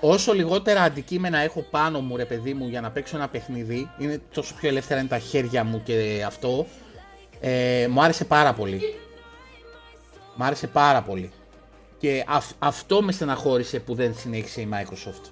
Όσο 0.01 0.33
λιγότερα 0.33 0.81
αντικείμενα 0.81 1.37
έχω 1.37 1.61
πάνω 1.61 1.99
μου, 2.01 2.15
ρε 2.17 2.25
παιδί 2.25 2.53
μου, 2.53 2.67
για 2.67 2.81
να 2.81 2.91
παίξω 2.91 3.15
ένα 3.17 3.27
παιχνίδι, 3.29 3.89
είναι 3.97 4.21
τόσο 4.33 4.53
πιο 4.59 4.69
ελεύθερα 4.69 4.99
είναι 4.99 5.09
τα 5.09 5.19
χέρια 5.19 5.63
μου 5.63 5.81
και 5.83 6.23
αυτό, 6.27 6.65
ε, 7.39 7.87
μου 7.89 8.03
άρεσε 8.03 8.25
πάρα 8.25 8.53
πολύ. 8.53 8.99
Μου 10.35 10.43
άρεσε 10.43 10.67
πάρα 10.67 11.01
πολύ. 11.01 11.31
Και 11.97 12.23
αυ- 12.27 12.55
αυτό 12.59 13.01
με 13.01 13.11
στεναχώρησε 13.11 13.79
που 13.79 13.93
δεν 13.95 14.15
συνέχισε 14.17 14.61
η 14.61 14.69
Microsoft. 14.73 15.29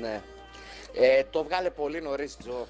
Ναι. 0.00 0.20
Ε, 1.00 1.22
το 1.30 1.44
'βγαλε 1.44 1.70
πολύ 1.70 2.00
νωρίς, 2.02 2.36
Τζο. 2.36 2.66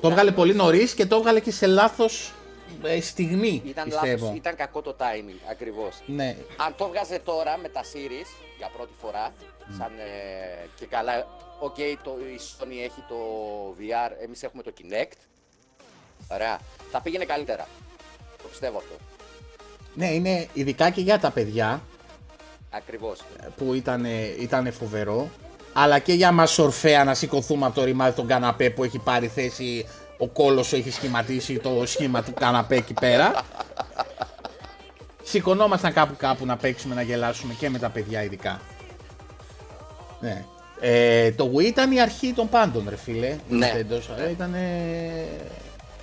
Το 0.00 0.08
έβγαλε 0.08 0.30
πολύ 0.30 0.54
νωρίς 0.54 0.94
και 0.94 1.06
το 1.06 1.16
έβγαλε 1.16 1.40
και 1.40 1.50
σε 1.52 1.66
λάθος 1.66 2.28
ε, 2.28 2.32
στιγμή, 3.00 3.62
Ήταν 3.66 3.84
πιστεύω. 3.84 4.06
λάθος, 4.24 4.36
ήταν 4.36 4.56
κακό 4.56 4.80
το 4.82 4.96
timing, 4.98 5.40
ακριβώς. 5.50 6.02
Ναι, 6.06 6.36
Αν 6.56 6.74
το 6.76 6.88
βγάζε 6.88 7.18
τώρα 7.24 7.56
με 7.56 7.68
τα 7.68 7.82
series 7.82 8.26
για 8.58 8.70
πρώτη 8.76 8.92
φορά, 9.00 9.32
σαν 9.78 9.90
ε, 9.98 10.66
και 10.78 10.86
καλά, 10.86 11.26
οκ, 11.58 11.76
το, 12.04 12.16
η 12.34 12.38
Sony 12.58 12.84
έχει 12.84 13.04
το 13.08 13.16
VR, 13.78 14.12
εμείς 14.24 14.42
έχουμε 14.42 14.62
το 14.62 14.72
Kinect. 14.78 15.16
Ωραία. 16.32 16.58
Θα 16.90 17.00
πήγαινε 17.00 17.24
καλύτερα. 17.24 17.66
Το 18.42 18.48
πιστεύω 18.48 18.78
αυτό. 18.78 18.94
ναι, 19.94 20.06
είναι 20.12 20.48
ειδικά 20.52 20.90
και 20.90 21.00
για 21.00 21.18
τα 21.18 21.30
παιδιά, 21.30 21.82
Ακριβώς. 22.70 23.20
που 23.56 23.74
ήταν, 23.74 24.04
ήταν 24.40 24.72
φοβερό. 24.72 25.30
Αλλά 25.72 25.98
και 25.98 26.12
για 26.12 26.32
μας 26.32 26.58
ορφέα 26.58 27.04
να 27.04 27.14
σηκωθούμε 27.14 27.66
από 27.66 27.74
το 27.74 27.84
ρημάδι 27.84 28.16
τον 28.16 28.26
καναπέ 28.26 28.70
που 28.70 28.84
έχει 28.84 28.98
πάρει 28.98 29.28
θέση 29.28 29.86
ο 30.20 30.26
κόλος 30.26 30.72
έχει 30.72 30.90
σχηματίσει 30.90 31.58
το 31.58 31.82
σχήμα 31.86 32.22
του 32.22 32.34
καναπέ 32.34 32.76
εκεί 32.76 32.94
πέρα. 33.00 33.32
Σηκωνόμασταν 35.22 35.92
κάπου 35.92 36.14
κάπου 36.16 36.46
να 36.46 36.56
παίξουμε, 36.56 36.94
να 36.94 37.02
γελάσουμε 37.02 37.54
και 37.54 37.70
με 37.70 37.78
τα 37.78 37.88
παιδιά 37.88 38.22
ειδικά. 38.22 38.60
Ναι. 40.20 40.44
Ε, 40.80 41.32
το 41.32 41.52
Wii 41.56 41.64
ήταν 41.64 41.92
η 41.92 42.00
αρχή 42.00 42.32
των 42.32 42.48
πάντων 42.48 42.86
ρε 42.88 42.96
φίλε. 42.96 43.36
Ναι. 43.48 43.72
Nintendo. 43.76 44.30
Ήταν 44.30 44.54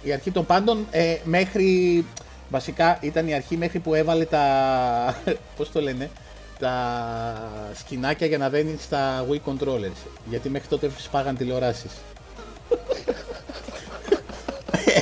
η 0.04 0.14
αρχή 0.14 0.32
των 0.32 0.46
πάντων 0.46 0.88
ε, 0.92 1.16
μέχρι... 1.24 2.06
Βασικά 2.50 2.98
ήταν 3.02 3.28
η 3.28 3.34
αρχή 3.34 3.58
μέχρι 3.58 3.80
που 3.80 3.94
έβαλε 3.94 4.26
τα... 4.26 4.44
πώς 5.58 5.72
το 5.72 5.82
λένε, 5.82 6.10
τα 6.60 6.74
σκηνάκια 7.74 8.28
για 8.28 8.38
να 8.38 8.50
δένεις 8.50 8.84
στα 8.84 9.26
Wii 9.30 9.52
Controllers. 9.52 10.08
Γιατί 10.30 10.50
μέχρι 10.50 10.68
τότε 10.68 10.92
σπάγαν 10.98 11.38
τηλεοράσεις. 11.38 11.92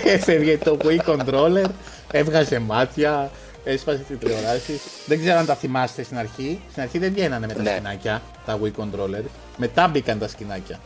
Έφευγε 0.03 0.57
το 0.57 0.77
Wii 0.83 0.99
Controller, 1.05 1.65
έβγαζε 2.11 2.59
μάτια, 2.59 3.31
έσπασε 3.63 3.97
τις 3.97 4.17
τηλεοράσεις. 4.17 4.81
Δεν 5.05 5.19
ξέρω 5.19 5.37
αν 5.37 5.45
τα 5.45 5.55
θυμάστε 5.55 6.03
στην 6.03 6.17
αρχή. 6.17 6.59
Στην 6.71 6.81
αρχή 6.81 6.97
δεν 6.99 7.13
βγαίνανε 7.13 7.47
με 7.47 7.53
τα 7.53 7.61
Ναι. 7.61 7.69
σκηνάκια, 7.69 8.21
τα 8.45 8.59
Wii 8.63 8.71
Controller. 8.81 9.23
Μετά 9.57 9.87
μπήκαν 9.87 10.19
τα 10.19 10.27
σκηνάκια. 10.27 10.79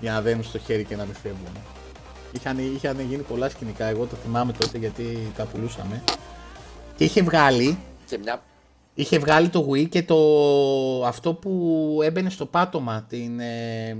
Για 0.00 0.12
να 0.12 0.20
δένουν 0.20 0.44
στο 0.44 0.58
χέρι 0.58 0.84
και 0.84 0.96
να 0.96 1.04
μην 1.04 1.14
φεύγουν. 1.22 1.56
Είχαν, 2.32 2.58
είχαν 2.74 3.00
γίνει 3.00 3.22
πολλά 3.22 3.48
σκηνικά, 3.48 3.86
εγώ 3.86 4.04
το 4.06 4.16
θυμάμαι 4.24 4.52
τότε 4.52 4.78
γιατί 4.78 5.32
τα 5.36 5.44
πουλούσαμε. 5.44 6.02
Και 6.96 7.04
είχε 7.04 7.22
βγάλει 7.22 7.78
Και 8.06 8.18
μια... 8.18 8.42
Είχε 8.94 9.18
βγάλει 9.18 9.48
το 9.48 9.68
Wii 9.70 9.88
και 9.88 10.02
το 10.02 10.16
αυτό 11.06 11.34
που 11.34 11.98
έμπαινε 12.02 12.30
στο 12.30 12.46
πάτωμα, 12.46 13.06
την 13.08 13.40
ε, 13.40 13.96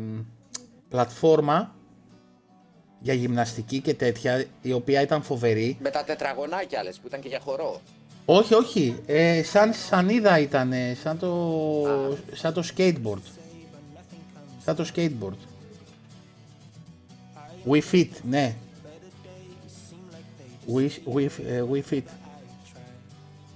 πλατφόρμα 0.88 1.74
για 3.06 3.14
γυμναστική 3.14 3.80
και 3.80 3.94
τέτοια, 3.94 4.44
η 4.62 4.72
οποία 4.72 5.00
ήταν 5.00 5.22
φοβερή. 5.22 5.76
Με 5.80 5.90
τα 5.90 6.04
τετραγωνάκια 6.04 6.82
λες, 6.82 6.96
που 6.98 7.06
ήταν 7.06 7.20
και 7.20 7.28
για 7.28 7.40
χορό. 7.44 7.80
Όχι, 8.24 8.54
όχι, 8.54 8.96
ε, 9.06 9.42
σαν 9.42 9.72
σανίδα 9.72 10.38
ήταν, 10.38 10.72
σαν 11.02 11.18
το, 11.18 11.32
σαν 12.32 12.52
το 12.54 12.62
skateboard. 12.76 13.22
Σαν 14.64 14.76
το 14.76 14.86
skateboard. 14.94 15.36
Wii 17.70 17.82
Fit, 17.92 18.08
ναι. 18.30 18.54
Wii, 20.74 20.88
Wii, 21.14 21.28
ε, 21.48 21.62
Wii 21.72 21.92
Fit. 21.92 22.02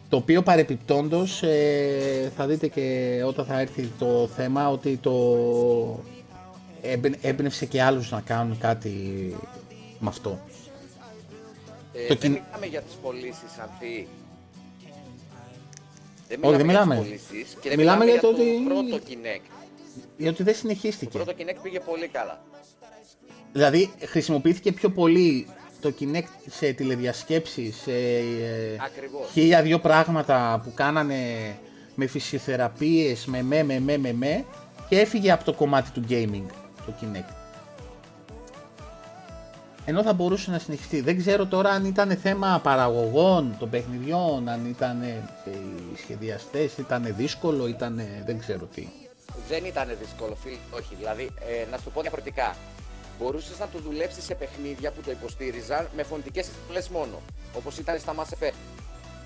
Το 0.08 0.16
οποίο 0.16 0.42
παρεπιπτόντος 0.42 1.42
ε, 1.42 2.32
θα 2.36 2.46
δείτε 2.46 2.66
και 2.68 3.20
όταν 3.26 3.44
θα 3.44 3.60
έρθει 3.60 3.90
το 3.98 4.28
θέμα 4.36 4.70
ότι 4.70 4.96
το 4.96 5.10
έμπνε- 5.10 6.19
έμπνευσε 7.20 7.66
και 7.66 7.82
άλλους 7.82 8.10
να 8.10 8.20
κάνουν 8.20 8.58
κάτι 8.58 8.90
με 9.98 10.08
αυτό. 10.08 10.40
Ε, 11.92 12.00
Το 12.00 12.06
δεν 12.08 12.16
κιν- 12.18 12.30
μιλάμε 12.30 12.66
για 12.66 12.80
τις 12.80 12.94
πωλήσεις, 12.94 13.58
Ανθή. 13.62 14.08
Δεν 16.28 16.38
Όχι, 16.42 16.56
δεν 16.56 16.66
μιλάμε, 16.66 16.94
μιλάμε. 16.94 17.08
για 17.08 17.16
τις 17.16 17.26
πωλήσεις 17.28 17.54
και 17.60 17.68
δεν 17.68 17.78
Μιλάμε 17.78 18.04
μιλάμε, 18.04 18.04
για 18.04 18.12
για, 18.12 18.20
το 18.20 18.36
το 18.36 18.42
ότι- 18.42 18.88
πρώτο 18.90 19.04
Kinect. 19.08 19.50
Γιατί 20.16 20.42
δεν 20.42 20.52
Το 20.52 20.58
συνεχίστηκε. 20.58 21.18
πρώτο 21.18 21.32
Kinect 21.38 21.58
πήγε 21.62 21.80
πολύ 21.80 22.08
καλά. 22.08 22.42
Δηλαδή 23.52 23.90
χρησιμοποιήθηκε 24.04 24.72
πιο 24.72 24.90
πολύ 24.90 25.46
το 25.80 25.92
Kinect 26.00 26.28
σε 26.50 26.72
τηλεδιασκέψεις, 26.72 27.76
σε 27.76 27.92
ε, 27.92 28.76
Ακριβώς. 28.84 29.28
χίλια 29.32 29.62
δυο 29.62 29.78
πράγματα 29.78 30.60
που 30.64 30.72
κάνανε 30.74 31.18
με 31.94 32.06
φυσιοθεραπείες, 32.06 33.24
με 33.26 33.42
με 33.42 33.62
με 33.62 33.78
με 33.80 33.98
με 33.98 34.12
με 34.12 34.44
και 34.88 34.98
έφυγε 35.00 35.30
από 35.32 35.44
το 35.44 35.52
κομμάτι 35.52 35.90
του 35.90 36.04
gaming 36.08 36.44
το 36.90 36.96
Kinect. 37.00 37.32
Ενώ 39.84 40.02
θα 40.02 40.12
μπορούσε 40.12 40.50
να 40.50 40.58
συνεχιστεί. 40.58 41.00
Δεν 41.00 41.18
ξέρω 41.18 41.46
τώρα 41.46 41.70
αν 41.70 41.84
ήταν 41.84 42.16
θέμα 42.16 42.60
παραγωγών 42.62 43.54
των 43.58 43.70
παιχνιδιών, 43.70 44.48
αν 44.48 44.66
ήταν 44.66 45.02
οι 45.02 45.96
σχεδιαστές, 45.96 46.76
ήταν 46.78 47.14
δύσκολο, 47.16 47.66
ήταν 47.66 48.00
δεν 48.24 48.38
ξέρω 48.38 48.66
τι. 48.74 48.88
Δεν 49.48 49.64
ήταν 49.64 49.88
δύσκολο, 50.00 50.34
φίλ. 50.34 50.56
Όχι, 50.70 50.94
δηλαδή, 50.98 51.22
ε, 51.40 51.70
να 51.70 51.76
σου 51.76 51.84
το 51.84 51.90
πω 51.90 52.00
διαφορετικά. 52.00 52.56
Μπορούσες 53.18 53.58
να 53.58 53.66
το 53.68 53.78
δουλέψεις 53.78 54.24
σε 54.24 54.34
παιχνίδια 54.34 54.90
που 54.90 55.00
το 55.04 55.10
υποστήριζαν 55.10 55.88
με 55.96 56.02
φωνητικές 56.02 56.46
συμβουλέ 56.46 56.82
μόνο. 56.92 57.20
Όπως 57.56 57.78
ήταν 57.78 57.98
στα 57.98 58.14
Mass 58.18 58.34
Effect. 58.44 58.54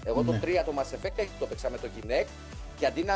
Εγώ 0.05 0.23
Ναι. 0.23 0.27
το 0.33 0.39
3 0.43 0.65
το 0.65 0.73
Mass 0.79 0.95
Effect 0.95 1.13
έτσι 1.17 1.33
το 1.39 1.47
παίξα 1.47 1.71
με 1.71 1.79
το 1.79 1.89
Kinect 1.97 2.27
και 2.79 2.87
αντί 2.87 3.03
να 3.03 3.15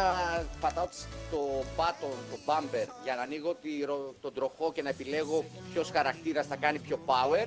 πατάω 0.61 0.87
τις- 0.87 1.07
το 1.31 1.39
button, 1.77 2.15
το 2.31 2.39
bumper 2.47 2.87
για 3.05 3.15
να 3.15 3.23
ανοίγω 3.23 3.55
τη, 3.55 3.85
ρο- 3.85 4.15
τον 4.21 4.33
τροχό 4.35 4.73
και 4.73 4.83
να 4.83 4.89
επιλέγω 4.89 5.45
ποιος 5.73 5.91
χαρακτήρας 5.91 6.47
θα 6.47 6.57
κάνει 6.57 6.79
πιο 6.79 6.99
power, 7.07 7.47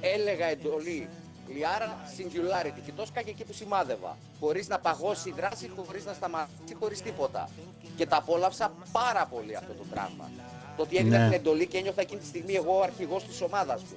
έλεγα 0.00 0.46
εντολή 0.46 1.08
Λιάρα 1.54 1.96
Singularity 2.16 2.80
και 2.86 2.92
το 2.96 3.06
σκάγε 3.06 3.30
εκεί 3.30 3.44
που 3.44 3.52
σημάδευα. 3.52 4.16
Χωρίς 4.40 4.68
να 4.68 4.78
παγώσει 4.78 5.28
η 5.28 5.32
δράση, 5.36 5.70
χωρίς 5.86 6.04
να 6.04 6.12
σταματήσει, 6.12 6.74
χωρίς 6.80 7.02
τίποτα. 7.02 7.48
Και 7.96 8.06
τα 8.06 8.16
απόλαυσα 8.16 8.72
πάρα 8.92 9.26
πολύ 9.26 9.56
αυτό 9.56 9.72
το 9.72 9.84
πράγμα. 9.90 10.30
Το 10.76 10.82
ότι 10.82 10.96
έδινα 10.96 11.18
Ναι. 11.18 11.24
την 11.24 11.32
εντολή 11.32 11.66
και 11.66 11.78
ένιωθα 11.78 12.00
εκείνη 12.00 12.20
τη 12.20 12.26
στιγμή 12.26 12.54
εγώ 12.54 12.78
ο 12.78 12.82
αρχηγός 12.82 13.24
της 13.24 13.40
ομάδας 13.40 13.82
μου. 13.82 13.96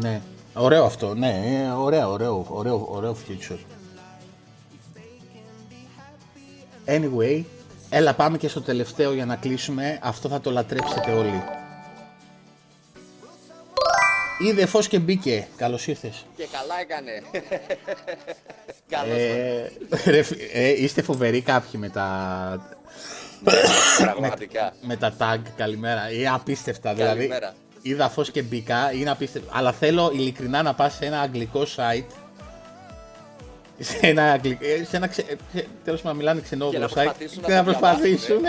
Ναι. 0.00 0.20
Ωραίο 0.54 0.84
αυτό, 0.84 1.14
ναι. 1.14 1.42
ε, 1.46 1.70
Ωραίο, 1.70 2.10
ωραίο, 2.10 2.46
ωραίο, 2.50 2.86
ωραίο 2.90 3.16
future. 3.28 3.58
Anyway, 6.86 7.42
έλα 7.90 8.14
πάμε 8.14 8.38
και 8.38 8.48
στο 8.48 8.60
τελευταίο 8.60 9.12
για 9.12 9.26
να 9.26 9.36
κλείσουμε. 9.36 9.98
Αυτό 10.02 10.28
θα 10.28 10.40
το 10.40 10.50
λατρέψετε 10.50 11.10
όλοι. 11.12 11.42
Είδε 14.38 14.66
φως 14.66 14.88
και 14.88 14.98
μπήκε. 14.98 15.46
Καλώς 15.56 15.86
ήρθες. 15.86 16.24
Και 16.36 16.46
καλά 16.52 16.74
έκανε. 16.80 17.12
Καλώς 18.88 19.18
Ε, 19.18 19.72
ρε, 20.10 20.22
φι- 20.22 20.50
ε, 20.52 20.68
είστε 20.82 21.02
φοβεροί 21.02 21.40
κάποιοι 21.40 21.70
με 21.82 21.88
τα, 21.88 22.76
Πραγματικά. 23.98 24.72
με 24.82 24.96
τα 24.96 25.12
tag 25.18 25.38
καλημέρα. 25.56 26.10
Είναι 26.12 26.28
απίστευτα. 26.30 26.94
Δηλαδή, 26.94 27.16
Καλημέρα. 27.18 27.54
είδα 27.82 28.08
φως 28.08 28.30
και 28.30 28.42
μπήκα. 28.42 28.92
Είναι 28.92 29.10
απίστευτο. 29.10 29.50
Αλλά 29.52 29.72
θέλω 29.72 30.10
ειλικρινά 30.14 30.62
να 30.62 30.74
πας 30.74 30.94
σε 30.94 31.04
ένα 31.04 31.20
αγγλικό 31.20 31.62
site. 31.76 32.04
Σε 33.78 33.98
ένα, 34.00 34.32
αγγλικό, 34.32 34.64
σε 34.88 34.96
ένα 34.96 35.06
ξε, 35.06 35.24
σε- 35.52 35.66
τέλος 35.84 36.00
πάντων 36.00 36.16
μιλάνε 36.18 36.40
ξενόγλωσσα 36.40 37.02
Και 37.02 37.04
να 37.04 37.12
προσπαθήσουν 37.12 37.42
και 37.42 37.50
να 37.52 37.56
να 37.56 37.64
το 37.64 37.70
προσπαθήσουν 37.70 38.40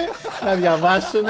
να 0.44 0.56
διαβάσουν 0.56 1.24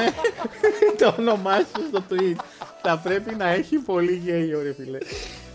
το 0.99 1.15
όνομά 1.19 1.55
σου 1.57 1.81
στο 1.89 2.03
tweet. 2.09 2.35
Θα 2.81 2.97
πρέπει 2.97 3.35
να 3.35 3.47
έχει 3.49 3.75
πολύ 3.77 4.13
γέλιο 4.13 4.61
ρε 4.61 4.73
φίλε. 4.73 4.97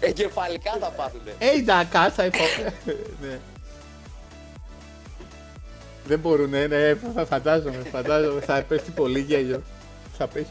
Εγκεφαλικά 0.01 0.71
θα 0.81 0.89
πάθουνε. 0.89 1.33
Hey, 1.39 1.69
da 1.69 1.83
casa 1.97 2.25
υπό... 2.27 2.39
ναι. 3.23 3.39
Δεν 6.07 6.19
μπορούν, 6.19 6.51
ναι, 6.51 6.67
ναι, 6.67 6.95
φα- 7.15 7.25
φαντάζομαι, 7.27 7.83
φαντάζομαι, 7.93 8.41
θα 8.41 8.63
πέσει 8.69 8.91
πολύ 8.91 9.21
γέλιο. 9.21 9.63
Θα 10.19 10.27
πέσει. 10.27 10.47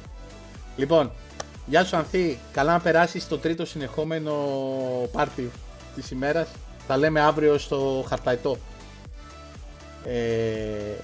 Λοιπόν, 0.75 1.11
γεια 1.65 1.83
σου 1.85 1.95
Ανθή, 1.97 2.37
καλά 2.53 2.71
να 2.73 2.79
περάσεις 2.79 3.27
το 3.27 3.37
τρίτο 3.37 3.65
συνεχόμενο 3.65 4.33
πάρτι 5.11 5.51
της 5.95 6.11
ημέρας. 6.11 6.47
Τα 6.91 6.97
λέμε 6.97 7.21
αύριο 7.21 7.57
στο 7.57 8.05
χαρταϊτό. 8.07 8.57
Ε, 10.05 10.95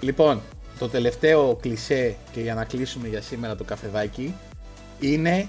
λοιπόν, 0.00 0.40
το 0.78 0.88
τελευταίο 0.88 1.54
κλισέ 1.54 2.16
και 2.32 2.40
για 2.40 2.54
να 2.54 2.64
κλείσουμε 2.64 3.08
για 3.08 3.22
σήμερα 3.22 3.56
το 3.56 3.64
καφεδάκι 3.64 4.34
είναι 5.00 5.48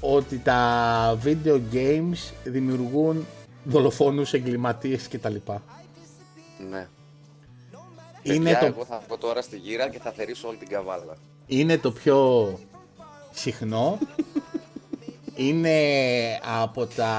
ότι 0.00 0.38
τα 0.38 1.18
video 1.24 1.60
games 1.72 2.32
δημιουργούν 2.44 3.26
δολοφόνους, 3.64 4.32
εγκληματίες 4.32 5.08
κτλ. 5.08 5.36
Ναι. 6.70 6.86
Είναι 8.22 8.50
Παιδιά, 8.50 8.58
το, 8.58 8.66
Εγώ 8.66 8.84
θα 8.84 9.02
πω 9.08 9.18
τώρα 9.18 9.42
στη 9.42 9.56
γύρα 9.56 9.88
και 9.88 9.98
θα 9.98 10.10
θερήσω 10.10 10.48
όλη 10.48 10.56
την 10.56 10.68
καβάλα. 10.68 11.16
είναι 11.46 11.78
το 11.78 11.90
πιο 11.92 12.58
συχνό. 13.32 13.98
είναι 15.34 15.78
από 16.62 16.86
τα, 16.86 17.12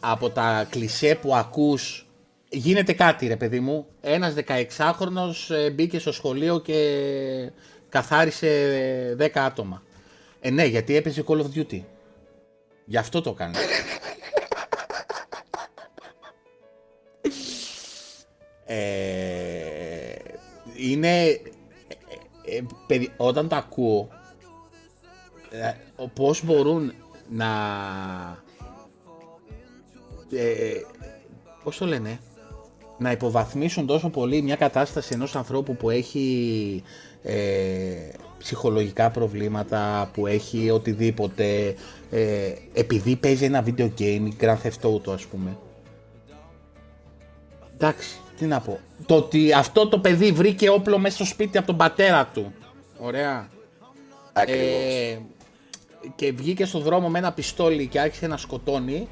από 0.00 0.30
τα 0.30 0.66
κλισέ 0.70 1.18
που 1.20 1.34
ακούς 1.36 2.06
γίνεται 2.48 2.92
κάτι 2.92 3.26
ρε 3.26 3.36
παιδί 3.36 3.60
μου. 3.60 3.86
Ένας 4.00 4.34
16χρονος 4.46 5.54
ε, 5.54 5.70
μπήκε 5.70 5.98
στο 5.98 6.12
σχολείο 6.12 6.58
και 6.60 7.50
καθάρισε 7.88 9.16
10 9.20 9.28
άτομα. 9.34 9.82
Ε 10.40 10.50
ναι, 10.50 10.64
γιατί 10.64 10.96
έπαιζε 10.96 11.24
Call 11.26 11.40
of 11.40 11.46
Duty. 11.54 11.80
Γι' 12.84 12.96
αυτό 12.96 13.20
το 13.22 13.32
κάνει. 13.32 13.54
Ε, 18.64 20.14
είναι... 20.76 21.24
ε, 21.26 21.38
ε, 22.44 22.60
παιδι- 22.86 23.10
όταν 23.16 23.48
τα 23.48 23.56
ακούω, 23.56 24.08
ε, 25.50 25.72
ο- 25.96 26.08
πώς 26.08 26.44
μπορούν 26.44 26.92
να... 27.30 27.46
Ε, 30.30 30.80
πώς 31.64 31.76
το 31.76 31.86
λένε, 31.86 32.18
να 32.98 33.10
υποβαθμίσουν 33.10 33.86
τόσο 33.86 34.08
πολύ 34.08 34.42
μια 34.42 34.56
κατάσταση 34.56 35.14
ενός 35.14 35.36
ανθρώπου 35.36 35.76
που 35.76 35.90
έχει 35.90 36.82
ε, 37.22 37.34
ψυχολογικά 38.38 39.10
προβλήματα, 39.10 40.10
που 40.12 40.26
έχει 40.26 40.70
οτιδήποτε, 40.70 41.74
ε, 42.10 42.52
επειδή 42.74 43.16
παίζει 43.16 43.44
ένα 43.44 43.64
video 43.66 43.90
game, 43.98 44.28
Grand 44.40 44.56
Theft 44.62 44.90
Auto 44.90 45.12
ας 45.12 45.26
πούμε. 45.26 45.56
Εντάξει, 47.74 48.18
τι 48.38 48.44
να 48.44 48.60
πω. 48.60 48.78
Το 49.06 49.14
ότι 49.14 49.52
αυτό 49.52 49.88
το 49.88 49.98
παιδί 49.98 50.32
βρήκε 50.32 50.70
όπλο 50.70 50.98
μέσα 50.98 51.14
στο 51.14 51.24
σπίτι 51.24 51.58
από 51.58 51.66
τον 51.66 51.76
πατέρα 51.76 52.30
του. 52.34 52.52
Ωραία. 52.98 53.48
Ακριβώς. 54.32 54.94
Ε, 54.94 55.18
και 56.16 56.32
βγήκε 56.32 56.64
στο 56.64 56.78
δρόμο 56.78 57.08
με 57.08 57.18
ένα 57.18 57.32
πιστόλι 57.32 57.86
και 57.86 58.00
άρχισε 58.00 58.26
να 58.26 58.36
σκοτώνει. 58.36 59.08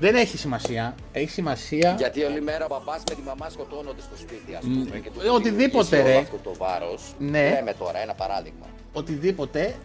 Δεν 0.00 0.14
έχει 0.14 0.38
σημασία. 0.38 0.94
Έχει 1.12 1.30
σημασία. 1.30 1.94
Γιατί 1.98 2.22
όλη 2.22 2.40
μέρα 2.40 2.64
ο 2.64 2.68
μπαμπάς 2.68 3.02
με 3.08 3.14
τη 3.14 3.22
μαμά 3.22 3.48
σκοτώνονται 3.50 4.00
στο 4.02 4.16
σπίτι, 4.16 4.54
ας 4.54 4.64
πούμε. 4.64 4.98
και 4.98 5.10
του 5.10 5.20
ε, 5.20 5.28
οτιδήποτε, 5.28 5.96
δημιουργήσει 5.96 6.02
ρε. 6.02 6.10
όλο 6.12 6.18
αυτό 6.18 6.36
το 6.36 6.54
βάρος. 6.58 7.14
Ναι. 7.18 7.50
Λέμε 7.50 7.74
τώρα 7.78 7.98
ένα 8.02 8.14
παράδειγμα. 8.14 8.66
οτιδήποτε 8.92 9.76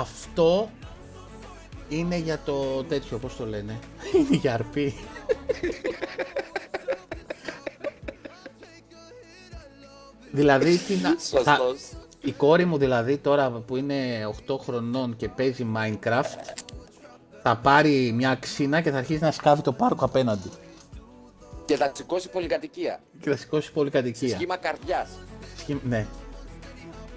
αυτό 0.00 0.70
είναι 1.88 2.16
για 2.16 2.38
το 2.44 2.84
τέτοιο, 2.84 3.18
πώς 3.18 3.36
το 3.36 3.46
λένε, 3.46 3.78
είναι 4.18 4.36
για 4.36 4.54
αρπή. 4.54 4.94
δηλαδή, 10.30 10.76
τι 10.78 10.94
να, 10.94 11.08
θα- 11.18 11.54
Σωστός. 11.54 11.80
η 12.20 12.32
κόρη 12.32 12.64
μου 12.64 12.78
δηλαδή 12.78 13.16
τώρα 13.16 13.50
που 13.50 13.76
είναι 13.76 13.94
8 14.48 14.56
χρονών 14.60 15.16
και 15.16 15.28
παίζει 15.28 15.66
Minecraft 15.76 16.38
θα 17.48 17.56
πάρει 17.56 18.12
μια 18.14 18.34
ξύνα 18.34 18.80
και 18.80 18.90
θα 18.90 18.98
αρχίσει 18.98 19.22
να 19.22 19.30
σκάβει 19.30 19.62
το 19.62 19.72
πάρκο 19.72 20.04
απέναντι 20.04 20.48
Και 21.64 21.76
θα 21.76 21.90
σηκώσει 21.94 22.28
πολυκατοικία. 22.28 23.00
και 23.20 23.30
θα 23.30 23.36
σηκώσει 23.36 23.72
πολυκατοικία. 23.72 24.28
Σχήμα 24.36 24.56
καρδιάς. 24.56 25.08
Σχη- 25.58 25.84
Ναι. 25.88 26.06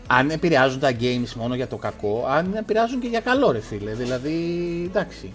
Αν 0.07 0.29
επηρεάζουν 0.29 0.79
τα 0.79 0.91
games 0.99 1.33
μόνο 1.35 1.55
για 1.55 1.67
το 1.67 1.77
κακό, 1.77 2.25
αν 2.29 2.53
επηρεάζουν 2.55 2.99
και 2.99 3.07
για 3.07 3.19
καλό, 3.19 3.51
ρε 3.51 3.59
φίλε. 3.59 3.93
Δηλαδή, 3.93 4.33
εντάξει. 4.89 5.33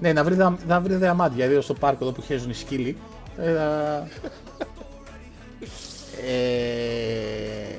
Ναι, 0.00 0.12
να 0.12 0.24
βρει, 0.24 0.34
δα, 0.34 0.56
να 0.66 0.80
βρει 0.80 0.94
διαμάντια, 0.94 1.44
εδώ 1.44 1.60
στο 1.60 1.74
πάρκο 1.74 2.04
εδώ 2.04 2.12
που 2.12 2.22
χέζουν 2.22 2.50
οι 2.50 2.54
σκύλοι. 2.54 2.96
Ε, 3.38 3.54
θα- 3.54 4.08
ε, 6.26 7.76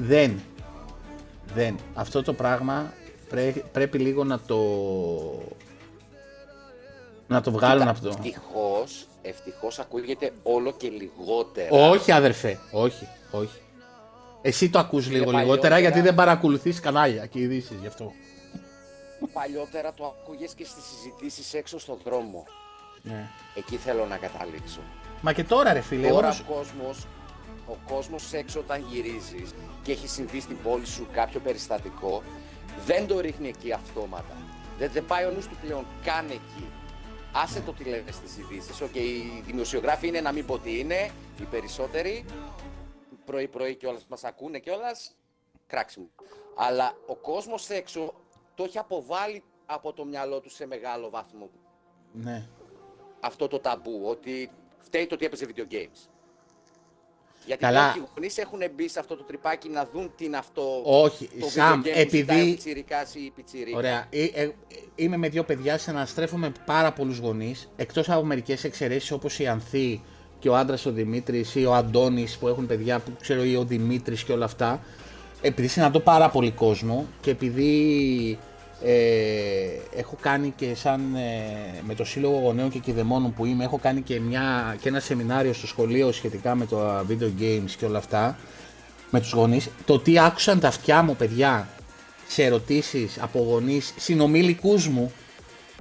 δεν. 0.00 0.40
Δεν. 1.54 1.76
Αυτό 1.94 2.22
το 2.22 2.32
πράγμα 2.32 2.92
πρέ- 3.34 3.64
πρέπει 3.72 3.98
λίγο 3.98 4.24
να 4.24 4.38
το... 4.40 4.58
Να 7.26 7.40
το 7.40 7.50
βγάλουν 7.50 7.88
από 7.88 8.00
το... 8.00 8.08
Ευτυχώς, 8.08 9.06
ευτυχώς 9.22 9.78
ακούγεται 9.78 10.30
όλο 10.42 10.72
και 10.72 10.88
λιγότερα. 10.88 11.68
Όχι 11.90 12.12
αδερφέ, 12.12 12.58
όχι, 12.72 13.08
όχι. 13.30 13.58
Εσύ 14.42 14.70
το 14.70 14.78
ακούς 14.78 15.06
λίγο 15.06 15.24
παλιότερα- 15.24 15.42
λιγότερα 15.44 15.78
γιατί 15.78 16.00
δεν 16.00 16.14
παρακολουθείς 16.14 16.80
κανάλια 16.80 17.26
και 17.26 17.38
ειδήσεις 17.40 17.76
γι' 17.80 17.86
αυτό. 17.86 18.12
Παλιότερα 19.32 19.92
το 19.94 20.04
ακούγες 20.04 20.54
και 20.54 20.64
στις 20.64 20.82
συζητήσεις 20.84 21.54
έξω 21.54 21.78
στον 21.78 21.98
δρόμο. 22.04 22.44
Ναι. 23.02 23.28
Εκεί 23.54 23.76
θέλω 23.76 24.06
να 24.06 24.16
καταλήξω. 24.16 24.80
Μα 25.20 25.32
και 25.32 25.44
τώρα 25.44 25.72
ρε 25.72 25.80
φίλε, 25.80 26.08
Τώρα 26.08 26.18
όμως... 26.26 26.40
ο 26.40 26.52
κόσμος, 26.52 27.06
ο 27.66 27.76
κόσμος 27.88 28.32
έξω 28.32 28.58
όταν 28.58 28.84
γυρίζεις 28.90 29.54
και 29.82 29.92
έχει 29.92 30.08
συμβεί 30.08 30.40
στην 30.40 30.56
πόλη 30.62 30.86
σου 30.86 31.06
κάποιο 31.12 31.40
περιστατικό, 31.40 32.22
δεν 32.86 33.06
το 33.06 33.20
ρίχνει 33.20 33.48
εκεί 33.48 33.72
αυτόματα. 33.72 34.36
Δεν, 34.78 34.90
δεν 34.90 35.06
πάει 35.06 35.24
ο 35.24 35.30
νους 35.30 35.46
του 35.48 35.56
πλέον 35.62 35.86
καν 36.04 36.26
εκεί. 36.30 36.70
Άσε 37.32 37.60
το 37.60 37.72
τι 37.72 37.84
λένε 37.84 38.10
στις 38.10 38.38
ειδήσεις. 38.38 38.80
Οκ, 38.80 38.94
οι 38.94 39.42
δημοσιογράφοι 39.46 40.06
είναι 40.06 40.20
να 40.20 40.32
μην 40.32 40.46
πω 40.46 40.58
τι 40.58 40.78
είναι, 40.78 41.10
οι 41.40 41.44
περισσότεροι, 41.50 42.24
πρωί-πρωί 43.24 43.74
κιόλας 43.74 44.06
μας 44.08 44.24
ακούνε 44.24 44.58
κιόλας, 44.58 45.16
κράξιμο. 45.66 46.08
Αλλά 46.56 46.96
ο 47.06 47.14
κόσμος 47.16 47.68
έξω 47.70 48.14
το 48.54 48.64
έχει 48.64 48.78
αποβάλει 48.78 49.42
από 49.66 49.92
το 49.92 50.04
μυαλό 50.04 50.40
του 50.40 50.50
σε 50.50 50.66
μεγάλο 50.66 51.10
βαθμό 51.10 51.50
Ναι. 52.12 52.48
αυτό 53.20 53.48
το 53.48 53.58
ταμπού, 53.60 54.00
ότι 54.04 54.50
φταίει 54.78 55.06
το 55.06 55.14
ότι 55.14 55.24
έπαιζε 55.24 55.46
video 55.54 55.72
games. 55.72 56.08
Γιατί 57.46 57.62
Καλά. 57.62 57.86
κάποιοι 57.86 58.02
γονείς 58.14 58.38
έχουν 58.38 58.58
μπει 58.76 58.88
σε 58.88 58.98
αυτό 58.98 59.16
το 59.16 59.22
τρυπάκι 59.22 59.68
να 59.68 59.88
δουν 59.92 60.12
τι 60.16 60.24
είναι 60.24 60.36
αυτό 60.36 60.80
Όχι, 60.84 61.28
το 61.40 61.46
Σαμ, 61.48 61.80
video 61.82 61.86
game 61.86 61.90
επειδή- 61.94 62.08
που 62.24 62.32
ζητάει 62.32 62.42
ο 62.42 62.50
πιτσιρικάς 62.54 63.14
ή 63.14 63.20
η 63.24 63.32
πιτσιρίκα. 63.36 63.76
Ωραία. 63.76 64.06
Ε, 64.10 64.24
ε, 64.24 64.50
είμαι 64.96 65.16
με 65.16 65.28
δύο 65.28 65.42
παιδιά, 65.44 65.78
συναστρέφομαι 65.78 66.52
πάρα 66.66 66.92
πολλούς 66.92 67.18
γονείς, 67.18 67.68
εκτός 67.76 68.10
από 68.10 68.24
μερικές 68.24 68.64
εξαιρέσεις 68.64 69.10
όπως 69.10 69.38
η 69.38 69.46
Ανθή 69.46 70.02
και 70.38 70.48
ο 70.48 70.56
άντρας 70.56 70.86
ο 70.86 70.90
Δημήτρης 70.92 71.54
ή 71.54 71.64
ο 71.64 71.74
Αντώνης 71.74 72.36
που 72.38 72.48
έχουν 72.48 72.66
παιδιά 72.66 72.98
που 72.98 73.10
ξέρω 73.20 73.44
ή 73.44 73.56
ο 73.56 73.64
Δημήτρης 73.64 74.24
και 74.24 74.32
όλα 74.32 74.44
αυτά. 74.44 74.80
Επειδή 75.40 75.68
συναντώ 75.68 76.00
πάρα 76.00 76.28
πολύ 76.30 76.50
κόσμο 76.50 77.06
και 77.20 77.30
επειδή 77.30 78.38
ε, 78.84 79.98
έχω 79.98 80.16
κάνει 80.20 80.52
και 80.56 80.74
σαν 80.74 81.14
ε, 81.14 81.82
με 81.86 81.94
το 81.94 82.04
Σύλλογο 82.04 82.38
Γονέων 82.38 82.70
και 82.70 82.78
Κηδεμόνων 82.78 83.34
που 83.34 83.44
είμαι, 83.44 83.64
έχω 83.64 83.78
κάνει 83.78 84.00
και, 84.00 84.20
μια, 84.20 84.76
και 84.80 84.88
ένα 84.88 85.00
σεμινάριο 85.00 85.52
στο 85.52 85.66
σχολείο 85.66 86.12
σχετικά 86.12 86.54
με 86.54 86.66
το 86.66 87.06
video 87.08 87.40
games 87.40 87.70
και 87.78 87.84
όλα 87.84 87.98
αυτά 87.98 88.38
με 89.10 89.20
τους 89.20 89.32
γονείς, 89.32 89.68
το 89.84 89.98
τι 89.98 90.18
άκουσαν 90.18 90.60
τα 90.60 90.68
αυτιά 90.68 91.02
μου 91.02 91.16
παιδιά 91.16 91.68
σε 92.28 92.42
ερωτήσεις 92.42 93.18
από 93.20 93.38
γονείς 93.38 93.94
συνομήλικούς 93.98 94.88
μου, 94.88 95.12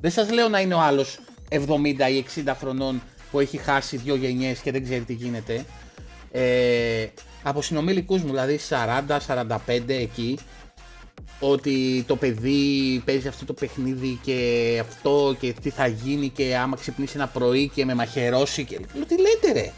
δεν 0.01 0.11
σας 0.11 0.31
λέω 0.31 0.49
να 0.49 0.59
είναι 0.59 0.73
ο 0.73 0.79
άλλος 0.79 1.19
70 1.49 1.59
ή 2.11 2.25
60 2.45 2.53
χρονών 2.59 3.01
που 3.31 3.39
έχει 3.39 3.57
χάσει 3.57 3.97
δύο 3.97 4.15
γενιές 4.15 4.59
και 4.59 4.71
δεν 4.71 4.83
ξέρει 4.83 5.01
τι 5.01 5.13
γίνεται. 5.13 5.65
Ε, 6.31 7.07
από 7.43 7.61
συνομήλικούς 7.61 8.21
μου, 8.21 8.29
δηλαδή 8.29 8.59
40-45 9.27 9.57
εκεί, 9.87 10.37
ότι 11.51 12.03
το 12.07 12.15
παιδί 12.15 13.01
παίζει 13.05 13.27
αυτό 13.27 13.45
το 13.45 13.53
παιχνίδι 13.53 14.19
και 14.23 14.77
αυτό 14.81 15.35
και 15.39 15.53
τι 15.61 15.69
θα 15.69 15.87
γίνει 15.87 16.29
και 16.29 16.57
άμα 16.57 16.75
ξυπνήσει 16.75 17.13
ένα 17.15 17.27
πρωί 17.27 17.69
και 17.69 17.85
με 17.85 17.93
μαχαιρώσει 17.93 18.63
και 18.63 18.79
λέω 18.93 19.05
τι 19.05 19.15
λέτε 19.21 19.51
ρε; 19.51 19.71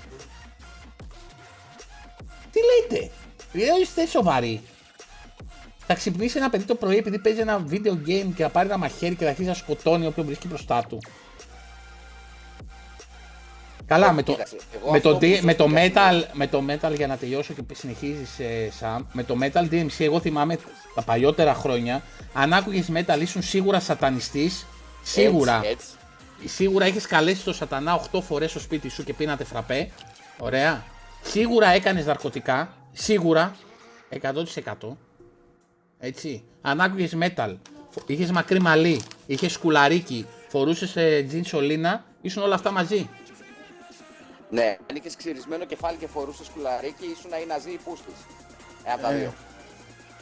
Τι 2.52 2.60
λέτε; 2.60 3.12
Λέω 3.54 3.80
είστε 3.82 4.06
σοβαροί. 4.08 4.62
Θα 5.88 5.94
ξυπνήσει 5.94 6.38
ένα 6.38 6.50
παιδί 6.50 6.64
το 6.64 6.76
πρωί 6.76 6.98
επειδή 6.98 7.20
παίζει 7.20 7.40
ένα 7.40 7.66
video 7.70 7.94
game 8.08 8.30
και 8.36 8.44
θα 8.44 8.50
πάρει 8.50 8.68
ένα 8.68 8.78
μαχαίρι 8.78 9.16
και 9.16 9.24
θα 9.24 9.30
αρχίσει 9.30 9.48
να 9.48 9.54
σκοτώνει 9.54 10.06
όποιον 10.06 10.26
βρίσκει 10.26 10.48
μπροστά 10.48 10.86
του. 10.90 11.00
Καλά, 13.88 14.12
με 14.14 14.24
το, 14.24 14.32
Κοίταξε, 14.32 14.56
εγώ 14.82 14.92
με, 14.92 14.98
αυτό 14.98 15.10
το, 15.12 15.18
που 15.18 15.26
D- 15.26 15.40
με, 15.42 15.54
το 15.56 15.68
ζω- 15.68 15.76
metal, 15.78 16.24
με 16.34 16.48
το 16.48 16.64
metal 16.70 16.96
για 16.96 17.08
να 17.08 17.18
τελειώσω 17.18 17.54
και 17.54 17.62
συνεχίζεις 17.76 18.40
ε, 18.40 18.72
Sam, 18.80 19.00
με 19.12 19.24
το 19.24 19.36
metal 19.42 19.70
DMC 19.72 19.88
εγώ 19.98 20.20
θυμάμαι 20.20 20.58
τα 20.96 21.02
παλιότερα 21.02 21.54
χρόνια 21.54 22.02
αν 22.34 22.54
άκουγες 22.54 22.88
metal 22.94 23.18
ήσουν 23.22 23.42
σίγουρα 23.42 23.80
σατανιστής, 23.80 24.66
σίγουρα, 25.04 25.56
Έτσι, 25.56 25.70
έτσι. 26.42 26.56
σίγουρα 26.56 26.86
έχεις 26.86 27.08
καλέσει 27.08 27.44
το 27.44 27.54
σατανά 27.54 28.02
8 28.12 28.20
φορές 28.22 28.50
στο 28.50 28.60
σπίτι 28.60 28.90
σου 28.90 29.04
και 29.04 29.14
πίνατε 29.14 29.44
φραπέ, 29.44 29.90
ωραία, 30.38 30.84
σίγουρα 31.22 31.68
έκανες 31.68 32.06
ναρκωτικά, 32.06 32.74
σίγουρα, 32.92 33.56
100%, 34.10 34.98
έτσι, 36.00 36.44
αν 36.62 36.82
άκουγες 36.82 37.16
metal, 37.20 37.56
φο- 37.90 38.04
είχες 38.08 38.32
μακρύ 38.32 38.62
μαλλί, 38.62 39.02
είχες 39.26 39.52
σκουλαρίκι, 39.52 40.26
φορούσες 40.48 40.96
ε, 40.96 41.28
jeans 41.32 41.46
σωλήνα, 41.46 42.04
ήσουν 42.22 42.44
όλα 42.44 42.56
αυτά 42.56 42.72
μαζί. 42.72 43.10
Ναι, 44.50 44.78
αν 44.90 44.96
είχε 44.96 45.10
ξυρισμένο 45.18 45.66
κεφάλι 45.66 45.98
και 45.98 46.08
φορούσε 46.08 46.44
σκουλαρίκι, 46.46 47.06
ήσουν 47.06 47.32
ή 47.44 47.46
ναζί 47.48 47.72
ή 47.72 47.80
πούστης. 47.84 48.14
Ένα 48.84 48.94
από 48.94 49.02
τα 49.04 49.12
Ε. 49.12 49.18
δύο. 49.18 49.34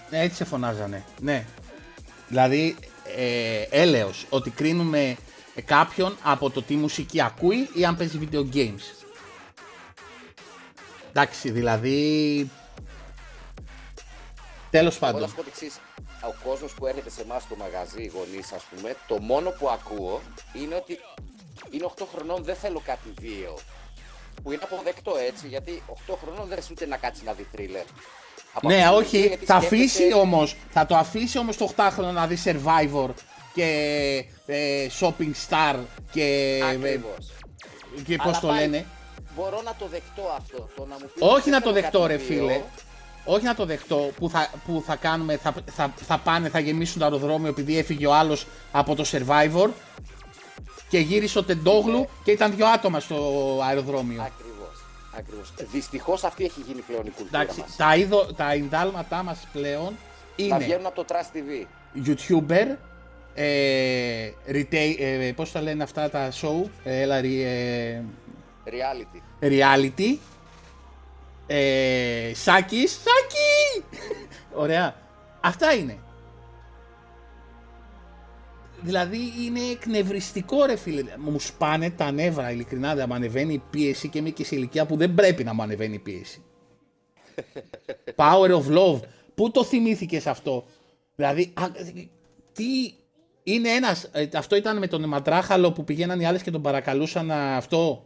Ναι, 0.09 0.19
έτσι 0.21 0.36
σε 0.36 0.43
φωνάζανε. 0.45 1.03
Ναι. 1.19 1.45
Δηλαδή, 2.28 2.76
ε, 3.17 3.61
έλεος 3.69 4.26
ότι 4.30 4.49
κρίνουμε 4.49 5.17
κάποιον 5.65 6.17
από 6.24 6.49
το 6.49 6.61
τι 6.61 6.76
μουσική 6.76 7.21
ακούει 7.21 7.69
ή 7.74 7.86
αν 7.86 7.97
παίζει 7.97 8.30
video 8.32 8.45
games. 8.55 9.05
Εντάξει, 11.09 11.51
δηλαδή... 11.51 12.49
Τέλος 14.69 14.95
Εγώ 14.95 15.05
θα 15.05 15.11
πάντων. 15.11 15.30
σου 15.30 15.36
πω 15.36 15.41
το 15.41 15.49
εξής. 15.51 15.80
Ο 16.21 16.34
κόσμος 16.49 16.74
που 16.74 16.86
έρχεται 16.88 17.09
σε 17.09 17.21
εμάς 17.21 17.43
στο 17.43 17.55
μαγαζί, 17.55 18.01
οι 18.03 18.11
γονείς, 18.15 18.51
ας 18.51 18.63
πούμε, 18.63 18.95
το 19.07 19.21
μόνο 19.21 19.49
που 19.49 19.69
ακούω 19.69 20.21
είναι 20.53 20.76
ότι 20.76 20.99
είναι 21.69 21.86
8 21.97 22.05
χρονών, 22.15 22.43
δεν 22.43 22.55
θέλω 22.55 22.82
κάτι 22.86 23.13
βίαιο. 23.19 23.57
Που 24.43 24.51
είναι 24.51 24.61
αποδεκτό 24.63 25.13
έτσι, 25.27 25.47
γιατί 25.47 25.84
8 26.07 26.13
χρονών 26.23 26.47
δεν 26.49 26.59
ούτε 26.71 26.86
να 26.86 26.97
κάτσει 26.97 27.21
να 27.25 27.34
δει 27.34 27.47
θρίλερ. 27.51 27.84
Από 28.53 28.67
Ναι, 28.67 28.75
αυτή 28.75 28.89
τη 28.89 28.95
όχι, 28.97 29.07
στιγμή, 29.07 29.27
γιατί 29.27 29.45
θα 29.45 29.57
σκέφτεσαι- 29.57 29.84
αφήσει 29.91 30.13
όμως, 30.13 30.55
θα 30.69 30.86
το 30.86 30.95
αφήσει 30.95 31.38
όμως 31.38 31.57
το 31.57 31.69
8χρονο 31.75 32.11
να 32.13 32.27
δει 32.27 32.38
Survivor 32.45 33.09
και 33.53 33.65
ε, 34.45 34.88
Shopping 34.99 35.31
Star 35.49 35.75
και, 36.11 36.59
Ακριβώς. 36.69 37.31
και 38.05 38.15
πώς 38.15 38.25
Αλλά 38.25 38.39
το 38.39 38.47
πάλι 38.47 38.59
λένε. 38.59 38.86
Μπορώ 39.36 39.61
να 39.61 39.75
το 39.79 39.88
δεχτώ 39.88 40.23
αυτό. 40.38 40.69
Το 40.75 40.86
να 40.86 40.95
μου 40.99 41.09
πεις 41.13 41.23
Όχι 41.23 41.41
δεν 41.49 41.53
να 41.53 41.61
το 41.61 41.69
θέλω 41.69 41.81
δεχτώ 41.81 41.99
κάτι 41.99 42.11
ρε 42.13 42.17
βίαιο. 42.17 42.41
φίλε. 42.47 42.61
Όχι 43.25 43.43
να 43.45 43.55
το 43.55 43.65
δεχτώ 43.65 43.95
που 44.19 44.29
θα, 44.29 44.49
που 44.65 44.84
θα 44.86 44.95
κάνουμε, 44.95 45.38
θα, 45.38 45.53
θα, 45.75 45.93
θα 46.07 46.17
πάνε, 46.17 46.49
θα 46.49 46.59
γεμίσουν 46.59 46.99
το 46.99 47.05
αεροδρόμιο 47.05 47.47
επειδή 47.49 47.77
έφυγε 47.77 48.07
ο 48.07 48.13
άλλος 48.13 48.45
από 48.71 48.95
το 48.95 49.05
Survivor 49.11 49.69
και 50.93 50.99
γύρισε 50.99 51.39
ο 51.39 51.43
Τεντόγλου 51.43 52.07
και 52.23 52.31
ήταν 52.31 52.55
δύο 52.55 52.65
άτομα 52.67 52.99
στο 52.99 53.15
αεροδρόμιο. 53.67 54.21
Ακριβώς. 54.21 54.83
Ακριβώς. 55.17 55.53
Δυστυχώς 55.71 56.23
αυτή 56.23 56.43
έχει 56.45 56.61
γίνει 56.67 56.81
πλέον 56.81 57.05
η 57.05 57.09
κουλτούρα 57.09 57.41
Εντάξει, 57.41 57.59
μας. 57.59 57.75
τα, 57.75 57.95
είδο, 57.95 58.25
τα 58.33 58.51
ενδάλματά 58.51 59.23
μας 59.23 59.47
πλέον 59.53 59.97
Θα 60.35 60.43
είναι 60.43 60.57
βγαίνουν 60.57 60.85
από 60.85 61.03
το 61.03 61.05
Trust 61.09 61.35
TV. 61.37 61.65
YouTuber, 62.07 62.75
ε, 63.33 64.31
retail, 64.47 64.95
ε, 64.99 65.31
πώς 65.35 65.51
τα 65.51 65.61
λένε 65.61 65.83
αυτά 65.83 66.09
τα 66.09 66.31
show, 66.31 66.69
ε, 66.83 67.01
έλα, 67.01 67.15
ε, 67.15 68.03
Reality. 68.65 69.43
reality. 69.43 70.17
Ε, 71.47 72.31
Σάκης, 72.33 72.91
Σάκη! 72.91 73.85
Ωραία. 74.53 74.95
Αυτά 75.41 75.73
είναι. 75.73 75.97
Δηλαδή 78.84 79.17
είναι 79.45 79.59
εκνευριστικό 79.59 80.65
ρε 80.65 80.75
φίλε. 80.75 81.03
Μου 81.17 81.39
σπάνε 81.39 81.89
τα 81.89 82.11
νεύρα 82.11 82.51
ειλικρινά. 82.51 82.95
Δεν 82.95 83.05
μου 83.09 83.13
ανεβαίνει 83.13 83.53
η 83.53 83.61
πίεση 83.69 84.09
και 84.09 84.17
είμαι 84.17 84.29
και 84.29 84.45
σε 84.45 84.55
ηλικία 84.55 84.86
που 84.86 84.97
δεν 84.97 85.13
πρέπει 85.13 85.43
να 85.43 85.53
μου 85.53 85.61
ανεβαίνει 85.61 85.93
η 85.93 85.99
πίεση. 85.99 86.43
Power 88.15 88.49
of 88.49 88.77
love. 88.77 88.99
Πού 89.36 89.51
το 89.51 89.63
θυμήθηκες 89.63 90.27
αυτό; 90.27 90.65
Δηλαδή, 91.15 91.53
α, 91.53 91.65
τι 92.53 92.93
είναι 93.43 93.69
ένας, 93.69 94.09
ε, 94.11 94.27
αυτό 94.34 94.55
ήταν 94.55 94.77
με 94.77 94.88
τον 94.88 95.07
Ματράχαλο 95.07 95.71
που 95.71 95.84
πηγαίναν 95.84 96.19
οι 96.19 96.25
άλλες 96.25 96.43
και 96.43 96.51
τον 96.51 96.61
παρακαλούσαν 96.61 97.25
να 97.25 97.55
αυτό; 97.55 98.05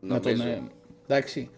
Να 0.00 0.20
τον, 0.20 0.32
Νομίζω. 0.32 0.48
ε, 0.48 0.62
εντάξει. 1.06 1.50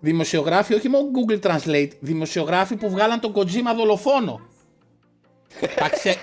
Δημοσιογράφοι, 0.00 0.74
όχι 0.74 0.88
μόνο 0.88 1.04
Google 1.14 1.40
Translate, 1.40 1.90
δημοσιογράφοι 2.00 2.76
που 2.76 2.90
βγάλαν 2.90 3.20
τον 3.20 3.32
Kojima 3.36 3.74
δολοφόνο. 3.76 4.40
τα, 5.78 5.88
ξέ, 5.88 6.16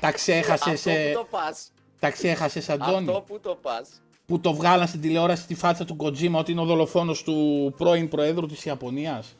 τα 0.00 0.12
ξέχασες, 0.12 0.86
Αυτό 0.86 0.90
ε, 0.90 1.12
που 1.12 1.18
το 1.18 1.26
πας. 1.30 1.72
τα 1.98 2.10
ξέχασες 2.10 2.68
Αντώνη, 2.68 3.08
Αυτό 3.08 3.24
που 3.26 3.40
το 3.40 3.58
πας. 3.62 3.88
που 4.26 4.40
το 4.40 4.54
βγάλαν 4.54 4.88
στην 4.88 5.00
τηλεόραση 5.00 5.42
στη 5.42 5.54
φάτσα 5.54 5.84
του 5.84 5.96
Kojima 6.00 6.32
ότι 6.34 6.52
είναι 6.52 6.60
ο 6.60 6.64
δολοφόνος 6.64 7.22
του 7.22 7.74
πρώην 7.76 8.08
Προέδρου 8.08 8.46
της 8.46 8.64
Ιαπωνίας; 8.64 9.34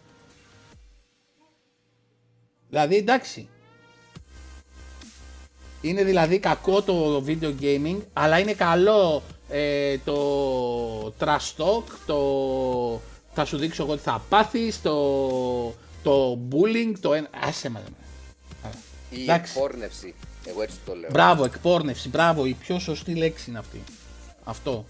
Δηλαδή 2.69 2.97
εντάξει. 2.97 3.49
Είναι 5.83 6.05
δηλαδή 6.05 6.39
κακό 6.39 6.83
το 6.83 7.25
video 7.27 7.55
gaming, 7.61 7.97
αλλά 8.13 8.39
είναι 8.39 8.53
καλό 8.55 9.23
ε, 9.49 9.99
το 9.99 11.07
trash 11.21 11.55
talk, 11.57 11.85
το 12.07 12.19
θα 13.35 13.45
σου 13.45 13.57
δείξω 13.57 13.83
εγώ 13.83 13.97
τι 13.97 14.03
θα 14.03 14.23
πάθεις, 14.29 14.83
το, 14.83 15.75
το 16.03 16.39
bullying, 16.51 16.93
το 17.01 17.15
ένα... 17.15 17.29
Άσε 17.43 17.69
με. 17.71 17.83
Η 19.11 19.23
Εντάξει. 19.23 19.53
εκπόρνευση. 19.57 20.15
Εγώ 20.45 20.63
έτσι 20.63 20.77
το 20.85 20.95
λέω. 20.95 21.11
Μπράβο, 21.11 21.45
εκπόρνευση, 21.45 22.09
μπράβο, 22.09 22.47
η 22.47 22.55
πιο 22.55 22.79
σωστή 22.79 23.15
λέξη 23.15 23.51
είναι 23.51 23.59
αυτή. 23.59 23.83
Αυτό. 24.45 24.85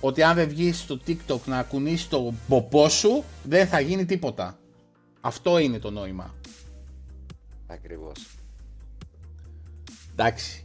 Ότι 0.00 0.22
αν 0.22 0.34
δεν 0.34 0.48
βγεις 0.48 0.78
στο 0.78 1.00
TikTok 1.06 1.40
να 1.44 1.62
κουνήσεις 1.62 2.08
το 2.08 2.34
ποπό 2.48 2.88
σου, 2.88 3.24
δεν 3.42 3.66
θα 3.66 3.80
γίνει 3.80 4.04
τίποτα. 4.04 4.58
Αυτό 5.20 5.58
είναι 5.58 5.78
το 5.78 5.90
νόημα. 5.90 6.34
Ακριβώς. 7.66 8.26
Εντάξει. 10.12 10.64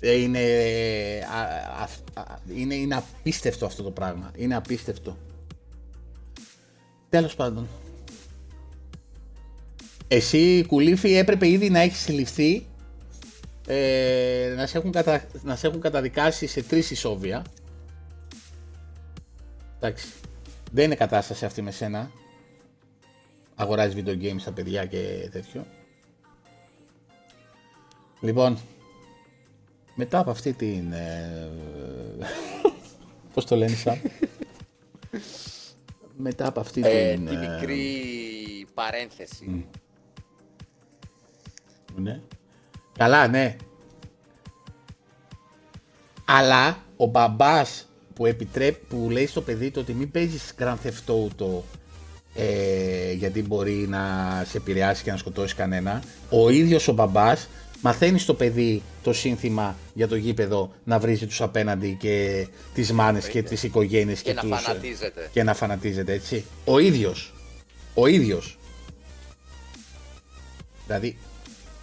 Ε, 0.00 0.12
Είναι, 0.12 0.40
α, 1.32 1.40
α, 1.82 1.88
α, 2.22 2.38
είναι, 2.54 2.74
είναι 2.74 2.94
απίστευτο 2.94 3.66
αυτό 3.66 3.82
το 3.82 3.90
πράγμα. 3.90 4.30
Είναι 4.36 4.56
απίστευτο. 4.56 5.16
Τέλος 7.08 7.34
πάντων. 7.34 7.68
Εσύ, 10.14 10.64
Κουλήφη, 10.66 11.14
έπρεπε 11.14 11.48
ήδη 11.48 11.70
να 11.70 11.80
έχεις 11.80 11.98
συλληφθεί 11.98 12.66
ε, 13.66 14.54
να, 14.56 14.66
σε 14.66 14.78
έχουν 14.78 14.92
κατα... 14.92 15.24
να 15.42 15.56
σε 15.56 15.66
έχουν 15.66 15.80
καταδικάσει 15.80 16.46
σε 16.46 16.62
τρεις 16.62 16.90
ισόβια. 16.90 17.44
Εντάξει. 19.76 20.06
Δεν 20.72 20.84
είναι 20.84 20.94
κατάσταση 20.94 21.44
αυτή 21.44 21.62
με 21.62 21.70
σένα. 21.70 22.10
Αγοράζεις 23.54 24.02
video 24.02 24.22
games 24.22 24.38
στα 24.38 24.52
παιδιά 24.52 24.86
και 24.86 25.28
τέτοιο. 25.32 25.66
Λοιπόν, 28.20 28.58
μετά 29.94 30.18
από 30.18 30.30
αυτή 30.30 30.52
την... 30.52 30.92
Ε, 30.92 31.50
πώς 33.34 33.44
το 33.44 33.56
λένε 33.56 33.74
σαν; 33.74 34.00
μετά 36.26 36.46
από 36.46 36.60
αυτή 36.60 36.80
Ε, 36.84 37.14
την... 37.14 37.26
τη 37.26 37.34
ε, 37.34 37.38
μικρή 37.38 37.86
παρένθεση. 38.74 39.66
Ναι. 41.96 42.20
Καλά, 42.98 43.28
ναι. 43.28 43.56
Αλλά 46.24 46.78
ο 46.96 47.06
μπαμπάς 47.06 47.88
που, 48.14 48.26
επιτρέπει, 48.26 48.84
που 48.88 49.08
λέει 49.10 49.26
στο 49.26 49.40
παιδί 49.40 49.70
του 49.70 49.78
ότι 49.82 49.92
μην 49.92 50.10
παίζεις 50.10 50.54
Grand 50.58 50.76
Theft 50.84 51.12
Auto 51.14 51.62
ε, 52.34 53.12
γιατί 53.12 53.42
μπορεί 53.42 53.86
να 53.88 54.00
σε 54.48 54.56
επηρεάσει 54.56 55.02
και 55.02 55.10
να 55.10 55.16
σκοτώσεις 55.16 55.54
κανένα, 55.54 56.02
ο 56.30 56.48
ίδιος 56.50 56.88
ο 56.88 56.92
μπαμπάς 56.92 57.48
μαθαίνει 57.80 58.18
στο 58.18 58.34
παιδί 58.34 58.82
το 59.02 59.12
σύνθημα 59.12 59.76
για 59.94 60.08
το 60.08 60.16
γήπεδο 60.16 60.70
να 60.84 60.98
βρίζει 60.98 61.26
τους 61.26 61.40
απέναντι 61.40 61.96
και 62.00 62.46
τις 62.74 62.92
μάνες 62.92 63.28
και 63.28 63.42
τις 63.42 63.62
οικογένειες 63.62 64.22
και, 64.22 64.30
Και 64.30 64.34
να 64.34 64.40
τους, 64.42 64.50
ε, 64.50 64.54
φανατίζεται. 64.62 65.28
και 65.32 65.42
να 65.42 65.54
φανατίζεται 65.54 66.12
έτσι. 66.12 66.44
Ο 66.64 66.78
ίδιος. 66.78 67.34
Ο 67.94 68.06
ίδιος. 68.06 68.58
Δηλαδή, 70.86 71.16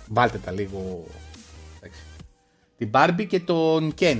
βάλτε 0.09 0.37
τα 0.37 0.51
λίγο. 0.51 1.05
εντάξει. 1.81 2.01
Την 2.77 2.89
Barbie 2.93 3.25
και 3.27 3.39
τον 3.39 3.93
Ken. 3.99 4.17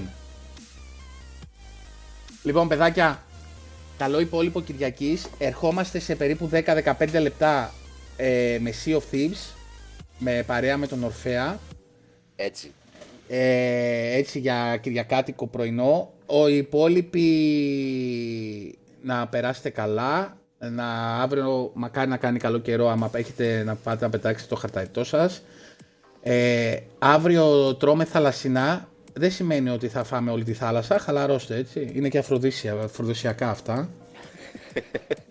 Λοιπόν, 2.44 2.68
παιδάκια, 2.68 3.24
καλό 3.98 4.20
υπόλοιπο 4.20 4.62
Κυριακής. 4.62 5.28
Ερχόμαστε 5.38 6.00
σε 6.00 6.16
περίπου 6.16 6.50
10-15 6.54 7.22
λεπτά 7.22 7.74
ε, 8.18 8.58
με 8.62 8.74
Sea 8.86 8.94
of 8.96 9.02
Thieves, 9.12 9.54
με 10.18 10.44
παρέα 10.48 10.78
με 10.78 10.88
τον 10.88 11.04
Ορφέα, 11.04 11.60
Έτσι. 12.36 12.72
ε, 13.28 14.18
έτσι 14.18 14.40
για 14.40 14.78
κυριακάτικο 14.82 15.48
πρωινό. 15.48 16.12
Ο 16.26 16.48
υπόλοιποι 16.48 17.28
να 19.04 19.28
περάσετε 19.28 19.70
καλά, 19.70 20.38
να 20.60 21.16
αύριο 21.22 21.72
μακάρι 21.74 22.10
να 22.10 22.18
κάνει 22.18 22.40
καλό 22.40 22.60
καιρό 22.60 22.90
άμα 22.90 23.10
έχετε 23.14 23.64
να 23.64 23.76
πάτε 23.76 24.06
να 24.06 24.10
πετάξετε 24.12 24.50
το 24.50 24.56
χαρταϊτό 24.60 25.04
σας. 25.04 25.42
Ε, 26.22 26.78
αύριο 27.00 27.76
τρώμε 27.76 28.06
θαλασσινά, 28.06 28.88
δεν 29.14 29.32
σημαίνει 29.32 29.70
ότι 29.70 29.88
θα 29.88 30.04
φάμε 30.04 30.32
όλη 30.32 30.44
τη 30.44 30.54
θάλασσα, 30.54 31.00
χαλαρώστε 31.00 31.56
έτσι, 31.56 31.92
είναι 31.94 32.10
και 32.10 32.18
αφροδίσια, 32.18 32.74
αφροδισιακά 32.74 33.50
αυτά. 33.50 33.90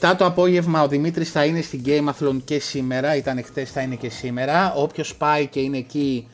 7 0.00 0.14
το 0.18 0.24
απόγευμα 0.24 0.82
ο 0.82 0.88
Δημήτρης 0.88 1.30
θα 1.30 1.44
είναι 1.44 1.60
στην 1.60 1.82
Gameathlon 1.86 2.40
και 2.44 2.58
σήμερα, 2.58 3.16
ήταν 3.16 3.44
χτες 3.44 3.70
θα 3.70 3.80
είναι 3.80 3.94
και 3.94 4.10
σήμερα. 4.10 4.72
Όποιος 4.74 5.16
πάει 5.16 5.46
και 5.46 5.60
είναι 5.60 5.78
εκεί 5.78 6.28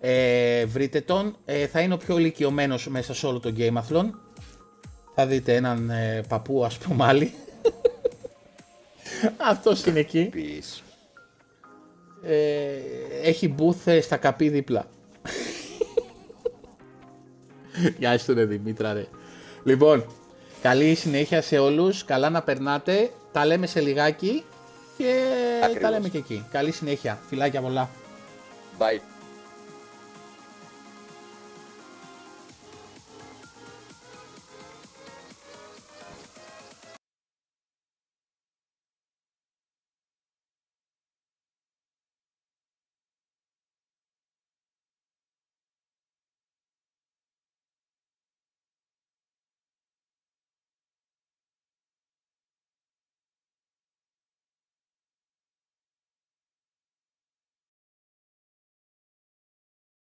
ε, 0.00 0.64
βρείτε 0.64 1.00
τον. 1.00 1.36
Ε, 1.44 1.66
θα 1.66 1.80
είναι 1.80 1.94
ο 1.94 1.96
πιο 1.96 2.18
ηλικιωμένος 2.18 2.86
μέσα 2.88 3.14
σε 3.14 3.26
όλο 3.26 3.40
το 3.40 3.52
Gameathlon. 3.56 4.10
Θα 5.14 5.26
δείτε 5.26 5.54
έναν 5.54 5.90
ε, 5.90 6.22
παππού 6.28 6.64
ας 6.64 6.78
πούμε 6.78 7.04
άλλη. 7.04 7.32
Αυτός 9.50 9.84
είναι 9.84 9.98
εκεί. 9.98 10.28
Πεις. 10.30 10.82
Ε, 12.22 12.76
έχει 13.22 13.54
booth 13.58 13.84
ε, 13.84 14.00
στα 14.00 14.16
καπί 14.16 14.48
δίπλα. 14.48 14.86
Γεια 17.98 18.18
σου 18.18 18.34
ρε 18.34 18.44
Δημήτρα 18.44 18.92
ρε. 18.92 19.06
Λοιπόν, 19.64 20.04
καλή 20.62 20.94
συνέχεια 20.94 21.42
σε 21.42 21.58
όλους, 21.58 22.04
καλά 22.04 22.30
να 22.30 22.42
περνάτε, 22.42 23.10
τα 23.32 23.46
λέμε 23.46 23.66
σε 23.66 23.80
λιγάκι 23.80 24.44
και 24.96 25.24
τα 25.60 25.66
Ακριβώς. 25.66 25.90
λέμε 25.90 26.08
και 26.08 26.18
εκεί. 26.18 26.46
Καλή 26.50 26.72
συνέχεια, 26.72 27.18
φιλάκια 27.28 27.60
πολλά. 27.60 27.90
Bye. 28.78 29.09